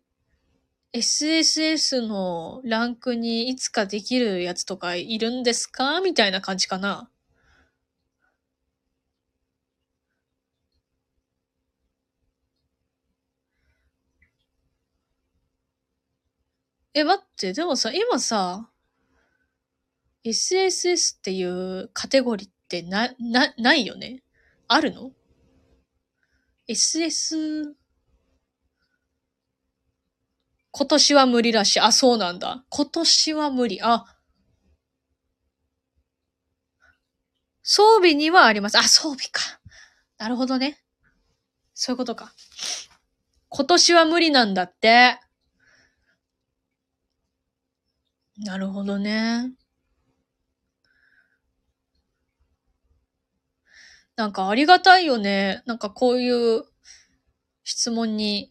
[0.92, 6.00] SSS のランクにいつかできるやつとかいるんですか？
[6.00, 7.08] みたいな感じかな。
[16.94, 18.68] え、待って、でもさ、今さ、
[20.24, 24.22] SSS っていうカテゴリーってな、な、ないよね？
[24.68, 25.12] あるの？
[26.70, 27.74] SS、
[30.70, 31.80] 今年は無理らしい。
[31.80, 32.64] あ、そうなんだ。
[32.68, 33.80] 今年は無理。
[33.82, 34.04] あ、
[37.64, 38.78] 装備にはあります。
[38.78, 39.60] あ、装備か。
[40.16, 40.78] なるほどね。
[41.74, 42.32] そういうことか。
[43.48, 45.18] 今年は無理なんだって。
[48.38, 49.52] なるほどね。
[54.20, 55.62] なんかありがたいよね。
[55.64, 56.66] なんかこういう
[57.64, 58.50] 質問に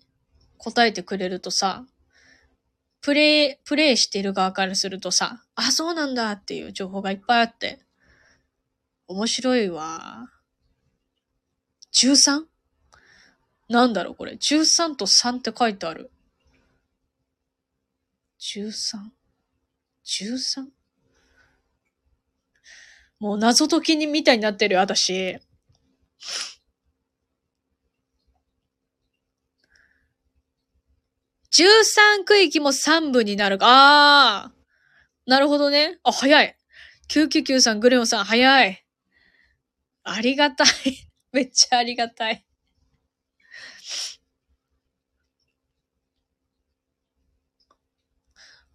[0.58, 1.86] 答えてくれるとさ、
[3.02, 7.78] プレイ、プレイしてる側からするとさ、あ、そうなんだっていう情報がいっぱいあって、
[9.08, 10.32] 面白いわ。
[11.94, 12.46] 13?
[13.70, 14.34] なんだろうこれ。
[14.34, 16.10] 13と3って書いてある。
[18.40, 20.70] 13?13?
[23.20, 25.38] もう謎解きにみたいになってるよ、私。
[31.52, 33.66] 13区域も3部になるか。
[33.68, 34.60] あー。
[35.30, 36.00] なるほどね。
[36.04, 36.56] あ、早い。
[37.10, 38.86] 999さん、グレオンさん、早い。
[40.04, 40.68] ありがたい。
[41.34, 42.46] めっちゃありがたい。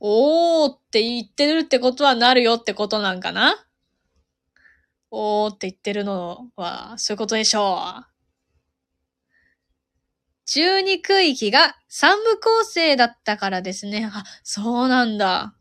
[0.01, 3.55] おーって言ってるってことはなるよってことなんかな？
[5.15, 8.15] おーって言ってるのは、そういうことでしょう。
[10.47, 14.11] 12区域が3部構成だったからですね。
[14.13, 15.55] あ、そうなんだ。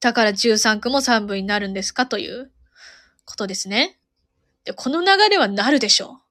[0.00, 2.50] だから13区も3部になるんですかという
[3.24, 3.98] ことですね。
[4.64, 6.23] で、この流れはなるでしょう。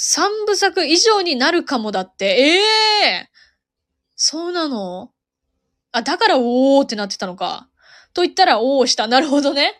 [0.00, 2.26] 三部作以上になるかもだって。
[2.26, 3.36] ええー、
[4.14, 5.10] そうなの？
[5.90, 7.68] あ、だからおーってなってたのか。
[8.14, 9.08] と言ったらおーした。
[9.08, 9.74] なるほどね。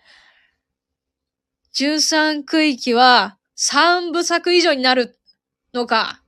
[1.77, 5.21] 13区域は三部作以上になる
[5.73, 6.21] のか。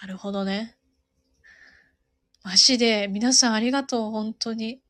[0.00, 0.78] なるほどね。
[2.42, 4.80] マジで、皆さんありがとう、本当に。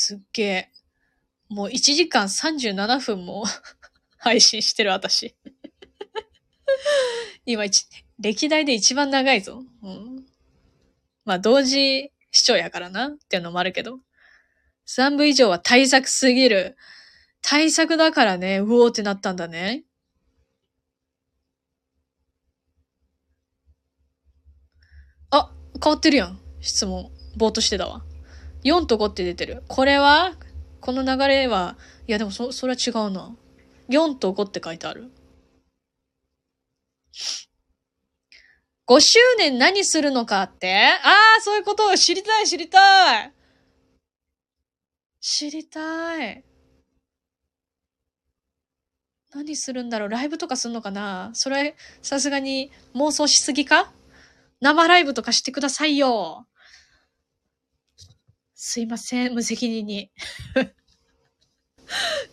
[0.00, 0.72] すっげえ。
[1.48, 3.44] もう1時間37分も
[4.16, 5.34] 配信してる私
[7.44, 7.64] 今
[8.20, 9.64] 歴代で一番長いぞ。
[9.82, 10.26] うん。
[11.24, 13.98] まあ同時視聴やからなっていうのもあるけど。
[14.86, 16.76] 3部以上は対策すぎる。
[17.42, 19.84] 対策だからね、うおーってなったんだね。
[25.30, 25.52] あ、
[25.82, 26.40] 変わってるやん。
[26.60, 27.10] 質問。
[27.36, 28.07] ぼーっとしてたわ。
[28.72, 29.62] 4と5って出てる。
[29.68, 30.32] これは
[30.80, 31.76] この流れは、
[32.06, 33.34] いやでもそ、それは違うな。
[33.88, 35.10] 4と5って書いてある。
[38.86, 40.74] 5周年何するのかって？
[40.74, 40.98] あ
[41.38, 43.32] あ、そういうことを知りたい、知りたい。
[45.20, 46.44] 知りたい。
[49.34, 50.08] 何するんだろう？
[50.08, 51.30] ライブとかすんのかな？
[51.34, 53.92] それ、さすがに妄想しすぎか？
[54.60, 56.46] 生ライブとかしてくださいよ。
[58.60, 60.10] すいません、無責任に。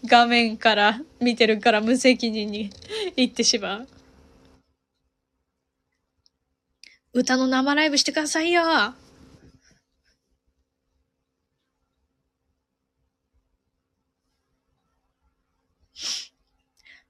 [0.10, 2.72] 画面から見てるから無責任に
[3.16, 3.88] 言ってしまう。
[7.14, 8.64] 歌の生ライブしてくださいよ。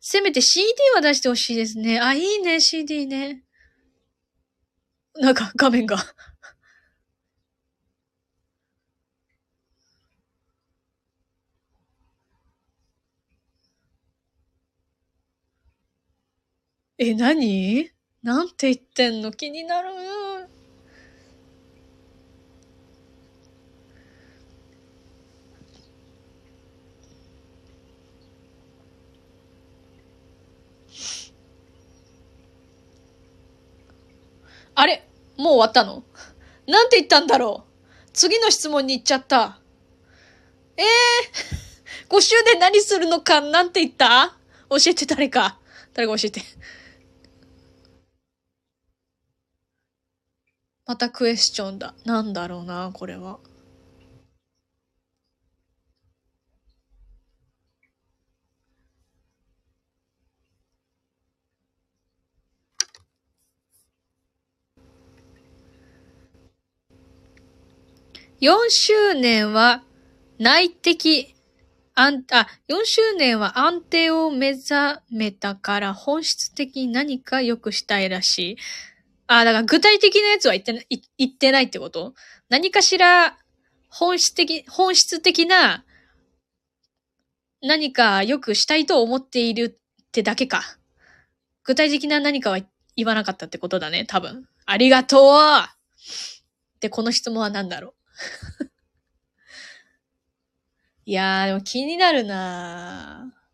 [0.01, 2.01] せめて CD は出してほしいですね。
[2.01, 3.43] あ、いいね、CD ね。
[5.13, 5.95] なんか画面が
[16.97, 17.91] え、何？
[18.23, 19.31] なんて言ってんの？
[19.33, 19.89] 気になる。
[34.73, 35.05] あれ？
[35.37, 36.03] もう終わったの？
[36.65, 38.09] なんて言ったんだろう？
[38.13, 39.59] 次の質問に行っちゃった。
[40.77, 43.41] ええー、5周年何するのか？
[43.41, 44.37] なんて言った？
[44.69, 45.59] 教えて誰か。
[45.93, 46.41] 誰か教えて。
[50.85, 51.95] またクエスチョンだ。
[52.05, 53.39] なんだろうな、これは。
[68.41, 69.81] 4周年は
[70.37, 71.33] 内的、
[71.95, 78.57] 安、あ、4周年は安定を目覚めたから本質的に何か良くしたいらしい。
[79.27, 80.87] ああ、だから具体的なやつは言ってない、
[81.17, 82.13] 言ってないってこと？
[82.49, 83.37] 何かしら
[83.89, 85.83] 本質的、本質的な
[87.61, 90.61] 何か良くしたいと思っているってだけか。
[91.63, 92.59] 具体的な何かは
[92.95, 94.47] 言わなかったってことだね、多分。
[94.67, 95.31] ありがとう
[96.79, 97.95] で、この質問は何だろ
[98.59, 98.65] う？
[101.05, 103.44] いやー、でも気になるなー。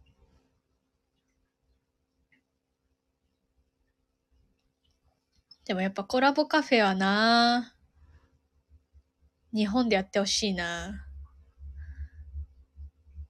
[5.71, 7.73] でもやっぱコラボカフェはな
[9.55, 11.05] 日本でやってほしいな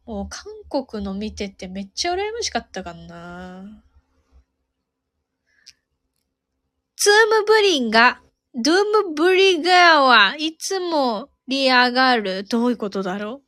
[0.07, 3.83] もう韓国の見ててめっちゃ羨ましかったかな
[6.95, 8.77] ドゥー
[9.09, 12.43] ムブリンガ、ドゥームブリンガーはいつも盛り上がる。
[12.45, 13.41] どういうことだろ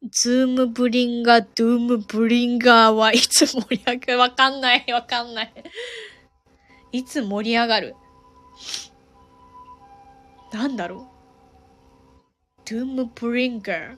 [0.00, 0.08] う？
[0.12, 4.18] ドゥームブリンガー、ドゥームブリンガーはいつ盛り上がる？
[4.20, 5.52] わかんない、わかんない。
[6.96, 7.94] いつ盛り上がる？
[10.52, 12.60] なんだろう？
[12.64, 13.96] ドゥームブリンガー。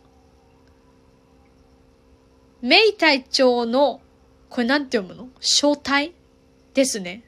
[2.60, 4.00] メイ隊長の、
[4.48, 5.28] これなんて読むの？
[5.38, 6.12] 正体
[6.74, 7.22] ですね。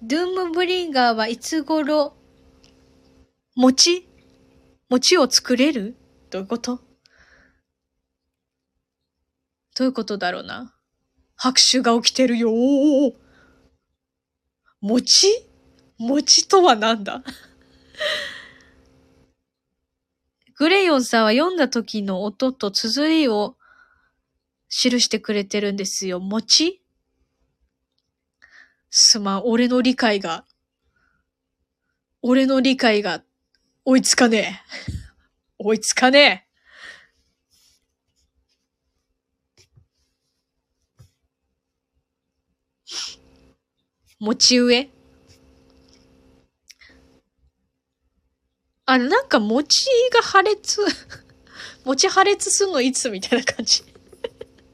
[0.00, 2.14] ドゥームブリンガーはいつ頃、
[3.56, 4.08] 餅？
[4.88, 5.96] 餅を作れる？
[6.30, 6.80] どういうこと？
[9.74, 10.72] どういうことだろうな。
[11.34, 12.52] 拍手が起きてるよ
[14.82, 15.28] 餅？
[15.98, 17.22] 餅とは何だ？
[20.56, 23.56] グレヨンさんは読んだ時の音と綴りを
[24.68, 26.18] 記してくれてるんですよ。
[26.18, 26.82] 餅？
[28.90, 30.44] すまん、俺の理解が、
[32.20, 33.22] 俺の理解が
[33.84, 34.62] 追いつかねえ。
[35.58, 36.51] 追いつかねえ。
[44.22, 44.88] 持ち上？
[48.86, 50.80] あ、なんか餅が破裂
[51.84, 53.82] 餅破裂するのいつみたいな感じ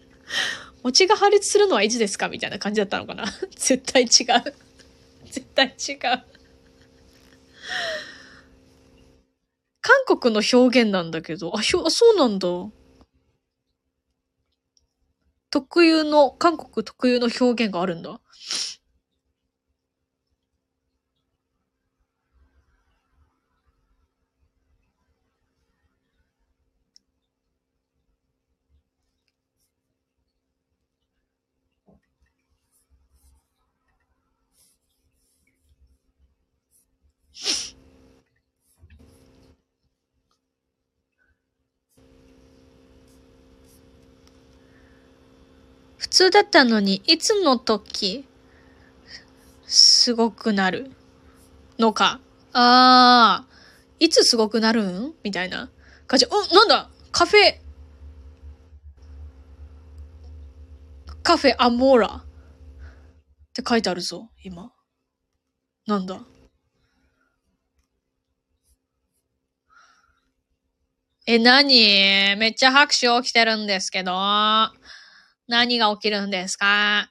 [0.85, 3.25] 餅が破裂するのはいつですかみたいな感じだったのかな
[3.57, 4.55] 絶対違う。
[5.31, 5.99] 絶対違う。
[9.81, 12.49] 韓国の表現なんだけど、あ、ひょ、あ、そうなんだ。
[15.51, 18.20] 特有の、韓国特有の表現があるんだ。
[45.99, 48.27] 普通だったのに、いつの時、
[49.69, 50.90] すごくなる
[51.78, 52.19] のか。
[52.53, 53.49] ああ、
[54.01, 55.15] いつすごくなるん？
[55.23, 55.70] みたいな
[56.09, 56.27] 感じ。
[56.27, 56.90] お、なんだ？
[57.12, 57.61] カフェ、
[61.23, 62.24] カフェアモーラっ
[63.55, 64.73] て書いてあるぞ、今。
[65.86, 66.20] なんだ？
[71.28, 71.77] え、なに
[72.39, 74.16] めっちゃ拍手起きてるんですけど。
[75.49, 77.11] 何が起きるんですか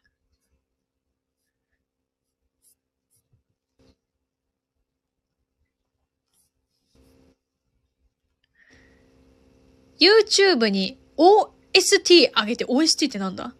[9.99, 13.55] ？YouTube に OST 上げて OST ってなんだ？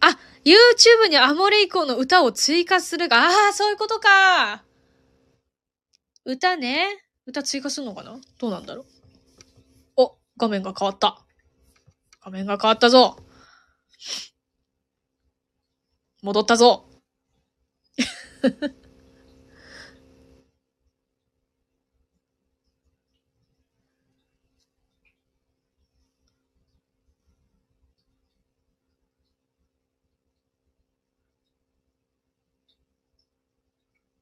[0.00, 4.64] あ、YouTube にアモレイコの歌を追加するが、ああ、そういうことか。
[6.24, 7.04] 歌ね。
[7.26, 8.18] 歌追加するのかな？
[8.40, 8.86] どうなんだろう。
[9.96, 11.24] お、画面が変わった。
[12.20, 13.16] 画面が変わったぞ。
[16.22, 16.84] 戻ったぞ。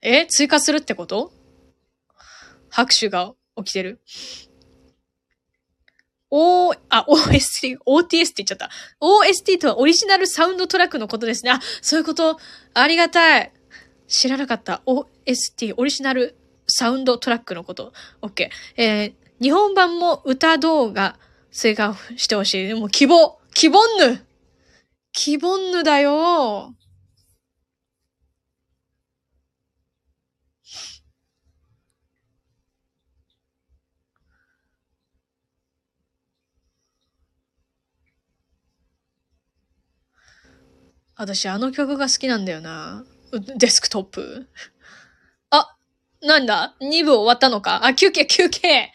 [0.03, 0.27] え？
[0.27, 1.33] 追加するってこと？
[2.69, 4.01] 拍手が起きてる。
[6.39, 8.69] O、あ、OST、OTS って言っちゃった。
[9.01, 11.51] OST とはオリジナルサウンドトラックのことですね。
[11.51, 12.39] あ、そういうこと。
[12.75, 13.53] ありがたい。
[14.07, 14.83] 知らなかった。
[14.85, 16.37] OST、オリジナル
[16.67, 17.95] サウンドトラックのこと。
[18.21, 18.51] OK。
[18.77, 21.19] えー、日本版も歌動画
[21.53, 22.69] 追加してほしい。
[22.69, 24.23] でも希望希望ぬ
[25.13, 26.75] 希望ぬだよ
[41.19, 43.03] 私、あの曲が好きなんだよな。
[43.57, 44.47] デスクトップ。
[45.51, 45.77] あ、
[46.23, 47.85] なんだ ?2 部終わったのか？
[47.87, 48.93] あ、休憩、休憩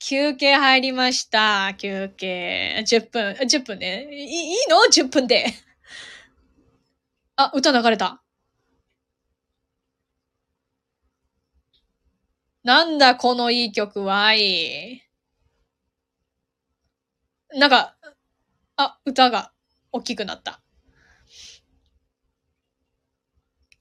[0.00, 1.74] 休憩入りました。
[1.78, 2.84] 休憩。
[2.86, 4.08] 10分、10分ね。
[4.12, 5.46] いいいの ?10 分で。
[7.36, 8.20] あ、歌流れた。
[12.64, 13.14] なんだ？
[13.16, 15.04] このいい曲はいい。
[17.52, 17.96] なんか、
[18.76, 19.52] あ、歌が
[19.92, 20.60] 大きくなった。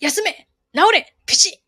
[0.03, 1.63] 休め治れピシ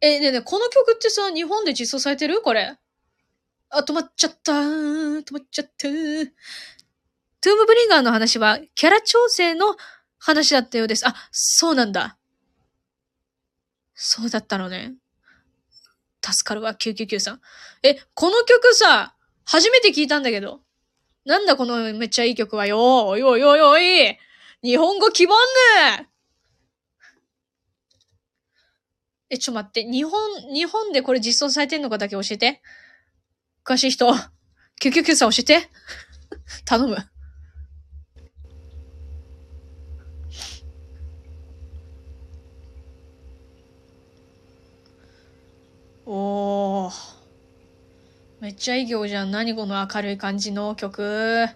[0.00, 2.40] え、ねえねえ、この曲ってさ、日本で実装されてる？
[2.40, 2.76] これ。
[3.70, 4.52] あ、止まっちゃった。
[4.52, 5.72] 止まっちゃった。
[5.78, 9.76] ドゥームブリンガーの話は、キャラ調整の
[10.18, 11.08] 話だったようです。
[11.08, 12.18] あ、そうなんだ。
[13.94, 14.94] そうだったのね。
[16.22, 17.40] 助かるわ、999さん。
[17.82, 20.60] え、この曲さ、初めて聞いたんだけど。
[21.24, 24.18] なんだこのめっちゃいい曲はよおいおいおいおい
[24.62, 26.08] 日本語希望ね
[29.30, 29.84] え、ちょ待って。
[29.84, 30.12] 日本、
[30.52, 32.62] 日本でこれ実装されてんのかだけ教えて。
[33.64, 34.06] 詳しい人。
[34.80, 35.68] 999さん教えて。
[36.64, 36.96] 頼む。
[46.06, 47.13] おー。
[48.44, 49.30] めっちゃいい曲じゃん。
[49.30, 51.48] 何この明るい感じの曲。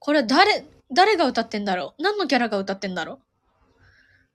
[0.00, 2.02] これ誰、誰が歌ってんだろう？
[2.02, 3.18] 何のキャラが歌ってんだろう？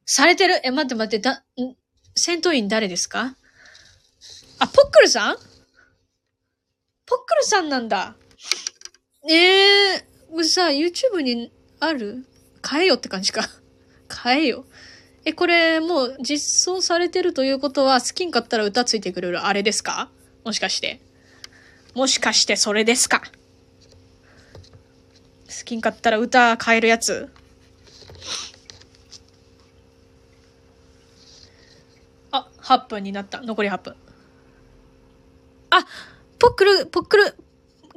[0.06, 0.62] されてる？
[0.64, 1.76] え、待って待って、だ、ん
[2.16, 3.36] 戦闘員誰ですか？
[4.60, 5.36] あ、ポックルさん？
[5.36, 5.44] ポッ
[7.28, 8.16] クルさんなんだ。
[9.30, 11.52] ええー、さ、YouTube に
[11.82, 12.26] ある？
[12.62, 13.42] 買えよって感じか。
[14.08, 14.64] 買えよ。
[15.26, 20.10] え、これもう実装されてるということは、好きに買ったら歌ついてくれるあれですか？
[20.46, 21.02] もしかして。
[21.94, 23.22] もしかしてそれですか？
[23.22, 23.26] 好
[25.66, 27.30] きに買ったら歌変えるやつ
[32.32, 33.41] あ、8分になった。
[33.41, 33.96] 残り8分。
[35.72, 35.86] あ、
[36.40, 37.36] ポックル、ポックル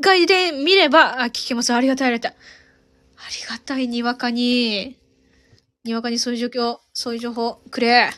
[0.01, 1.73] 外で見れば、あ、聞けます。
[1.73, 2.33] ありがたい、ありがたい。
[2.35, 2.37] あ
[3.43, 4.99] りがたい、にわかに。
[5.85, 8.03] にわかにそういう状況、そういう情報くれ。
[8.05, 8.11] あ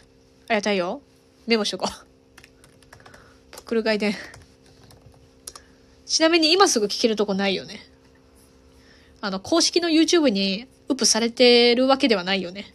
[0.50, 1.00] りがたいよ。
[1.46, 2.96] メモしとこう。
[3.52, 4.14] ポックル外伝。
[6.04, 7.80] ちなみに今すぐ聞けるとこないよね。
[9.22, 12.74] あの、公式の YouTube にウップされてるわけではないよね。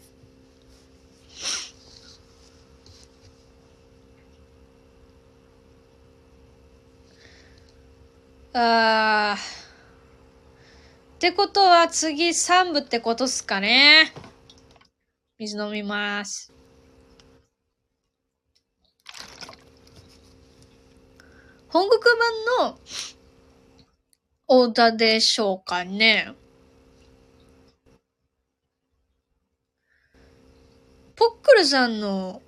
[8.54, 9.40] あー。
[9.40, 14.12] ってことは次3部ってことっすかね。
[15.40, 16.52] 水飲みます。
[21.70, 22.02] 本国
[22.60, 22.80] 版の
[24.50, 26.34] オーダーでしょうかね。
[31.16, 32.42] ポックルさんの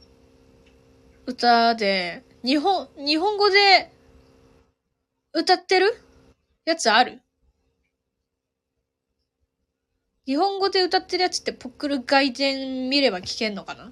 [1.25, 3.89] 歌で、日本、日本語で
[5.31, 5.95] 歌ってる
[6.65, 7.21] やつある？
[10.25, 13.91] 日本語で歌ってるやつってポックル外伝見れば聞けんのかな？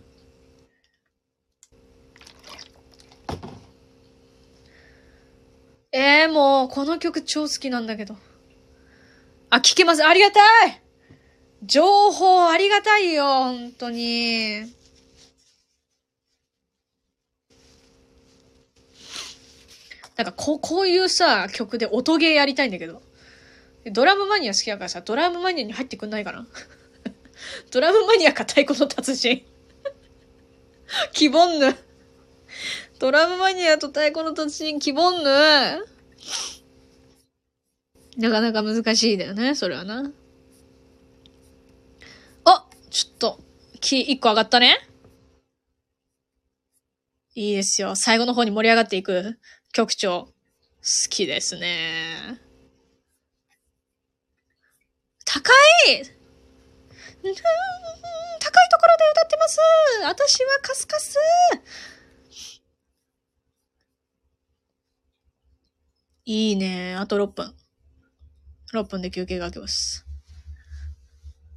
[5.92, 8.16] ええー、もう、この曲超好きなんだけど。
[9.50, 10.06] あ、聞けます。
[10.06, 10.82] ありがたい
[11.64, 14.72] 情報ありがたいよ、本当に。
[20.16, 23.02] なんか、こう、こういうさ、曲で音ゲーやりたいんだけど。
[23.86, 26.48] ドラムマニア好きだからさ、ドラムマニアに入ってくんないかな？
[27.72, 29.46] ドラムマニアか太鼓の達人
[31.14, 31.76] キボンヌ。
[33.00, 35.30] ドラムマニアと太鼓の達人キボンヌ。
[38.18, 40.12] なかなか難しいだよね、それはな。
[42.44, 43.40] あちょっと、
[43.80, 44.78] キー1個上がったね。
[47.36, 47.96] いいですよ。
[47.96, 49.40] 最後の方に盛り上がっていく
[49.72, 50.28] 曲調。
[50.82, 52.42] 好きですね。
[55.32, 55.52] 高
[55.88, 57.44] い高いと
[58.80, 59.60] ころで歌ってます
[60.04, 61.18] 私はカスカス
[66.26, 66.96] いいね。
[66.96, 67.56] あと6分。
[68.74, 70.06] 6分で休憩が開けます。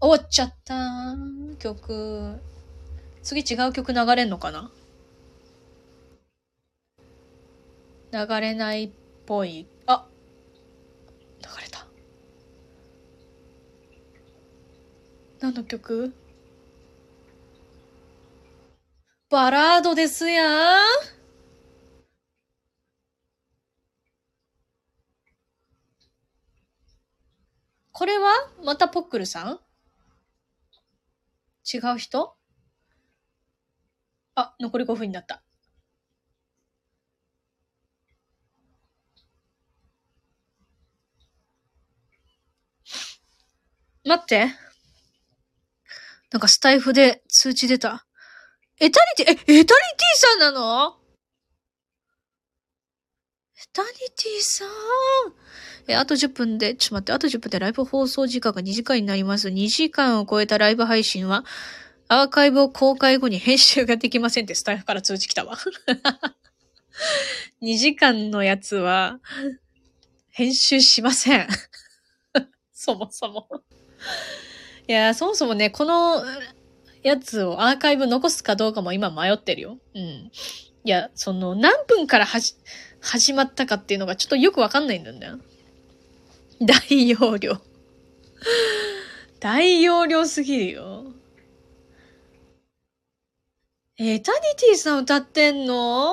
[0.00, 1.14] 終わっちゃった
[1.58, 2.40] 曲。
[3.22, 4.70] 次違う曲流れんのかな？
[8.12, 8.90] 流れないっ
[9.26, 9.66] ぽい。
[9.86, 10.06] あ
[11.40, 11.86] 流れた。
[15.42, 16.14] 何の曲？
[19.28, 20.84] バラードですやん。
[27.90, 28.30] これは
[28.64, 29.58] またポックルさん？
[31.74, 32.36] 違う人？
[34.36, 35.42] あ、残り5分になった。
[44.04, 44.71] 待って。
[46.32, 48.06] なんかスタイフで通知出た。
[48.80, 49.66] エタニティ、え、エタニティ
[50.14, 50.96] さんなの？
[53.54, 54.68] エタニティさん？
[55.88, 59.48] え、あと10分で、ちょっと待って、あと10分でライブ放送時間が2時間になります。
[59.48, 61.44] 2時間を超えたライブ配信は、
[62.08, 65.58] アーカイブを公開後に編集ができませんってスタイフから通知来たわ。
[67.62, 69.20] 2時間のやつは、
[70.30, 71.48] 編集しません。
[72.72, 73.48] そもそも。
[74.92, 76.22] いや、そもそもね、この
[77.02, 79.78] やつをアーカイブ残すかどうかも今迷ってるよ。
[79.94, 80.02] うん。
[80.02, 80.30] い
[80.84, 85.38] や、その、何分から、始まったかっていうのがちょっとよくわかんないんだよ。
[86.60, 87.56] 大容量。
[89.40, 91.06] 大容量すぎるよ。
[93.96, 96.12] エタニティさん歌ってんの？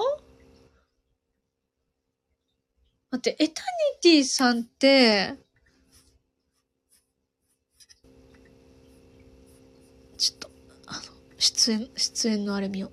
[3.12, 5.36] 待って、エタニティさんって、
[10.18, 10.52] ちょっと、
[10.86, 11.02] あの、
[11.40, 12.92] 出演、出演のあれ見よう。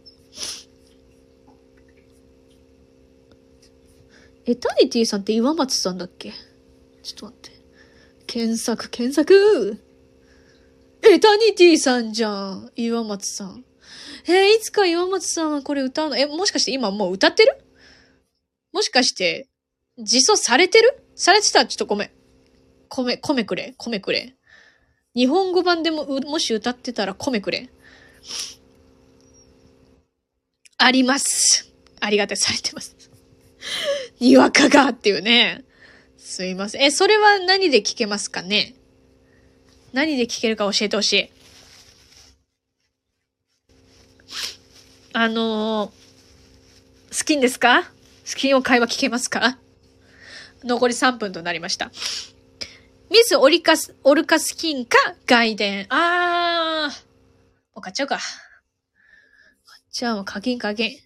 [4.46, 6.32] エタニティさんって岩松さんだっけ？
[7.02, 7.50] ちょっと待って。
[8.26, 9.82] 検索、検索
[11.02, 12.70] エタニティさんじゃん。
[12.76, 13.64] 岩松さん。
[14.28, 16.16] えー、いつか岩松さんはこれ歌うの？
[16.16, 17.58] え、もしかして今もう歌ってる？
[18.72, 19.48] もしかして、
[19.98, 21.02] 実装されてる？
[21.16, 21.60] されてた？
[21.60, 22.10] らちょっとごめん。
[22.88, 23.74] 米、米くれ。
[23.76, 24.36] 米くれ。
[25.16, 27.70] 日本語版でも、もし歌ってたら米くれ。
[30.78, 31.72] あります。
[32.00, 32.94] ありがた、されてます。
[34.20, 35.64] にわかがっていうね。
[36.18, 36.82] すいません。
[36.82, 38.74] え、それは何で聞けますかね？
[39.92, 41.30] 何で聞けるか教えてほしい。
[45.14, 45.90] あのー、
[47.10, 47.90] スキンですか？
[48.24, 49.58] スキンを会話聞けますか？
[50.62, 51.90] 残り3分となりました。
[53.10, 55.86] ミスオリカス、オルカスキンか外伝。
[55.88, 57.05] あー。
[57.76, 58.16] もう買っちゃうか。
[58.16, 60.96] 買っちゃうも課金課金。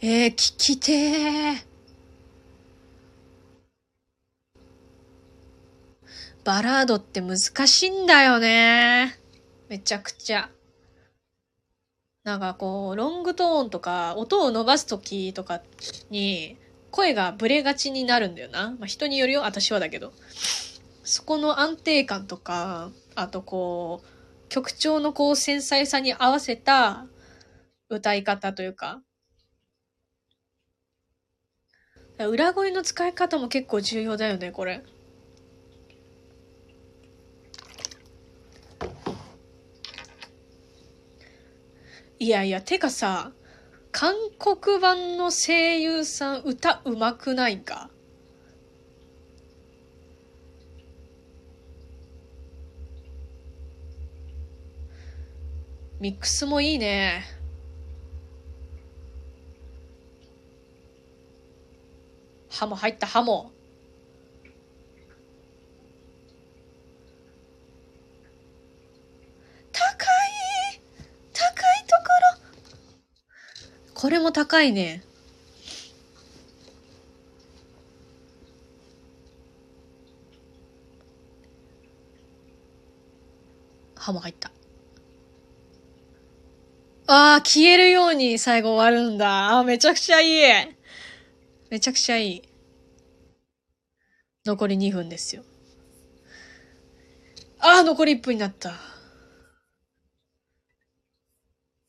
[0.00, 1.66] えー、聞きてー。
[6.44, 9.18] バラードって難しいんだよね。
[9.68, 10.50] めちゃくちゃ。
[12.22, 15.62] なんかこう、ロングトーンとか、音を伸ばすときとか
[16.10, 16.56] に、
[16.92, 18.76] 声がブレがちになるんだよな。
[18.78, 20.12] まあ、人によるよ、私はだけど。
[21.02, 27.06] そこの安定感とか、あとこう、曲調のこう繊細さに合わせた
[27.88, 29.02] 歌い方というか、
[32.18, 34.84] 裏声の使い方も結構重要だよね、これ。
[42.18, 43.32] いやいや、てかさ、
[43.92, 47.90] 韓国版の声優さん歌うまくないか？
[56.00, 57.22] ミックスもいいね。
[62.50, 63.51] ハモ入ったハモ。
[74.02, 75.00] これも高いね。
[83.94, 84.50] 歯も入った。
[87.06, 89.56] ああ、消えるように最後終わるんだ。
[89.56, 90.76] あめちゃくちゃいい。
[91.70, 92.42] めちゃくちゃいい。
[94.44, 95.44] 残り2分ですよ。
[97.60, 98.72] ああ、残り1分になった。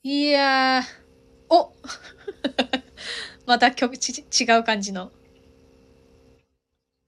[0.03, 1.02] いやー。
[1.55, 1.71] お。
[3.45, 5.11] また曲ち、違う感じの。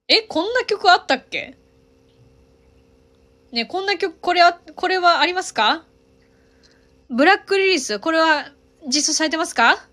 [0.07, 1.57] え、こんな曲あったっけ？
[3.51, 5.85] ねこんな曲、これは、これはありますか？
[7.09, 8.51] ブラックリリース、これは
[8.87, 9.87] 実装されてますか？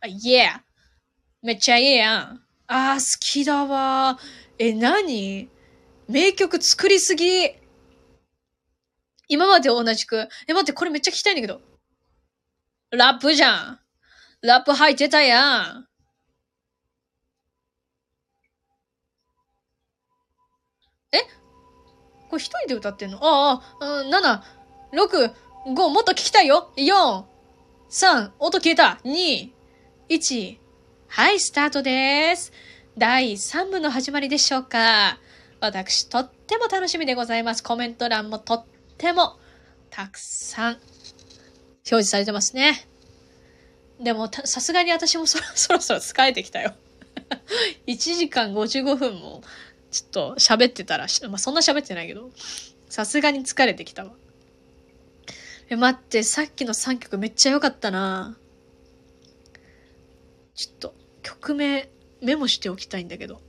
[0.00, 0.60] あ、イエー
[1.42, 2.44] めっちゃいいやん。
[2.68, 4.18] あー、好きだわ
[4.58, 5.48] え、何？
[6.08, 7.61] 名曲作りすぎ。
[9.32, 10.28] 今まで同じく。
[10.46, 11.62] え、待って、これめっちゃ聞きたいんだけど。
[12.90, 13.80] ラップじゃん。
[14.42, 15.88] ラップ入ってたやん。
[21.12, 21.20] え？
[22.28, 23.20] これ一人で歌ってんの？
[23.22, 24.04] ああ、
[24.92, 25.32] 7、6、
[25.74, 27.24] 5、もっと聞きたいよ !4、
[27.88, 29.50] 3、音消えた !2、
[30.10, 30.58] 1、
[31.08, 32.52] はい、スタートです。
[32.98, 35.18] 第3部の始まりでしょうか
[35.60, 37.62] 私、とっても楽しみでございます。
[37.62, 38.71] コメント欄もとって
[39.12, 39.38] も
[39.90, 42.86] たくさん表示されてますね。
[44.00, 46.74] でも、さすがに私もそろ そろそろ疲れてきたよ。
[47.86, 49.42] 1時間55分も
[49.90, 52.30] ちょっと喋ってたら、まあ、そんな喋ってないけど、
[52.88, 54.12] さすがに疲れてきたわ。
[55.68, 58.36] え、待って、さっきの3曲めっちゃ良かったな
[60.54, 61.88] ちょっと、曲名
[62.20, 63.40] メモしておきたいんだけど。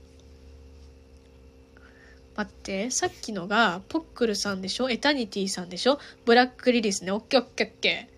[2.36, 4.90] 待って、さっきのが、ポックルさんでしょ？
[4.90, 5.98] エタニティさんでしょ？
[6.24, 7.12] ブラックリリスね。
[7.12, 8.08] オッケーオッケーオッケ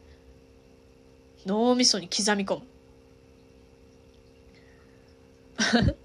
[1.45, 1.49] ー。
[1.49, 2.67] 脳みそに刻み込む。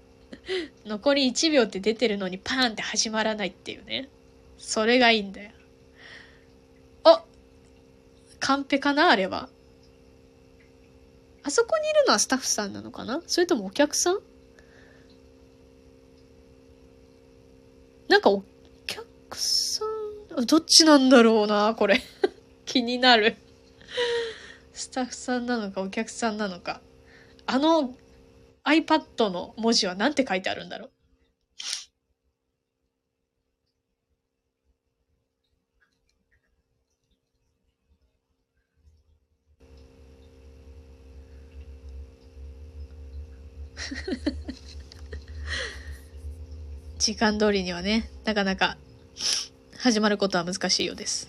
[0.86, 4.08] 残り1秒って出てるのにパーンって始まらないっていうね。
[4.58, 5.50] それがいいんだよ。
[7.04, 7.24] あ
[8.40, 9.10] カンペかな？
[9.10, 9.48] あれは。
[11.44, 13.22] あそこにいるのはスタッフさんなのかな？
[13.26, 14.20] それともお客さん？
[18.12, 18.44] なんかお
[18.86, 19.86] 客さ
[20.38, 22.02] ん、どっちなんだろうな、これ。
[22.66, 23.38] 気になる。
[24.74, 26.82] スタッフさんなのかお客さんなのか。
[27.46, 27.96] あの
[28.64, 30.90] iPad の文字は何て書いてあるんだろう。
[47.02, 48.76] 時間通りにはね、なかなか
[49.76, 51.28] 始まることは難しいようです。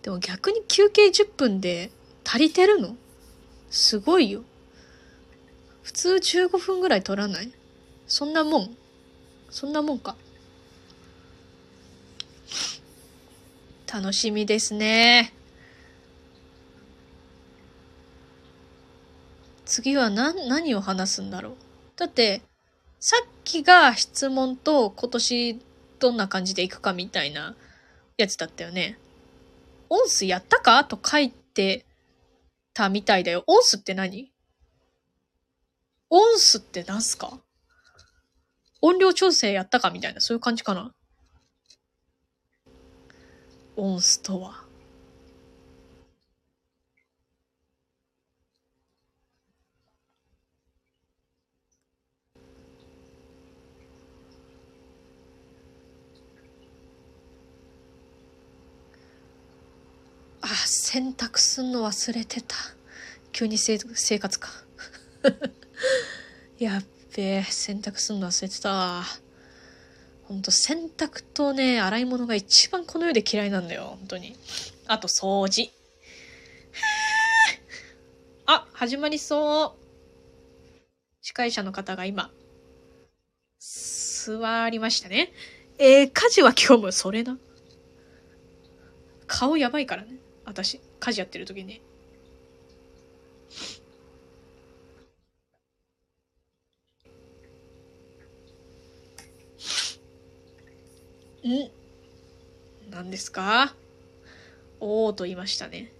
[0.00, 1.90] でも逆に休憩10分で
[2.24, 2.96] 足りてるの？
[3.68, 4.44] すごいよ。
[5.82, 7.52] 普通15分ぐらい取らない？
[8.06, 8.76] そんなもん
[9.50, 10.16] そんなもんか。
[13.92, 15.34] 楽しみですね。
[19.76, 21.56] 次は何、何を話すんだろう？
[21.96, 22.40] だって、
[22.98, 25.60] さっきが質問と今年
[25.98, 27.54] どんな感じでいくかみたいな
[28.16, 28.98] やつだったよね。
[29.90, 30.82] オンスやったか？
[30.84, 31.84] と書いて
[32.72, 33.44] たみたいだよ。
[33.46, 34.32] オンスって何？
[36.08, 37.38] オンスって何すか？
[38.80, 40.94] 音量調整やったかみたいな、そういう感じかな。
[43.76, 44.65] オンスとは。
[60.46, 62.54] あ、洗濯すんの忘れてた。
[63.32, 63.78] 急に生
[64.20, 64.48] 活か。
[66.58, 66.84] やっ
[67.16, 69.02] べえ、洗濯すんの忘れてた。
[70.22, 74.36] ほんと洗濯とね、洗い物が一番この世で嫌いなんだよ、本当に。
[74.86, 75.72] あと掃除。
[78.46, 79.84] あ、始まりそう。
[81.22, 82.30] 司会者の方が今、
[83.58, 85.32] 座りましたね。
[85.78, 87.36] えー、家事は今日もそれな。
[89.26, 90.20] 顔やばいからね。
[90.46, 91.82] 私、家事やってる時に。
[101.44, 101.70] ん？
[102.90, 103.74] 何ですか？
[104.80, 105.92] おおと言いましたね。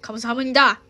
[0.00, 0.80] カムサハムニだ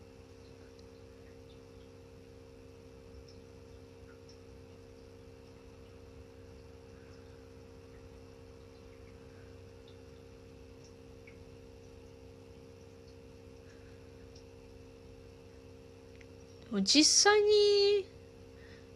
[16.83, 18.05] 実際に、い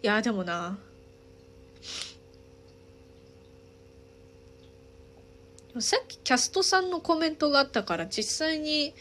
[0.03, 0.79] や、でもな。
[5.79, 8.93] さっきキャストさんのコメントがあったから実際に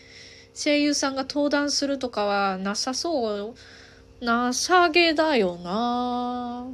[0.54, 3.56] 声優さんが登壇するとかはなさそ
[4.22, 6.68] う、なさげだよな。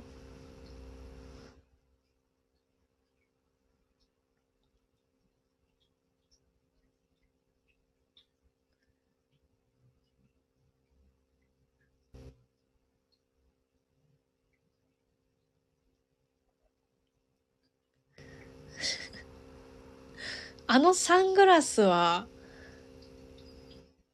[20.76, 22.28] あのサングラスは、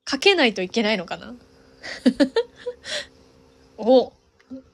[0.05, 1.33] かけないといけないのかな？
[3.79, 4.13] お、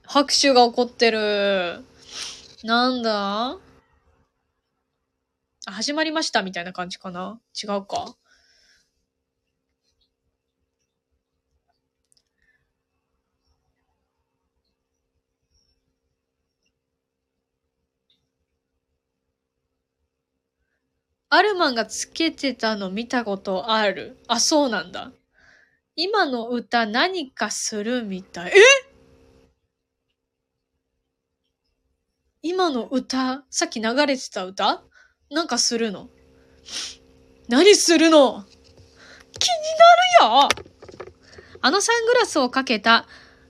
[0.03, 1.85] 拍手が起こってる。
[2.65, 3.57] なんだ？
[5.65, 7.39] 始まりましたみたいな感じかな？
[7.55, 8.17] 違うか。
[21.29, 24.17] アルマンがつけてたの見たことある？
[24.27, 25.11] あ、そうなんだ。
[25.95, 28.51] 今の歌何かするみたい。
[28.51, 28.53] え？
[32.43, 34.83] 今の歌、さっき流れてた歌？
[35.29, 36.07] なんかするの？
[37.49, 38.45] 何するの？
[39.39, 39.51] 気に
[40.21, 40.49] なるよ
[41.61, 43.05] あのサングラスをかけた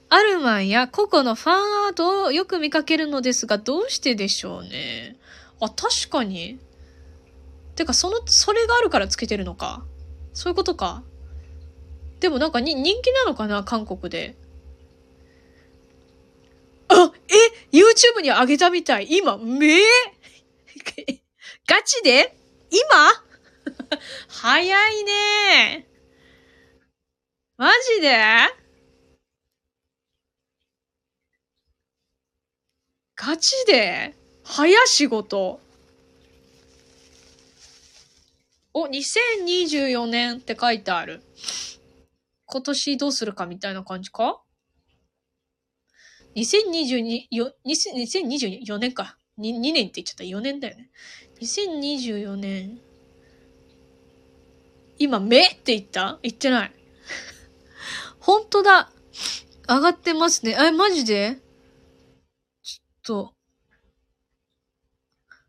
[0.09, 5.17] アルマンやココのファンアートをよく見かけるのですが、どうしてでしょうね。
[5.61, 6.59] あ、確かに。
[7.77, 9.85] てか、その、それがあるからつけてるのか。
[10.33, 11.03] そういうことか。
[12.19, 14.35] でもなんかに人気なのかな韓国で。
[16.89, 19.07] あ、え ?YouTube に上げたみたい。
[19.09, 19.83] 今、めえ
[21.67, 22.35] ガチで？
[22.71, 23.97] 今？
[24.27, 25.87] 早いね
[27.57, 28.17] マジで？
[33.15, 34.15] ガチで？
[34.43, 35.59] 早仕事。
[38.79, 41.23] お、2024年って書いてある。
[42.45, 44.43] 今年どうするかみたいな感じか
[46.35, 49.17] ?2022、よ、2024年か。
[49.39, 50.23] 2, 2年って言っちゃった。
[50.23, 50.91] 4年だよね。
[51.41, 52.79] 2024年。
[54.99, 56.19] 今、目って言った？
[56.21, 56.71] 言ってない。
[58.21, 58.91] 本当だ。
[59.67, 60.55] 上がってますね。
[60.55, 61.39] え、マジで？
[62.61, 63.33] ちょっと。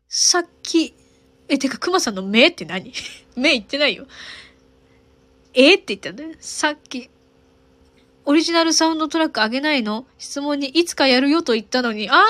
[0.07, 0.95] さっき、
[1.49, 2.93] え、てか、熊さんの目って何？
[3.35, 4.07] 目言ってないよ。
[5.53, 6.35] えって言ったんだよ。
[6.39, 7.09] さっき。
[8.25, 10.05] オリジナルサウンドトラックあげないの？
[10.19, 12.23] 質問にいつかやるよと言ったのに、あー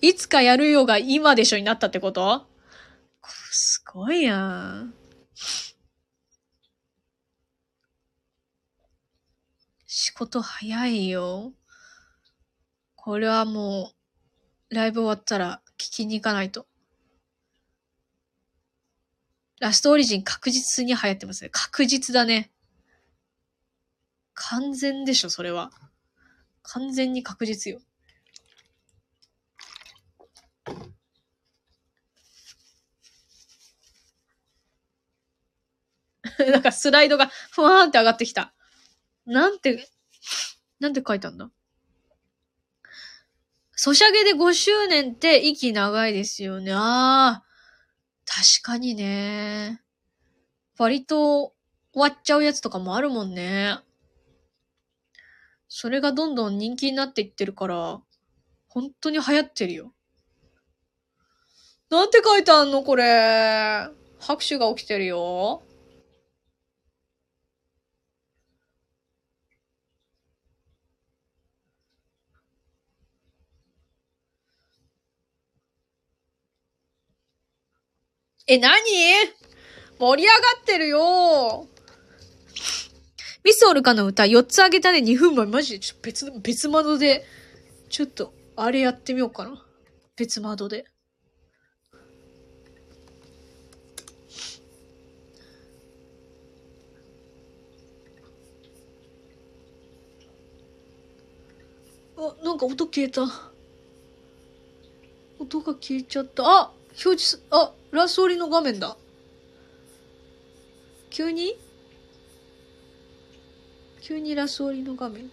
[0.00, 2.46] いつかやるよが今でしょになったってこと？
[3.50, 4.94] すごいやん。
[9.86, 11.52] 仕事早いよ。
[12.94, 13.92] これはも
[14.70, 16.66] う、ライブ終わったら聞きに行かないと。
[19.60, 21.50] ラストオリジン確実に流行ってますね。
[21.52, 22.50] 確実だね。
[24.34, 25.72] 完全でしょ、それは。
[26.62, 27.80] 完全に確実よ。
[36.52, 38.52] なんかスライドがふわーんって上がってきた。
[39.26, 39.88] なんて、
[40.78, 41.50] なんて書いたんだ？
[43.72, 46.72] ソシャゲで5周年って息長いですよね。
[46.72, 47.47] ああ。
[48.28, 49.80] 確かにね。
[50.76, 51.54] 割と
[51.94, 53.78] 終わっちゃうやつとかもあるもんね。
[55.66, 58.00] それがどんどん人気になっていってるから、
[58.68, 59.94] 本当に流行ってるよ。
[61.90, 63.88] なんて書いてあんのこれ。
[64.20, 65.62] 拍手が起きてるよ。
[78.50, 78.80] え、何？
[79.98, 81.66] 盛り上がってるよ
[83.44, 85.46] ミスオルカの歌4つあげたね、2分前。
[85.46, 87.26] マジで、ちょっと別、別窓で、
[87.90, 89.62] ちょっと、あれやってみようかな。
[90.16, 90.86] 別窓で。
[102.16, 103.22] あ、なんか音消えた。
[105.38, 106.44] 音が消えちゃった。
[106.44, 108.96] あ表示す、あ、ラスオリの画面だ。
[111.10, 111.56] 急に？
[114.02, 115.30] 急にラスオリの画面。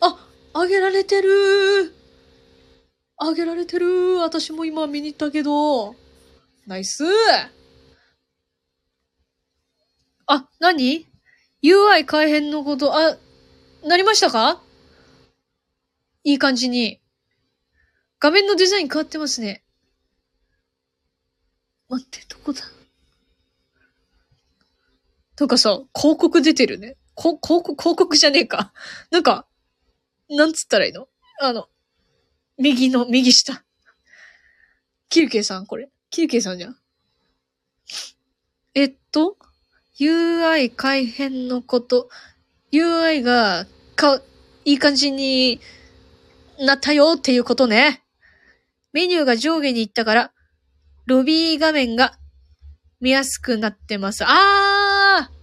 [0.00, 1.94] あ、上げられてる
[3.18, 5.94] 上げられてる私も今見に行ったけど。
[6.66, 7.04] ナイス
[10.26, 11.06] あ、何
[11.62, 13.16] ?UI 改変のこと、あ、
[13.84, 14.62] なりましたか？
[16.24, 17.00] いい感じに。
[18.18, 19.62] 画面のデザイン変わってますね。
[21.88, 22.60] 待って、どこだ？
[25.36, 26.96] とかさ、広告出てるね。
[27.14, 28.72] こ、広告、広告じゃねえか。
[29.10, 29.46] なんか、
[30.28, 31.08] なんつったらいいの？
[31.40, 31.68] あの、
[32.58, 33.62] 右の、右下。
[35.08, 35.88] キルケイさんこれ。
[36.10, 36.76] キルケイさんじゃん。
[38.74, 39.36] えっと、
[40.00, 42.08] UI 改変のこと。
[42.72, 44.20] UI が、か、
[44.64, 45.60] いい感じに
[46.58, 48.02] なったよっていうことね。
[48.92, 50.32] メニューが上下に行ったから、
[51.06, 52.18] ロビー画面が
[53.00, 54.24] 見やすくなってます。
[54.26, 55.36] あー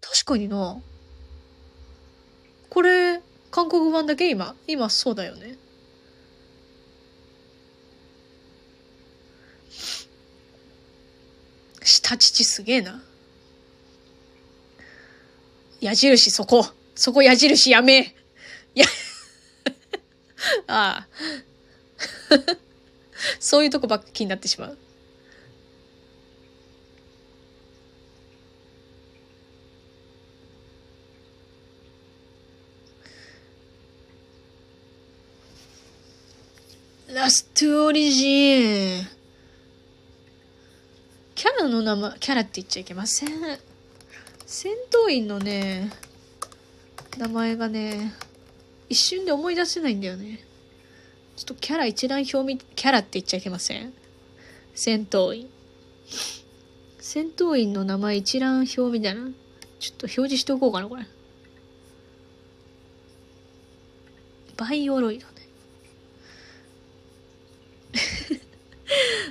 [0.00, 0.80] 確かにな。
[2.68, 3.20] これ、
[3.50, 4.30] 韓国版だけ？
[4.30, 5.56] 今今そうだよね。
[11.82, 13.02] 下乳すげえな。
[15.80, 16.66] 矢印そこ。
[16.94, 18.14] そこ矢印やめ。
[18.74, 18.86] や、
[20.68, 22.69] ああ。
[23.38, 24.78] そういうとこばっか気になってしまう。
[37.12, 39.06] ラストオリジン。
[41.34, 43.30] キャラの名前、キャラって言っちゃいけません。
[44.46, 45.90] 戦闘員のね、
[47.18, 48.14] 名前がね、
[48.88, 50.38] 一瞬で思い出せないんだよね。
[51.40, 53.94] ちょっとキャラ一覧表見、キャラって言っちゃいけません？
[54.74, 55.48] 戦闘員。
[56.98, 59.30] 戦闘員の名前一覧表みたいな。
[59.78, 61.06] ちょっと表示しておこうかな、これ。
[64.58, 65.32] バイオロイドね。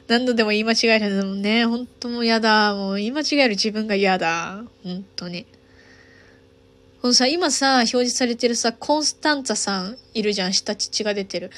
[0.10, 2.74] 何度でも言い間違えるのもね、本当もう嫌だ。
[2.74, 4.64] もう言い間違える自分が嫌だ。
[4.84, 5.46] 本当に。
[7.04, 10.54] このさ、今さ、表示されてるさ、コンスタンツァさんいるじゃん。
[10.54, 11.52] 下乳が出てる。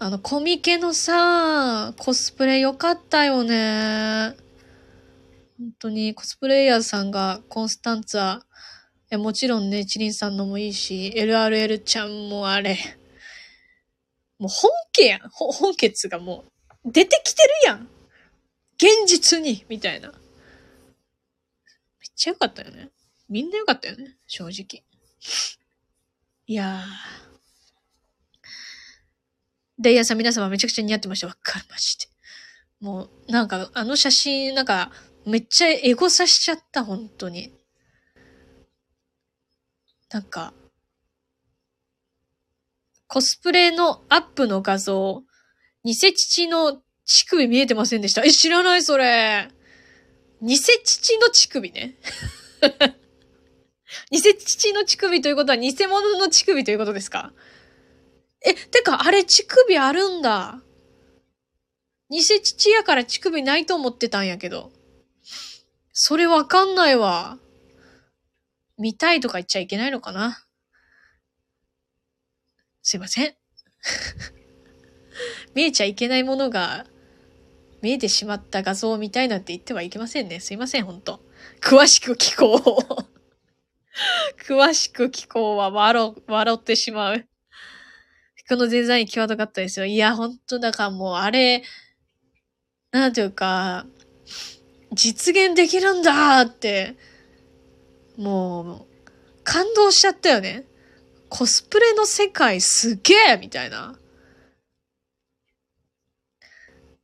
[0.00, 4.34] あの、コミケのさ、コスプレよかったよね。
[5.56, 8.40] 本当に、コスプレイヤーさんがコンスタンツァ、
[9.10, 12.76] えもちろんね、チリンさんのもいいし、LRL ちゃんもあれ。
[14.38, 15.20] もう本家やん。
[15.30, 16.44] 本家っつがも
[16.84, 17.88] う、出てきてるやん。
[18.76, 20.08] 現実に、みたいな。
[20.08, 20.18] めっ
[22.16, 22.90] ちゃよかったよね。
[23.28, 24.82] みんな良かったよね、正直。
[26.46, 27.23] いやー。
[29.78, 31.26] デイヤさん皆様めちゃくちゃ似合ってました。
[31.26, 32.08] わかりまして。
[32.80, 34.92] もう、なんか、あの写真、なんか、
[35.26, 37.52] めっちゃエゴさしちゃった、本当に。
[40.10, 40.52] なんか、
[43.08, 45.22] コスプレのアップの画像、
[45.84, 48.22] 偽父の乳首見えてませんでした。
[48.24, 49.48] え、知らないそれ。
[50.42, 51.94] 偽父の乳首ね。
[54.10, 57.32] 偽父の乳首ということは偽物の乳首ということですか？
[58.44, 60.60] え、てか、あれ乳首あるんだ。
[62.10, 64.70] 偽父やから乳首ないと思ってたんやけど。
[65.92, 67.38] それわかんないわ。
[68.76, 70.44] 見たいとか言っちゃいけないのかな
[72.82, 73.34] すいません。
[75.54, 76.86] 見えちゃいけないものが
[77.80, 80.40] 見えてしまった画像を見たいなんて言ってはいけませんね。
[80.40, 81.20] すいません、ほんと。
[81.60, 83.14] 詳しく聞こう。
[84.46, 87.26] 詳しく聞こうは笑、笑ってしまう。
[88.48, 89.86] このデザイン際どかったですよ。
[89.86, 91.62] いや、ほんとだからもうあれ、
[92.90, 93.86] なんていうか、
[94.92, 96.96] 実現できるんだって、
[98.16, 98.86] もう、
[99.44, 100.64] 感動しちゃったよね。
[101.28, 103.98] コスプレの世界すげえみたいな。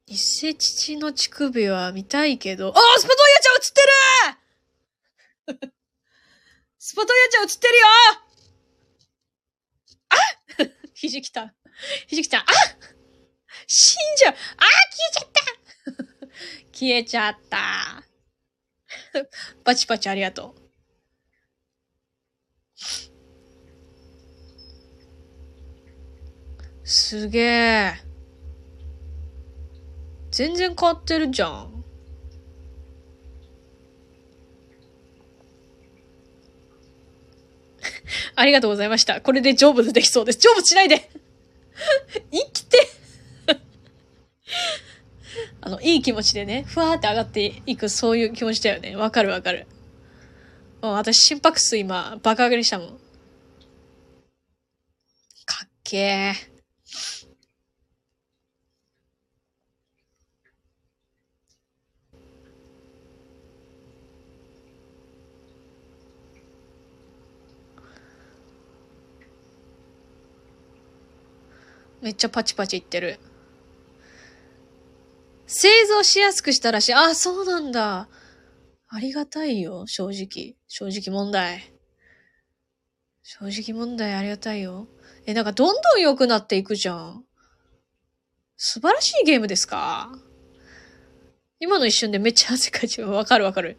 [0.06, 0.16] 偽
[0.56, 3.58] 父の乳首は見たいけど、あスパトイヤちゃん映
[5.54, 5.70] ってる
[6.78, 7.86] スパトイヤちゃん映ってるよ
[11.00, 11.54] ひじきた。
[12.08, 12.44] ひじきちゃん、あ
[13.66, 14.36] 死んじゃうあ
[14.92, 18.04] 消えちゃった消えちゃった。
[19.64, 20.60] パチパチありがとう。
[26.84, 27.94] すげえ。
[30.30, 31.79] 全然変わってるじゃん。
[38.34, 39.20] ありがとうございました。
[39.20, 40.40] これで成仏できそうです。
[40.40, 41.10] 成仏しないで
[42.32, 42.88] 生きて
[45.60, 48.96] あの、いい気持ちでね、ふわーって上がっていく、そういう気持ちだよね。
[48.96, 49.66] わかるわかる。
[50.82, 52.88] もう私心拍数今、爆上がりしたもん。
[55.44, 57.19] かっけー。
[72.00, 73.18] めっちゃパチパチいってる。
[75.46, 76.94] 製造しやすくしたらしい。
[76.94, 78.08] あ、そうなんだ。
[78.88, 80.56] ありがたいよ、正直。
[80.68, 81.72] 正直問題。
[83.22, 84.88] 正直問題ありがたいよ。
[85.26, 87.24] え、なんかどんどん良くなっていくじゃん。
[88.56, 90.12] 素晴らしいゲームですか？
[91.60, 93.10] 今の一瞬でめっちゃ汗かいちゃう。
[93.10, 93.76] わかるわかる。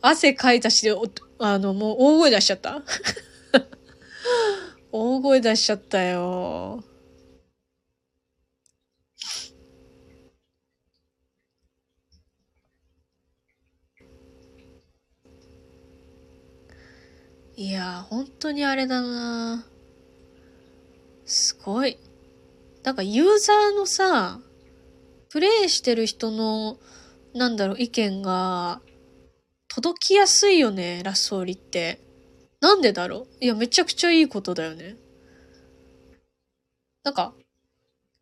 [0.00, 0.94] 汗かいたしで、
[1.38, 2.82] あの、もう大声出しちゃった
[4.92, 6.84] 大声出しちゃったよ。
[17.60, 19.66] いや本当にあれだな
[21.26, 21.98] すごい。
[22.84, 24.38] なんかユーザーのさ、
[25.28, 26.78] プレイしてる人の、
[27.34, 28.80] なんだろう、意見が、
[29.66, 31.98] 届きやすいよね、ラスオリって。
[32.60, 33.44] なんでだろう？
[33.44, 34.94] いや、めちゃくちゃいいことだよね。
[37.02, 37.34] なんか、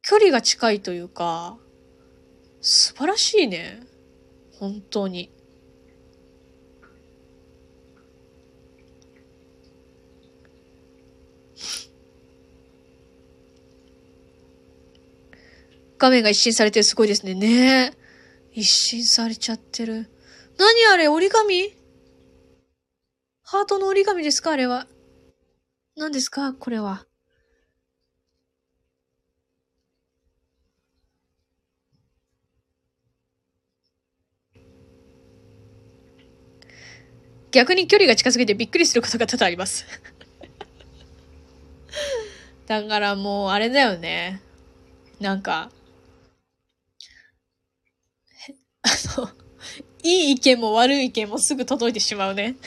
[0.01, 1.59] 距離が近いというか、
[2.63, 3.83] 素晴らしいね。
[4.59, 5.31] 本当に。
[15.99, 17.35] 画面が一新されてすごいですね。
[17.35, 17.93] ね
[18.53, 20.11] 一新されちゃってる。
[20.59, 21.09] 何あれ？
[21.09, 21.75] 折り紙？
[23.43, 24.53] ハートの折り紙ですか？
[24.53, 24.87] あれは。
[25.97, 26.53] 何ですか？
[26.53, 27.07] これは。
[37.53, 39.87] 逆に距離が近すぎてびっくりすることが多々あります。
[42.67, 44.43] だからもう、あれだよね。
[45.21, 45.71] なんか、
[48.83, 48.86] あ
[49.19, 49.29] の、
[50.03, 52.57] いい意見も悪い意見もすぐ届いてしまうね。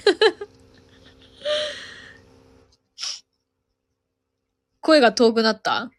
[4.82, 5.92] 声が遠くなった？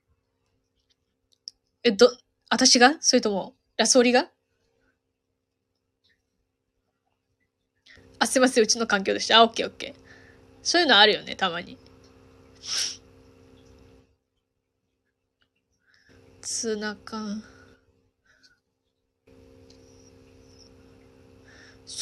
[1.82, 2.10] え、ど、
[2.48, 2.96] 私が？
[3.00, 4.30] それとも、ラソリが？
[8.18, 9.38] あ、すいません、うちの環境でした。
[9.38, 10.00] あ、オッケーオッケー。
[10.62, 11.78] そういうのあるよね、たまに。
[16.42, 17.42] ツナ缶。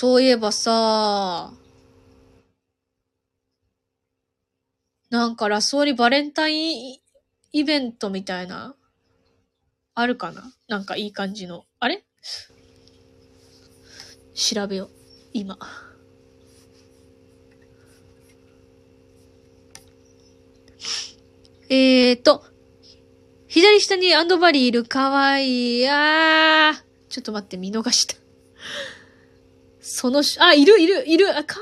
[0.00, 1.52] そういえばさ、
[5.10, 6.98] なんかラスオリバレンタイン
[7.50, 8.76] イベントみたいな、
[9.96, 10.52] あるかな？
[10.68, 11.64] なんかいい感じの。
[11.80, 12.04] あれ？
[14.34, 14.90] 調べよう。
[15.32, 15.58] 今。
[21.70, 22.44] えーと、
[23.48, 24.84] 左下にアンドバリーいる。
[24.84, 25.88] かわいい。
[25.88, 26.82] あー。
[27.08, 28.27] ちょっと待って、見逃した。
[29.88, 31.36] そのし、あ、いる、いる、いる。
[31.36, 31.60] あ、か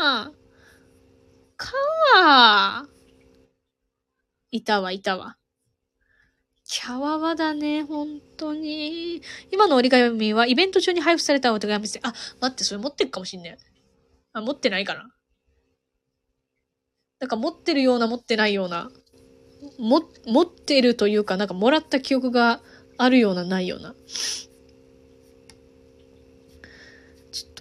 [0.00, 1.56] わー。
[1.56, 1.72] か
[2.16, 2.88] わー。
[4.50, 5.36] いたわ、いたわ。
[6.64, 9.20] キャワワだね、本当に。
[9.52, 12.00] 今の折り紙はイベント中に配布されたお手紙です。
[12.02, 13.58] あ、待って、それ持ってるかもしんなね
[14.32, 15.14] あ、持ってないかな。
[17.20, 18.90] なんか持ってるような、持ってないような。
[19.78, 22.62] も、持ってるというか、なんかもらった記憶が
[22.96, 23.94] あるような、ないような。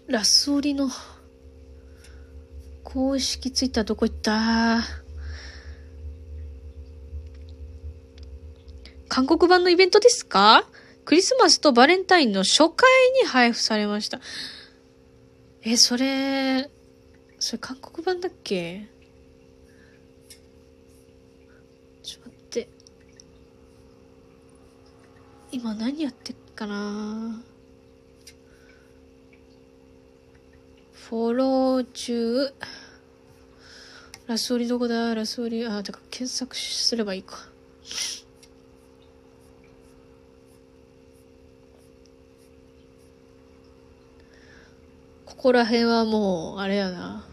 [0.07, 0.89] ラスオリの、
[2.83, 4.83] 公式ツイッターどこ行った？
[9.07, 10.67] 韓国版のイベントですか？
[11.05, 12.87] クリスマスとバレンタインの初回
[13.19, 14.19] に配布されました。
[15.63, 16.69] え、それ、
[17.39, 18.87] それ韓国版だっけ？
[22.03, 22.69] ちょっと待って。
[25.51, 27.41] 今何やってっかな？
[31.07, 32.51] フォロー中。
[34.25, 35.13] ラスオリどこだ？
[35.13, 37.47] ラスオリ、あ、てか検索すればいいか。
[45.25, 47.23] ここら辺はもう、あれやな。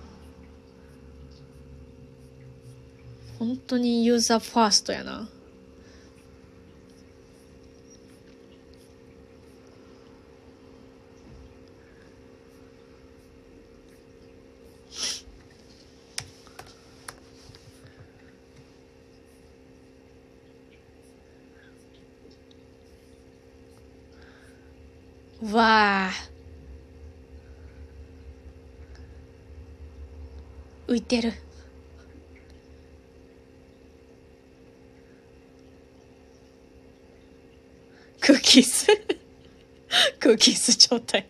[3.38, 5.30] 本当にユーザーファーストやな。
[25.50, 26.10] わあ。
[30.86, 31.32] 浮いてる。
[38.20, 38.86] クッキース
[40.20, 41.26] クッキース状態。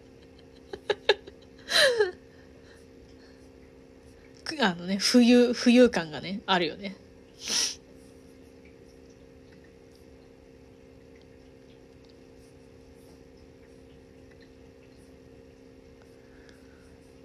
[4.60, 6.94] あのね冬浮遊感がねあるよね。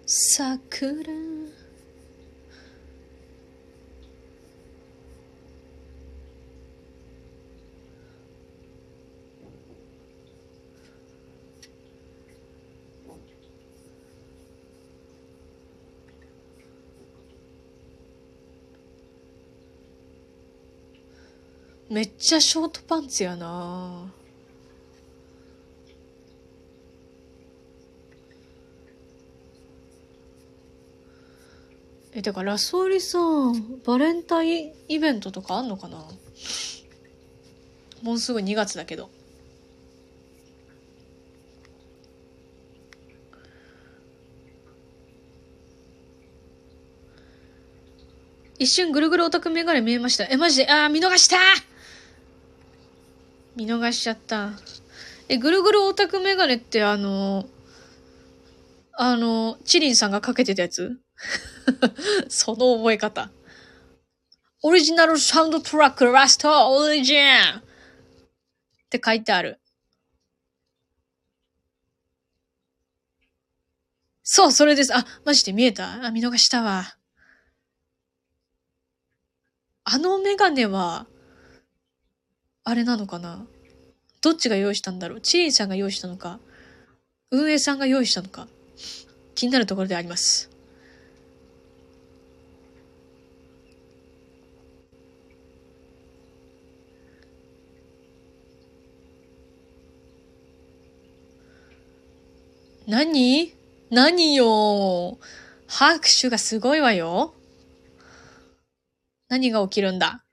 [0.09, 1.11] 桜。
[21.89, 24.09] めっちゃショートパンツやな。
[32.17, 36.03] え、てか、ラスオリさん、バレンタインイベントとかあんのかな？
[38.01, 39.11] もうすぐ2月だけど。
[48.57, 50.25] 一瞬ぐるぐるオタクメガネ見えました。
[50.25, 50.71] え、マジで？
[50.71, 51.37] あー、見逃した
[53.55, 54.53] 見逃しちゃった。
[55.29, 57.47] え、ぐるぐるオタクメガネってあの、
[58.93, 60.97] あの、チリンさんがかけてたやつ？
[62.29, 63.29] その覚え方。
[64.63, 67.63] オリジナルサウンドトラックラストオリジンっ
[68.89, 69.59] て書いてある。
[74.23, 74.93] そう、それです。
[74.95, 76.05] あ、マジで見えた？
[76.05, 76.97] あ、見逃したわ。
[79.85, 81.07] あのメガネは、
[82.63, 83.47] あれなのかな？
[84.21, 85.21] どっちが用意したんだろう？
[85.21, 86.39] チリンさんが用意したのか？
[87.31, 88.47] 運営さんが用意したのか？
[89.35, 90.49] 気になるところであります。
[102.87, 103.53] 何？
[103.91, 105.19] 何よ？
[105.67, 107.35] 拍手がすごいわよ。
[109.27, 110.23] 何が起きるんだ？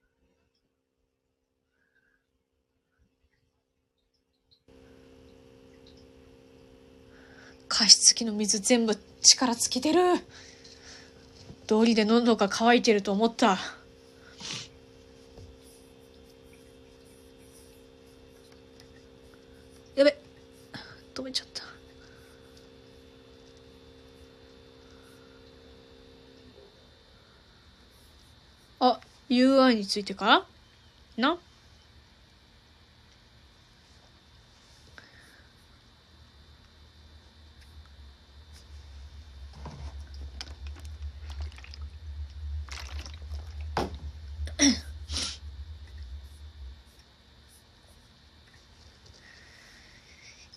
[7.67, 10.01] 加湿器の水全部力尽きてる。
[11.67, 13.59] 道理で喉が渇いてると思った。
[19.97, 20.17] やべ。
[21.15, 21.54] 止めちゃった。
[28.87, 29.01] あ、
[29.31, 30.45] UI についてか？
[31.17, 31.39] な？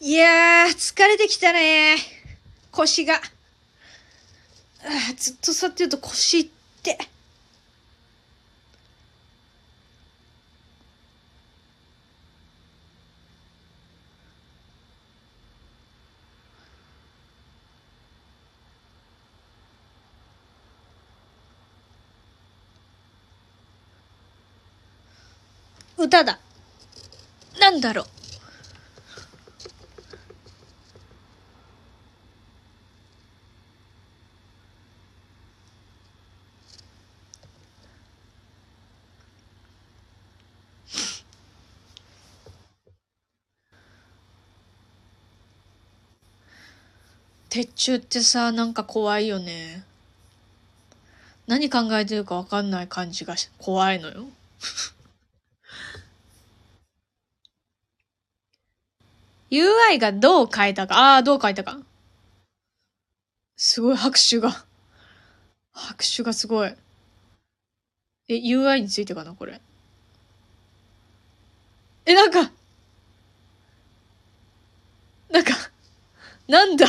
[0.02, 1.96] いやー、疲れてきたね
[2.72, 3.16] 腰が。
[3.16, 3.22] あ
[5.16, 6.46] ずっと座ってると腰っ
[6.84, 6.98] て。
[26.08, 26.40] 歌だ。
[27.60, 28.06] なんだろう。
[47.50, 49.84] 鉄柱ってさ、なんか怖いよね。
[51.48, 54.28] 何考えてるかわかんない感じが怖いのよ。
[59.52, 61.14] UI がどう変えたか。
[61.14, 61.80] ああ、どう変えたか。
[63.56, 64.66] すごい拍手が。
[65.74, 66.74] 拍手がすごい。
[68.30, 69.62] え、UI についてかな、これ。
[72.06, 72.52] え、なんか、
[75.30, 75.54] なんか、
[76.48, 76.88] なんだ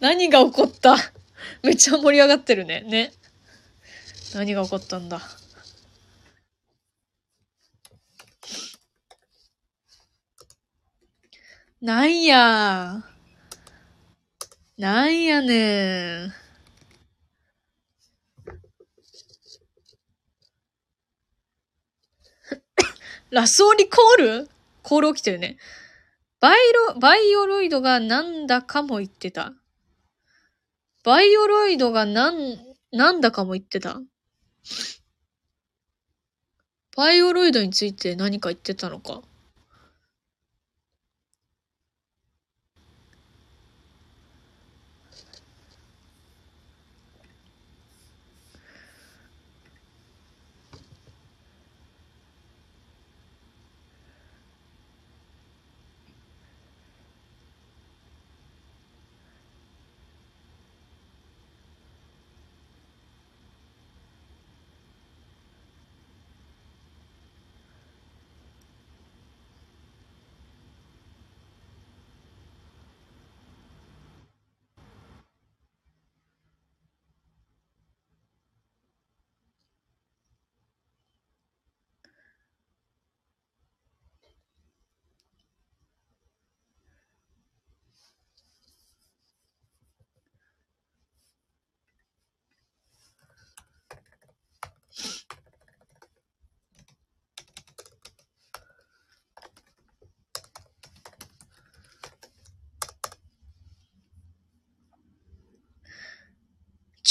[0.00, 0.96] 何が起こった
[1.62, 2.82] めっちゃ盛り上がってるね。
[2.82, 3.12] ね。
[4.34, 5.20] 何が起こったんだ
[11.80, 13.04] なんや。
[14.76, 16.32] なんやねん。
[23.30, 24.50] ラスオリコール？
[24.82, 25.56] コール起きてるね。
[26.40, 26.58] バイ
[26.88, 29.52] ロ、バイオロイドがなんだかも言ってた。
[31.04, 32.58] バイオロイドがなん、
[32.90, 34.00] なんだかも言ってた。
[36.96, 39.22] バイオロイドについて何か言ってたのか。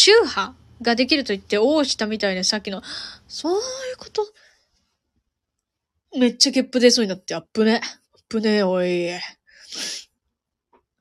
[0.08, 2.82] 宗派ができると言って王したみたいなさっきの、
[3.28, 3.62] そういう
[3.98, 4.26] こと？
[6.18, 7.82] めっちゃゲップ出そうになってあっぶね。
[7.84, 9.10] あっぶねおい。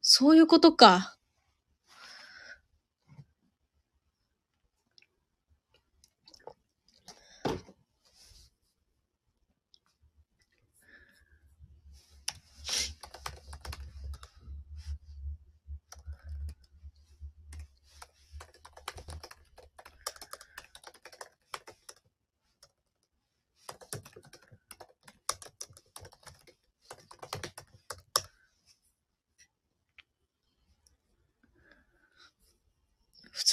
[0.00, 1.15] そういうことか。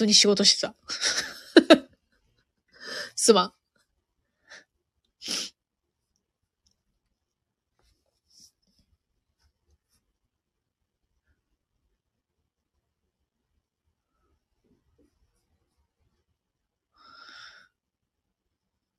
[0.04, 0.76] 通に仕事してた。
[3.16, 3.54] すまん。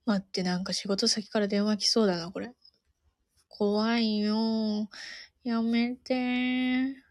[0.06, 2.52] 待って、なんか仕事先から電話来そうだな、これ。
[3.48, 4.88] 怖いよ。
[5.44, 7.03] やめて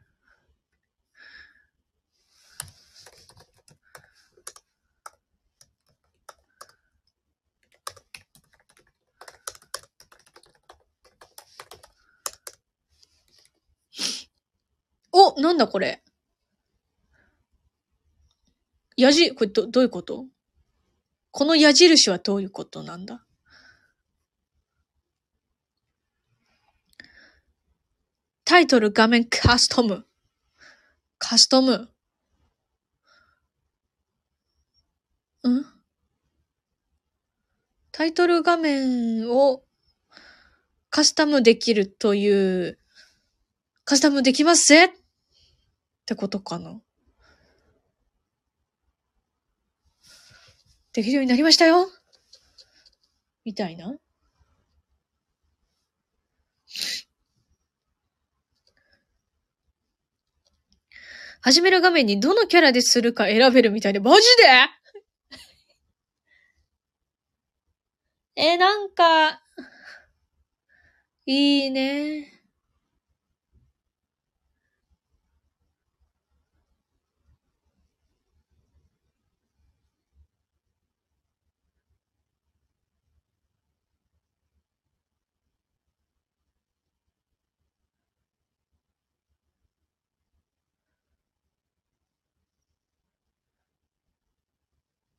[15.38, 16.04] なんだこれ。
[18.96, 20.26] 矢印、これど、どういうこと？
[21.32, 23.26] この矢印はどういうことなんだ？
[28.46, 30.06] タイトル画面カスタム。
[31.18, 31.90] カスタム。
[35.48, 35.66] ん？
[37.92, 39.64] タイトル画面を
[40.90, 42.78] カスタムできるという、
[43.86, 44.94] カスタムできますぜ
[46.04, 46.82] ってことかな？
[50.92, 51.88] できるようになりましたよ？
[53.46, 53.96] みたいな？
[61.42, 64.44] 始める画面にどのキャラでするか選べるみたいで、マジで？
[68.36, 69.42] え、なんか、
[71.26, 72.43] いいね。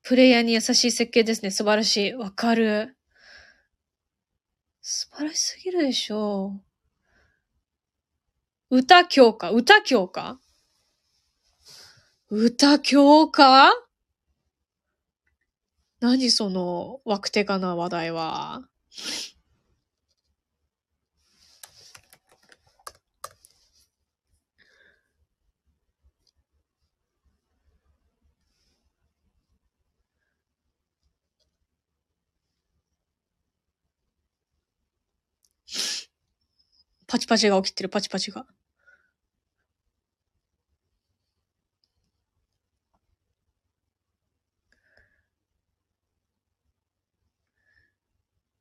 [0.05, 1.51] プレイヤーに優しい設計ですね。
[1.51, 2.13] 素晴らしい。
[2.13, 2.95] わかる。
[4.83, 6.61] 素晴らしすぎるでしょ
[8.71, 8.77] う。
[8.77, 10.39] 歌強化歌強化？
[12.29, 13.73] 歌強化？
[16.01, 18.69] 何その、枠手かな話題は。
[37.15, 38.45] パチパチが起きてる、パチパチが。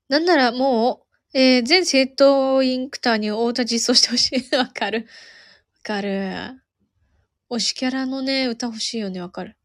[0.08, 4.48] なんならもう、えー、全生徒員クターに太田実装してほしい。
[4.56, 5.08] わかる。
[5.78, 6.62] わかる。
[7.50, 9.58] 推しキャラのね、歌欲しいよね、わかる。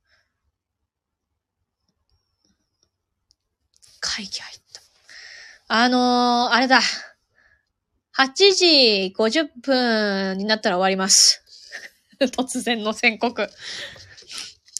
[4.01, 4.81] 会議入った。
[5.69, 6.81] あのー、あれだ。
[8.19, 11.41] 8時50分になったら終わります。
[12.19, 13.49] 突然の宣告。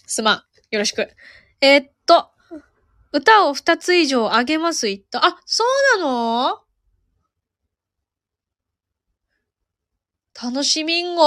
[0.07, 0.45] すまん。
[0.73, 1.09] よろしく。
[1.61, 2.33] えーっと、
[3.13, 5.25] 歌を2つ以上あげます言った。
[5.25, 5.65] あ、そ
[5.97, 6.65] うなの？
[10.41, 11.23] 楽しみんご。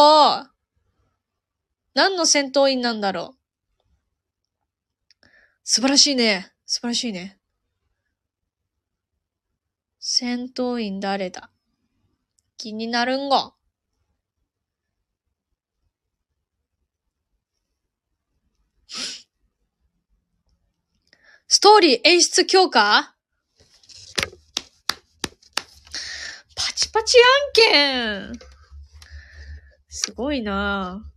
[1.93, 3.37] 何の戦闘員なんだろ
[5.23, 5.27] う。
[5.63, 6.51] 素晴らしいね。
[6.65, 7.39] 素晴らしいね。
[9.99, 11.50] 戦闘員誰だ？
[12.61, 13.55] 気になるんが。
[21.47, 23.15] ストーリー演出強化？
[26.55, 28.39] パチパチ案件
[29.89, 31.10] すごいなぁ。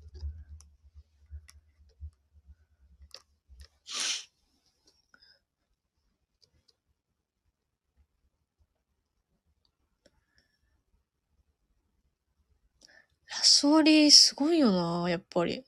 [13.64, 15.64] ラソリすごいよなやっぱり。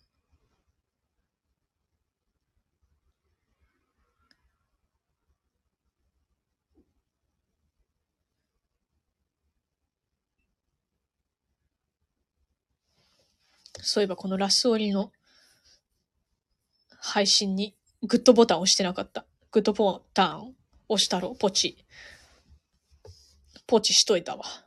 [13.81, 15.10] そういえばこのラスオリの
[17.00, 19.25] 配信にグッドボタン押してなかった。
[19.50, 20.55] グッドボタン
[20.89, 21.78] 押したろ、ポチ。
[23.66, 24.66] ポチしといたわ。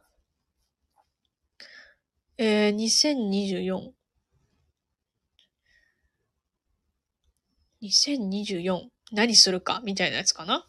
[2.42, 3.92] えー、2024。
[7.82, 9.82] 2024何するか？
[9.84, 10.66] みたいなやつかな？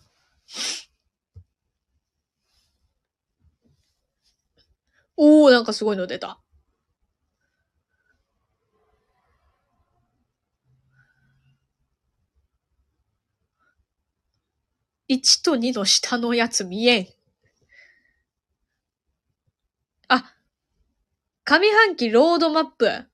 [5.16, 6.40] おー、なんかすごいの出た。
[15.08, 17.06] 1と2の下のやつ見えん。
[20.08, 20.34] あ、
[21.44, 23.06] 上半期ロードマップ。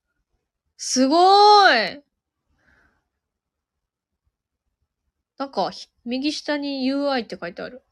[0.76, 2.02] すごーい。
[5.38, 5.70] なんか、
[6.04, 7.82] 右下に UI って書いてある。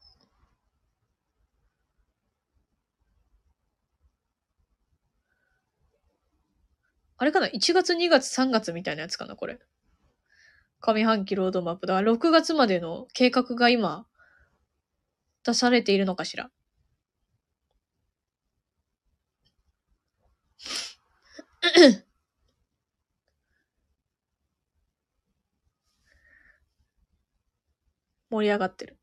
[7.17, 9.59] あれかな ?1 月、2月、3月みたいなやつかなこれ。
[10.81, 11.99] 上半期ロードマップだ。
[12.01, 14.05] 6月までの計画が今、
[15.43, 16.49] 出されているのかしら
[28.29, 28.97] 盛り上がってる。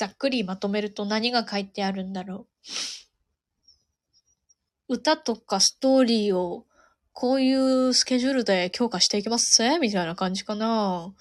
[0.00, 2.46] ざっくりまとめると何が書いてあるんだろ
[4.88, 4.94] う。
[4.94, 6.64] 歌とかストーリーを
[7.12, 9.58] こういうスケジュールで強化していきます？
[9.58, 11.12] ぜみたいな感じかな。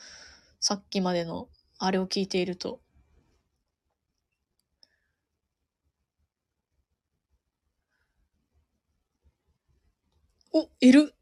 [0.61, 2.79] さっきまでのあれを聞いていると。
[10.53, 11.13] お、L、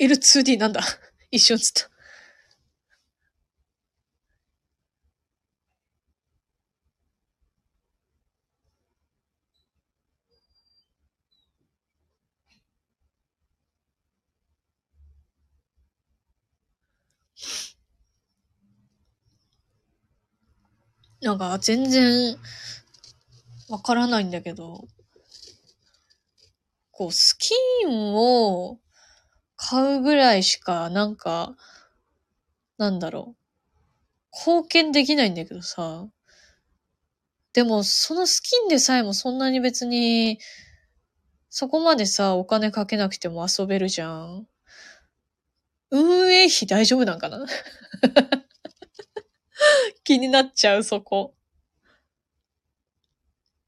[0.00, 0.80] L2D なんだ
[1.32, 1.91] 一瞬つった。
[21.22, 22.36] なんか全然
[23.68, 24.88] わからないんだけど、
[26.90, 27.54] こう、スキ
[27.86, 28.78] ンを
[29.56, 31.54] 買うぐらいしか、なんか、
[32.76, 33.42] なんだろう。
[34.32, 36.08] 貢献できないんだけどさ。
[37.52, 40.38] でも、そのスキンでさえもそんなに別に、
[41.50, 44.48] そこまでさ、お金かけなくても遊べるじゃん。
[45.90, 47.46] 運営費大丈夫なんかな？
[50.04, 51.34] 気になっちゃう、そこ。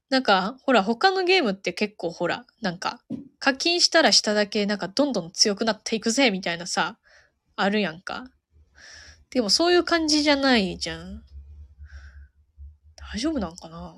[0.09, 3.01] なんか、ほら、他のゲームって結構ほら、なんか、
[3.39, 6.99] 課金したらしただけ、なんかどんどん強くなっていくぜ、みたいなさ、
[7.55, 8.25] あるやんか。
[9.29, 11.23] でもそういう感じじゃないじゃん。
[13.13, 13.95] 大丈夫なんかな？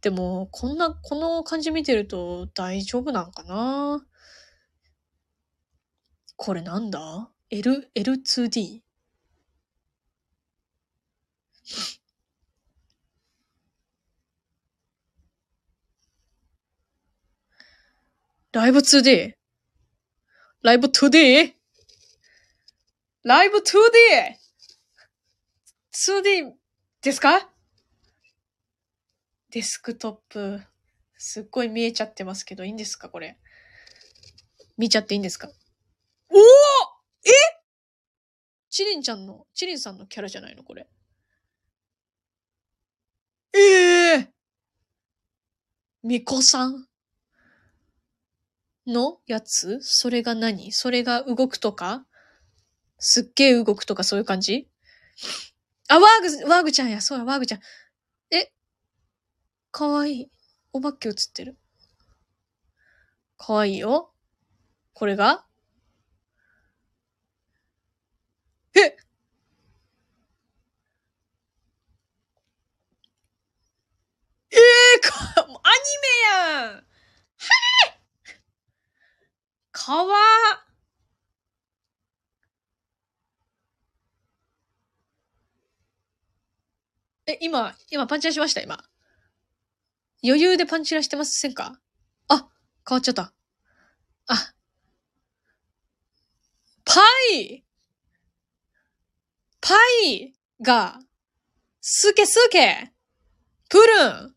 [0.00, 4.04] でも、こんな、この感じ見てると大丈夫なんかな？
[6.36, 8.82] これなんだ ?L、L2D?
[18.52, 19.34] ライブ 2D?
[20.62, 21.52] ライブ 2D?
[23.24, 26.52] ライブ 2D?2D
[27.02, 27.50] ですか？
[29.50, 30.62] デスクトップ。
[31.18, 33.08] すっごい見えちゃってますけど、いいんですか？
[33.08, 33.36] これ。
[34.78, 35.48] 見ちゃっていいんですか？
[36.30, 36.40] おお
[37.24, 37.30] え？
[38.70, 40.62] チリンちゃんの、チリンさんのキャラじゃないの？
[40.62, 40.86] これ。
[43.58, 44.28] ええー、
[46.02, 46.86] みこさん
[48.86, 49.78] のやつ？
[49.80, 50.72] それが何？
[50.72, 52.04] それが動くとか？
[52.98, 54.68] すっげえ動くとかそういう感じ？
[55.88, 57.00] あ、ワーグ、ワーグちゃんや。
[57.00, 57.60] そうや、ワーグちゃん。
[58.30, 58.52] え、
[59.70, 60.30] かわいい。
[60.72, 61.56] お化け映ってる。
[63.38, 64.12] かわいいよ。
[64.92, 65.46] これが？
[68.74, 68.96] え？
[74.96, 76.84] ええー、か、アニメやんはい
[79.72, 80.16] かわ
[87.26, 88.84] え、今、今パンチラしました今。
[90.24, 91.80] 余裕でパンチラしてませんか？
[92.28, 92.48] あ、
[92.88, 93.32] 変わっちゃった。
[94.28, 94.54] あ。
[96.84, 97.00] パ
[97.32, 97.64] イ
[99.60, 101.00] パイが、
[101.80, 102.92] すけすけ
[103.68, 104.35] プルン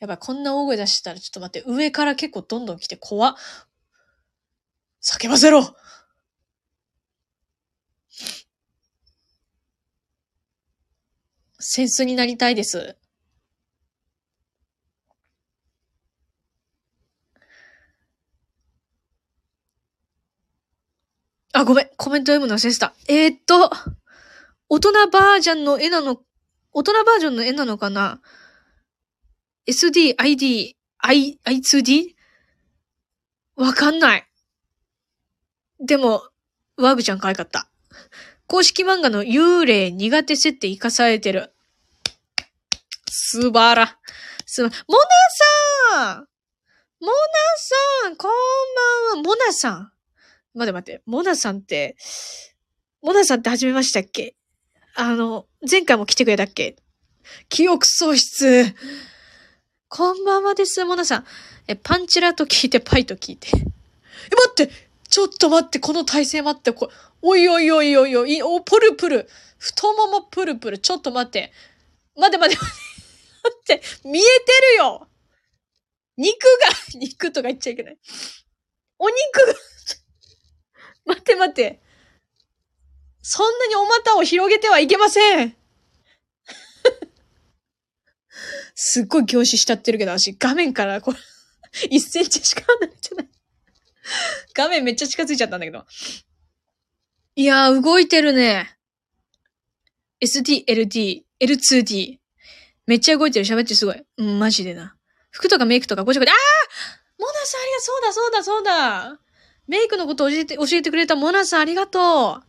[0.00, 3.34] やばい、こんな大声出したらちょっと待って、上から結構どんどん来て怖っ。
[5.02, 5.76] 叫ばせろ
[11.60, 12.96] センスになりたいです。
[21.52, 21.90] あ、ごめん。
[21.96, 22.94] コメント読むの忘れてた。
[23.08, 23.70] えー、っと、
[24.68, 26.22] 大人バージョンの絵なの、
[26.72, 28.20] 大人バージョンの絵なのかな？
[29.68, 32.14] SD、ID、I、I2D?
[33.56, 34.26] わかんない。
[35.78, 36.22] でも、
[36.78, 37.68] ワーグちゃん可愛かった。
[38.46, 41.52] 公式漫画の幽霊苦手設定活かされてる。
[43.10, 43.98] 素晴ら。
[44.46, 44.78] すば、モナ
[46.00, 46.26] さん
[47.00, 47.12] モナ
[48.04, 48.30] さんこん
[49.12, 49.92] ばんはモナさん
[50.54, 51.96] 待って待って、モナさんって、
[53.02, 54.34] モナさんって始めましたっけ？
[54.94, 56.76] あの、前回も来てくれたっけ？
[57.50, 58.74] 記憶喪失。
[59.88, 61.24] こんばんはです、モナさん。
[61.66, 63.48] え、パンチラと聞いて、パイと聞いて。
[63.48, 63.66] え、待
[64.50, 64.70] って
[65.08, 66.90] ちょっと待って、この体勢待って、こ
[67.22, 69.28] おいおいおいおいおい、お、プルプル。
[69.58, 70.78] 太ももプルプル。
[70.78, 71.52] ちょっと待って。
[72.16, 72.88] 待って待って待って。
[73.48, 74.28] って、見えて
[74.72, 75.08] るよ
[76.16, 76.68] 肉が、
[76.98, 77.98] 肉とか言っちゃいけない。
[78.98, 79.54] お肉が
[81.06, 81.80] 待って待って。
[83.22, 85.57] そんなにお股を広げてはいけません。
[88.80, 91.18] すっごい凝視しちゃってるけど、私画面からこれ、
[91.90, 93.28] 1センチしか離れてない。
[94.54, 95.84] 画面めっちゃ近づいちゃったんだけど。
[97.34, 98.78] いやー、動いてるね。
[100.24, 102.18] SD、LD、L2D。
[102.86, 104.00] めっちゃ動いてる、喋ってすごい。
[104.16, 104.94] うん、マジでな。
[105.32, 109.20] 服とかメイクとかごちゃごちゃ、あーモナさんありがとうそうだそうだそうだ
[109.66, 112.44] メイクのこと教えて、教えてくれたモナさんありがとう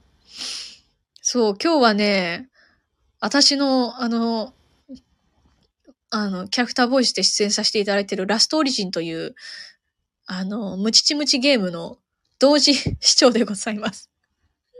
[1.24, 2.50] そう、今日はね、
[3.20, 4.54] 私の、あの、
[6.12, 9.36] あの、キャラクターボイスで出演させていただいているラストオリジンという、
[10.26, 12.00] あの、ムチチムチゲームの
[12.40, 14.10] 同時視聴でございます。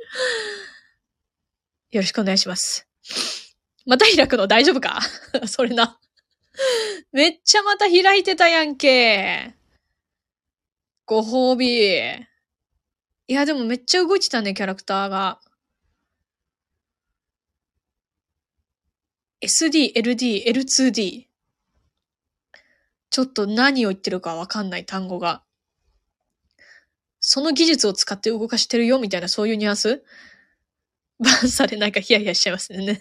[1.92, 2.88] よろしくお願いします。
[3.86, 5.00] また開くの大丈夫か？
[5.48, 6.00] それな。
[7.12, 9.54] めっちゃまた開いてたやんけ。
[11.06, 12.28] ご褒美。
[13.28, 15.40] いや、でもめっちゃ動いてたね、キャラクターが。
[19.42, 21.26] SD、LD、L2D。
[23.10, 25.44] ちょっと何を言ってるかわかんない単語が。
[27.20, 30.04] その技術を使って動かしてるよみたいなそういうニュアンス？
[31.20, 33.00] バンされなんかヒヤヒヤしちゃいますね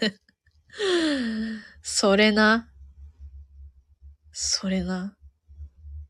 [1.83, 2.71] それな。
[4.33, 5.17] それな。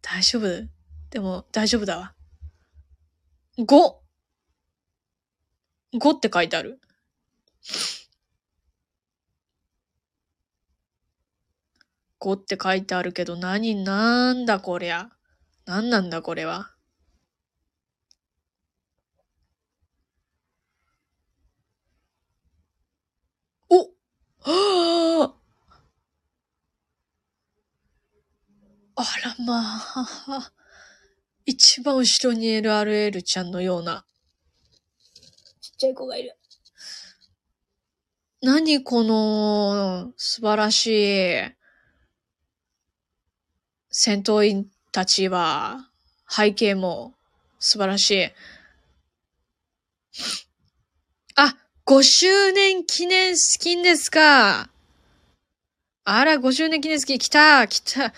[0.03, 0.69] 大丈夫？
[1.11, 2.15] でも、大丈夫だわ。
[3.59, 3.65] 5。
[5.95, 6.81] 5って書いてある。
[12.21, 15.11] 5って書いてあるけど、何、なんだこりゃ。
[15.67, 16.75] 何なんだこれは。
[23.71, 23.91] お
[24.41, 25.35] は
[28.97, 30.53] ああらまあ。
[31.47, 34.05] 一番後ろに LRL ちゃんのような。
[35.61, 36.37] ちっちゃい子がいる。
[38.41, 41.58] 何この素晴らしい
[44.01, 45.89] 戦闘員たちは
[46.31, 47.15] 背景も
[47.59, 48.25] 素晴らしい。
[51.35, 54.71] あ、5周年記念スキンですか。
[56.05, 58.15] あら、5周年記念スキン来た来た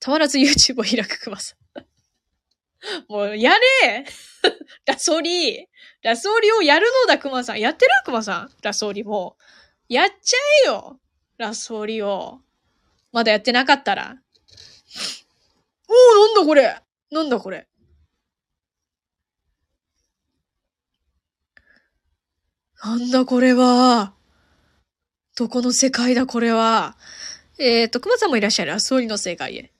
[0.00, 1.84] たまらず YouTube を開くくまさん。
[3.06, 3.52] もう、や
[3.84, 4.04] れ
[4.86, 5.68] ラソリ
[6.02, 7.60] ラソリをやるのだ、くまさん。
[7.60, 7.92] やってる？
[8.04, 8.50] くまさん。
[8.60, 9.36] ラソリも。
[9.88, 10.98] やっちゃえよ
[11.38, 12.40] ラソリを。
[13.12, 14.16] まだやってなかったら。
[15.92, 16.80] おおなんだこれ
[17.10, 17.66] なんだこれ
[22.82, 24.14] なんだこれは。
[25.36, 26.96] どこの世界だこれは。
[27.58, 28.72] えっ、ー、と、熊さんもいらっしゃる。
[28.72, 29.72] あ総理の世界へ。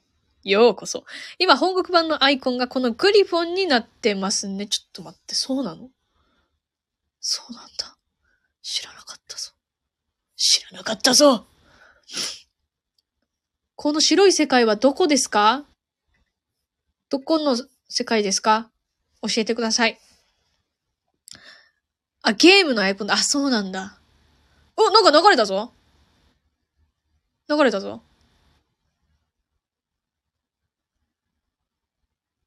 [0.45, 1.05] ようこそ。
[1.39, 4.69] 今、本国版のアイコンがこのグリフォンになってますね。
[4.69, 5.91] ちょっと待って、そうなの？
[7.19, 7.97] そうなんだ。
[8.63, 9.51] 知らなかったぞ。
[10.37, 11.47] 知らなかったぞ。
[13.75, 15.65] この白い世界はどこですか？
[17.13, 17.59] どこの
[17.91, 18.71] 世界ですか？
[19.21, 20.01] 教えてください。
[22.23, 23.13] あ、ゲームのアイコンだ。
[23.13, 23.99] あ、そうなんだ。
[24.79, 25.75] お、なんか流れたぞ。
[27.51, 28.03] 流れたぞ。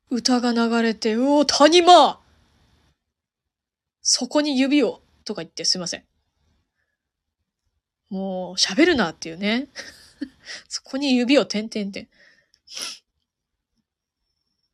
[0.09, 2.19] 歌が流れて、うお、谷間
[4.01, 6.03] そこに指を、とか言ってすいません。
[8.09, 9.67] もう、喋るなっていうね。
[10.67, 12.09] そこに指を点々点。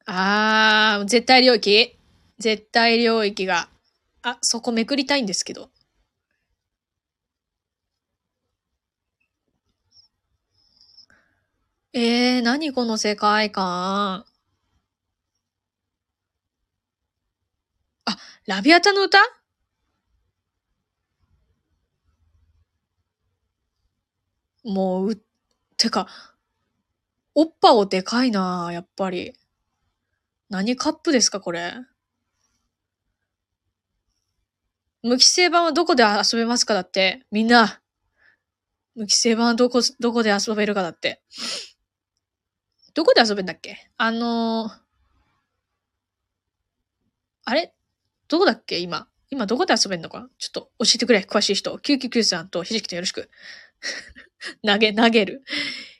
[0.05, 1.95] あー、絶対領域？
[2.39, 3.69] 絶対領域が
[4.23, 5.71] あ、そこめくりたいんですけど。
[11.93, 14.25] えー、何この世界観？
[18.05, 19.19] あ、ラビアタの歌？
[24.63, 25.21] もう、う、
[25.77, 26.07] てか、
[27.35, 29.33] おっぱおでかいなやっぱり。
[30.51, 31.73] 何カップですか、これ？
[35.01, 37.25] 無規制版はどこで遊べますかだって。
[37.31, 37.81] みんな。
[38.93, 41.21] 無規制版はどこ、どこで遊べるかだって。
[42.93, 43.89] どこで遊べんだっけ？
[43.95, 44.79] あのー、
[47.45, 47.73] あれ？
[48.27, 49.07] どこだっけ今？
[49.29, 50.27] 今どこで遊べんのか？
[50.37, 51.19] ちょっと教えてくれ。
[51.19, 51.73] 詳しい人。
[51.77, 53.29] 999さんとひじきとよろしく。
[54.67, 55.45] 投げ、投げる。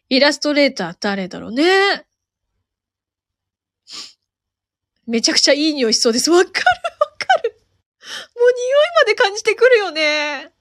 [0.10, 2.06] イラストレーター誰だろうね。
[5.08, 6.30] めちゃくちゃいい匂いしそうです。
[6.30, 6.62] わかるわか
[7.44, 7.52] る。
[7.52, 10.52] もう匂いまで感じてくるよね。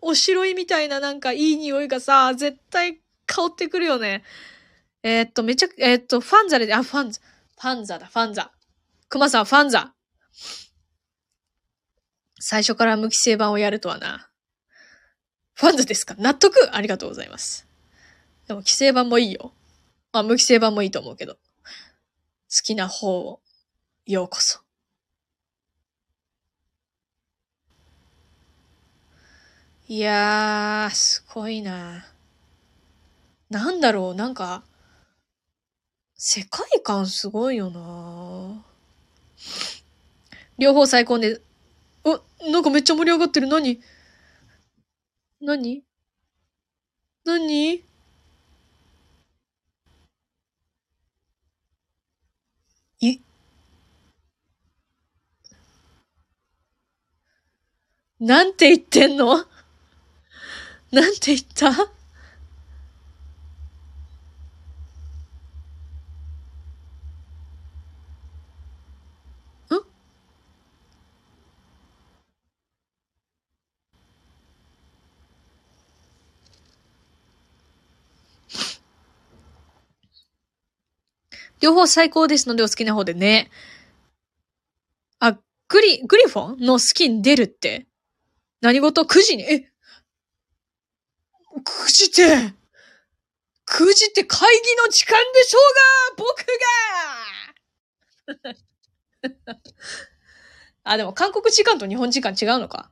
[0.00, 4.24] おしろいみたいななんかいい匂いがさ、絶対香ってくるよね。
[5.02, 8.52] えー、っと、めちゃく、えー、っと、ファンザで、あ、ファンザ、ファンザだ、ファンザ。
[9.08, 9.94] 熊さん、ファンザ。
[12.40, 14.28] 最初から無規制版をやるとはな。
[15.54, 16.14] ファンザですか？
[16.18, 17.68] 納得ありがとうございます。
[18.48, 19.52] でも、規制版もいいよ。
[20.12, 21.34] まあ、無規制版もいいと思うけど。
[21.34, 21.38] 好
[22.64, 23.41] きな方を、
[24.06, 24.60] ようこそ。
[29.88, 32.06] いやー、すごいな。
[33.50, 34.64] なんだろう、なんか、
[36.14, 38.64] 世界観すごいよな。
[40.58, 41.40] 両方最高で、
[42.04, 43.46] お、なんかめっちゃ盛り上がってる。
[43.48, 43.80] 何？
[45.40, 45.82] 何？
[47.24, 47.84] 何？
[53.00, 53.20] い、
[58.24, 59.44] なんて言ってんの？
[60.92, 61.70] なんて言った？
[61.72, 61.74] ん？
[81.60, 83.50] 両方最高ですのでお好きな方でね。
[85.18, 85.36] あ、
[85.66, 86.58] グリ、グリフォン？
[86.60, 87.88] のスキン出るって。
[88.62, 89.42] 何事 ?9 時に？
[89.42, 89.70] え
[91.56, 92.54] ?9 時って、
[93.66, 95.62] 9時って会議の時間でしょう
[96.16, 96.46] が僕
[99.24, 99.30] が
[100.84, 102.90] あ、でも韓国時間と日本時間違うのか？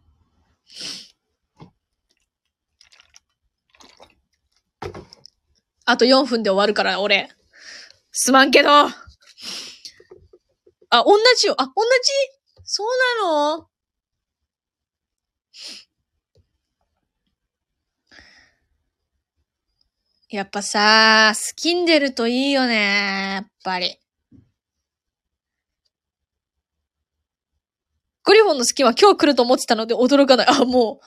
[5.84, 7.31] あと4分で終わるから、俺。
[8.12, 8.70] すまんけど。
[8.70, 8.92] あ、
[10.90, 11.05] 同
[11.36, 11.55] じよ。
[11.58, 11.78] あ、同じ？
[12.65, 12.89] そう
[13.23, 13.69] なの？
[20.30, 23.32] やっぱさ、スキン出るといいよね。
[23.34, 23.98] やっぱり。
[28.22, 30.47] グリフォンのスキンは今日来ると思ってたので驚かない。
[30.48, 31.00] あ、も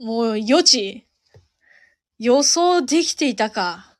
[0.00, 1.06] う、もう予知。
[2.18, 3.98] 予想できていたか。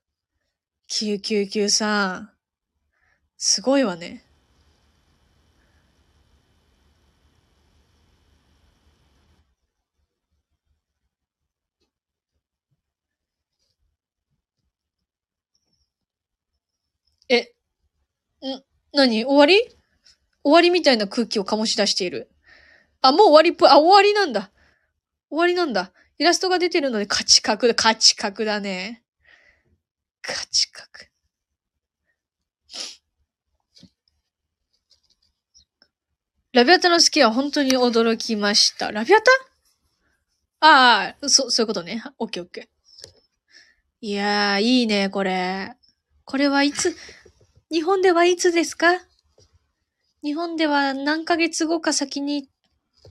[0.90, 2.30] 999さん。
[3.36, 4.24] すごいわね。
[17.34, 17.54] え、
[18.46, 18.62] ん、
[18.92, 19.58] なに終わり？
[20.44, 22.30] 終わりみたいな空気を醸し出している。
[23.00, 23.68] あ、もう終わりっぽい。
[23.70, 24.50] あ、終わりなんだ。
[25.30, 25.92] 終わりなんだ。
[26.18, 27.74] イラストが出てるので価値格だ。
[27.74, 29.02] 価値格だね。
[30.20, 31.08] 価値格。
[36.52, 38.92] ラビアタの好きは本当に驚きました。
[38.92, 39.30] ラビアタ？
[40.60, 42.04] ああ、そ、そういうことね。
[42.18, 42.66] オッケーオッケー。
[44.02, 45.74] いやー、いいね、これ。
[46.24, 46.94] これはいつ、
[47.72, 49.00] 日本ではいつですか？
[50.22, 52.50] 日本では何ヶ月後か先に、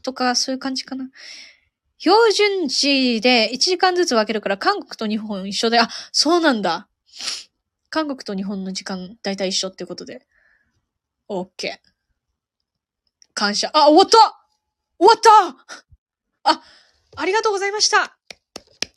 [0.04, 1.10] とか、そういう感じかな。
[1.98, 6.88] 標準時で1時間ずつ分けるから、韓国と日本一緒で、あ、そうなんだ。
[7.90, 10.28] 韓国と日本の時間、だいたい一緒ってことで。
[11.28, 11.90] オッケー。
[13.34, 13.72] 感謝。
[13.74, 14.18] あ、終わった
[15.00, 15.20] 終わっ
[16.44, 16.62] たあ、
[17.16, 18.16] ありがとうございました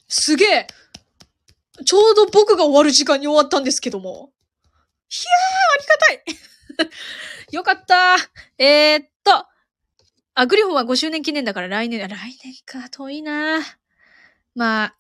[0.09, 0.67] すげえ
[1.86, 4.33] ちょうど僕が終わる時間に終わったんですけども。
[5.15, 8.17] いやー、ありがたい よかった
[8.59, 9.47] えー、っと、
[10.34, 13.60] あ、グリフォンは5周年記念だから来年、来年か、遠いな
[14.55, 14.97] まあ、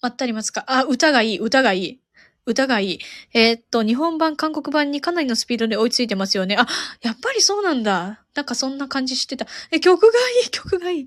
[0.00, 0.64] まったり待つか。
[0.66, 2.00] あ、歌がいい、歌がいい。
[2.46, 2.98] 歌がいい。
[3.34, 6.56] えー、っと、日本版、韓国版にかなりのスピードで追いついてますよね。
[6.56, 6.66] あ、
[7.02, 8.24] やっぱりそうなんだ。
[8.34, 9.46] なんかそんな感じしてた。
[9.70, 11.06] え、曲がいい、曲がいい。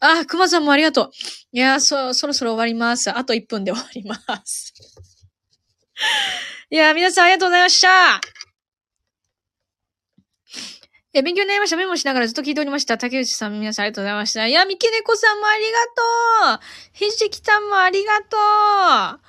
[0.00, 1.10] あ、熊さんもありがとう。
[1.52, 3.10] いやそ、そろそろ終わります。
[3.10, 4.74] あと1分で終わります。
[6.70, 8.20] いや皆さんありがとうございました。
[11.14, 11.76] え、勉強になりました。
[11.76, 12.98] メモしながらずっと聞いておりました。
[12.98, 14.46] 竹内さん、皆さんありがとうございました。
[14.46, 15.62] いや、三木猫さんもあり
[16.52, 18.36] がとうひじきたんもありがと
[19.16, 19.20] う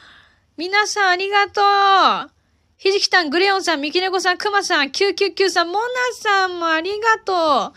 [0.58, 1.62] 皆さんありがと
[2.28, 2.32] う
[2.76, 5.80] ひじきたん、グレヨンさん、三木猫さん、くまさん、999さん、モナ
[6.14, 7.74] さんもありがとうあ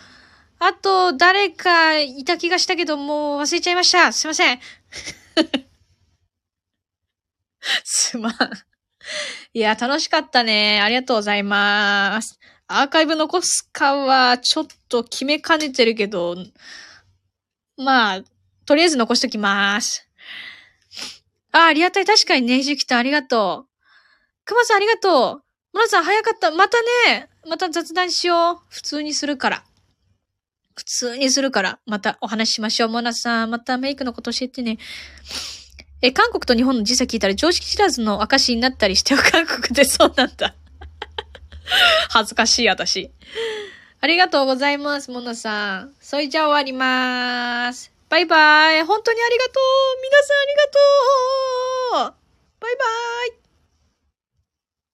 [0.59, 4.13] あと、誰かいた気がしたけど、もう忘れちゃいました。
[4.13, 4.61] すいません。
[7.85, 8.33] すまん。
[9.53, 10.81] いや、楽しかったね。
[10.81, 12.39] ありがとうございます。
[12.67, 16.37] アーカイブ残すかは、ちょっと決めかねてるけど、
[17.77, 18.23] まあ、
[18.65, 20.09] とりあえず残しときます。
[21.53, 22.07] あ、ありがたい。
[22.07, 24.45] 確かにね、じきたありがとう。
[24.45, 25.77] くまさんありがとう。
[25.77, 26.51] もなさん早かった。
[26.51, 28.65] またね、また雑談しよう。
[28.69, 29.65] 普通にするから。
[30.75, 32.89] 普通にするから、またお話ししましょう。
[32.89, 34.79] モナさん、またメイクのこと教えてね。
[36.03, 40.55] え、韓国と日本の時差聞いたら常識知らずの証になったりして、韓国でそうなんだ。
[42.11, 43.11] 恥ずかしい、私。
[44.01, 45.95] ありがとうございます、モナさん。
[46.01, 47.93] それじゃあ終わりまーす。
[48.09, 48.83] バイバイ。
[48.83, 50.03] 本当にありがとう。
[50.03, 50.55] 皆さんあり
[52.01, 52.23] がとう。
[52.61, 52.85] バイバ
[53.39, 53.42] イ。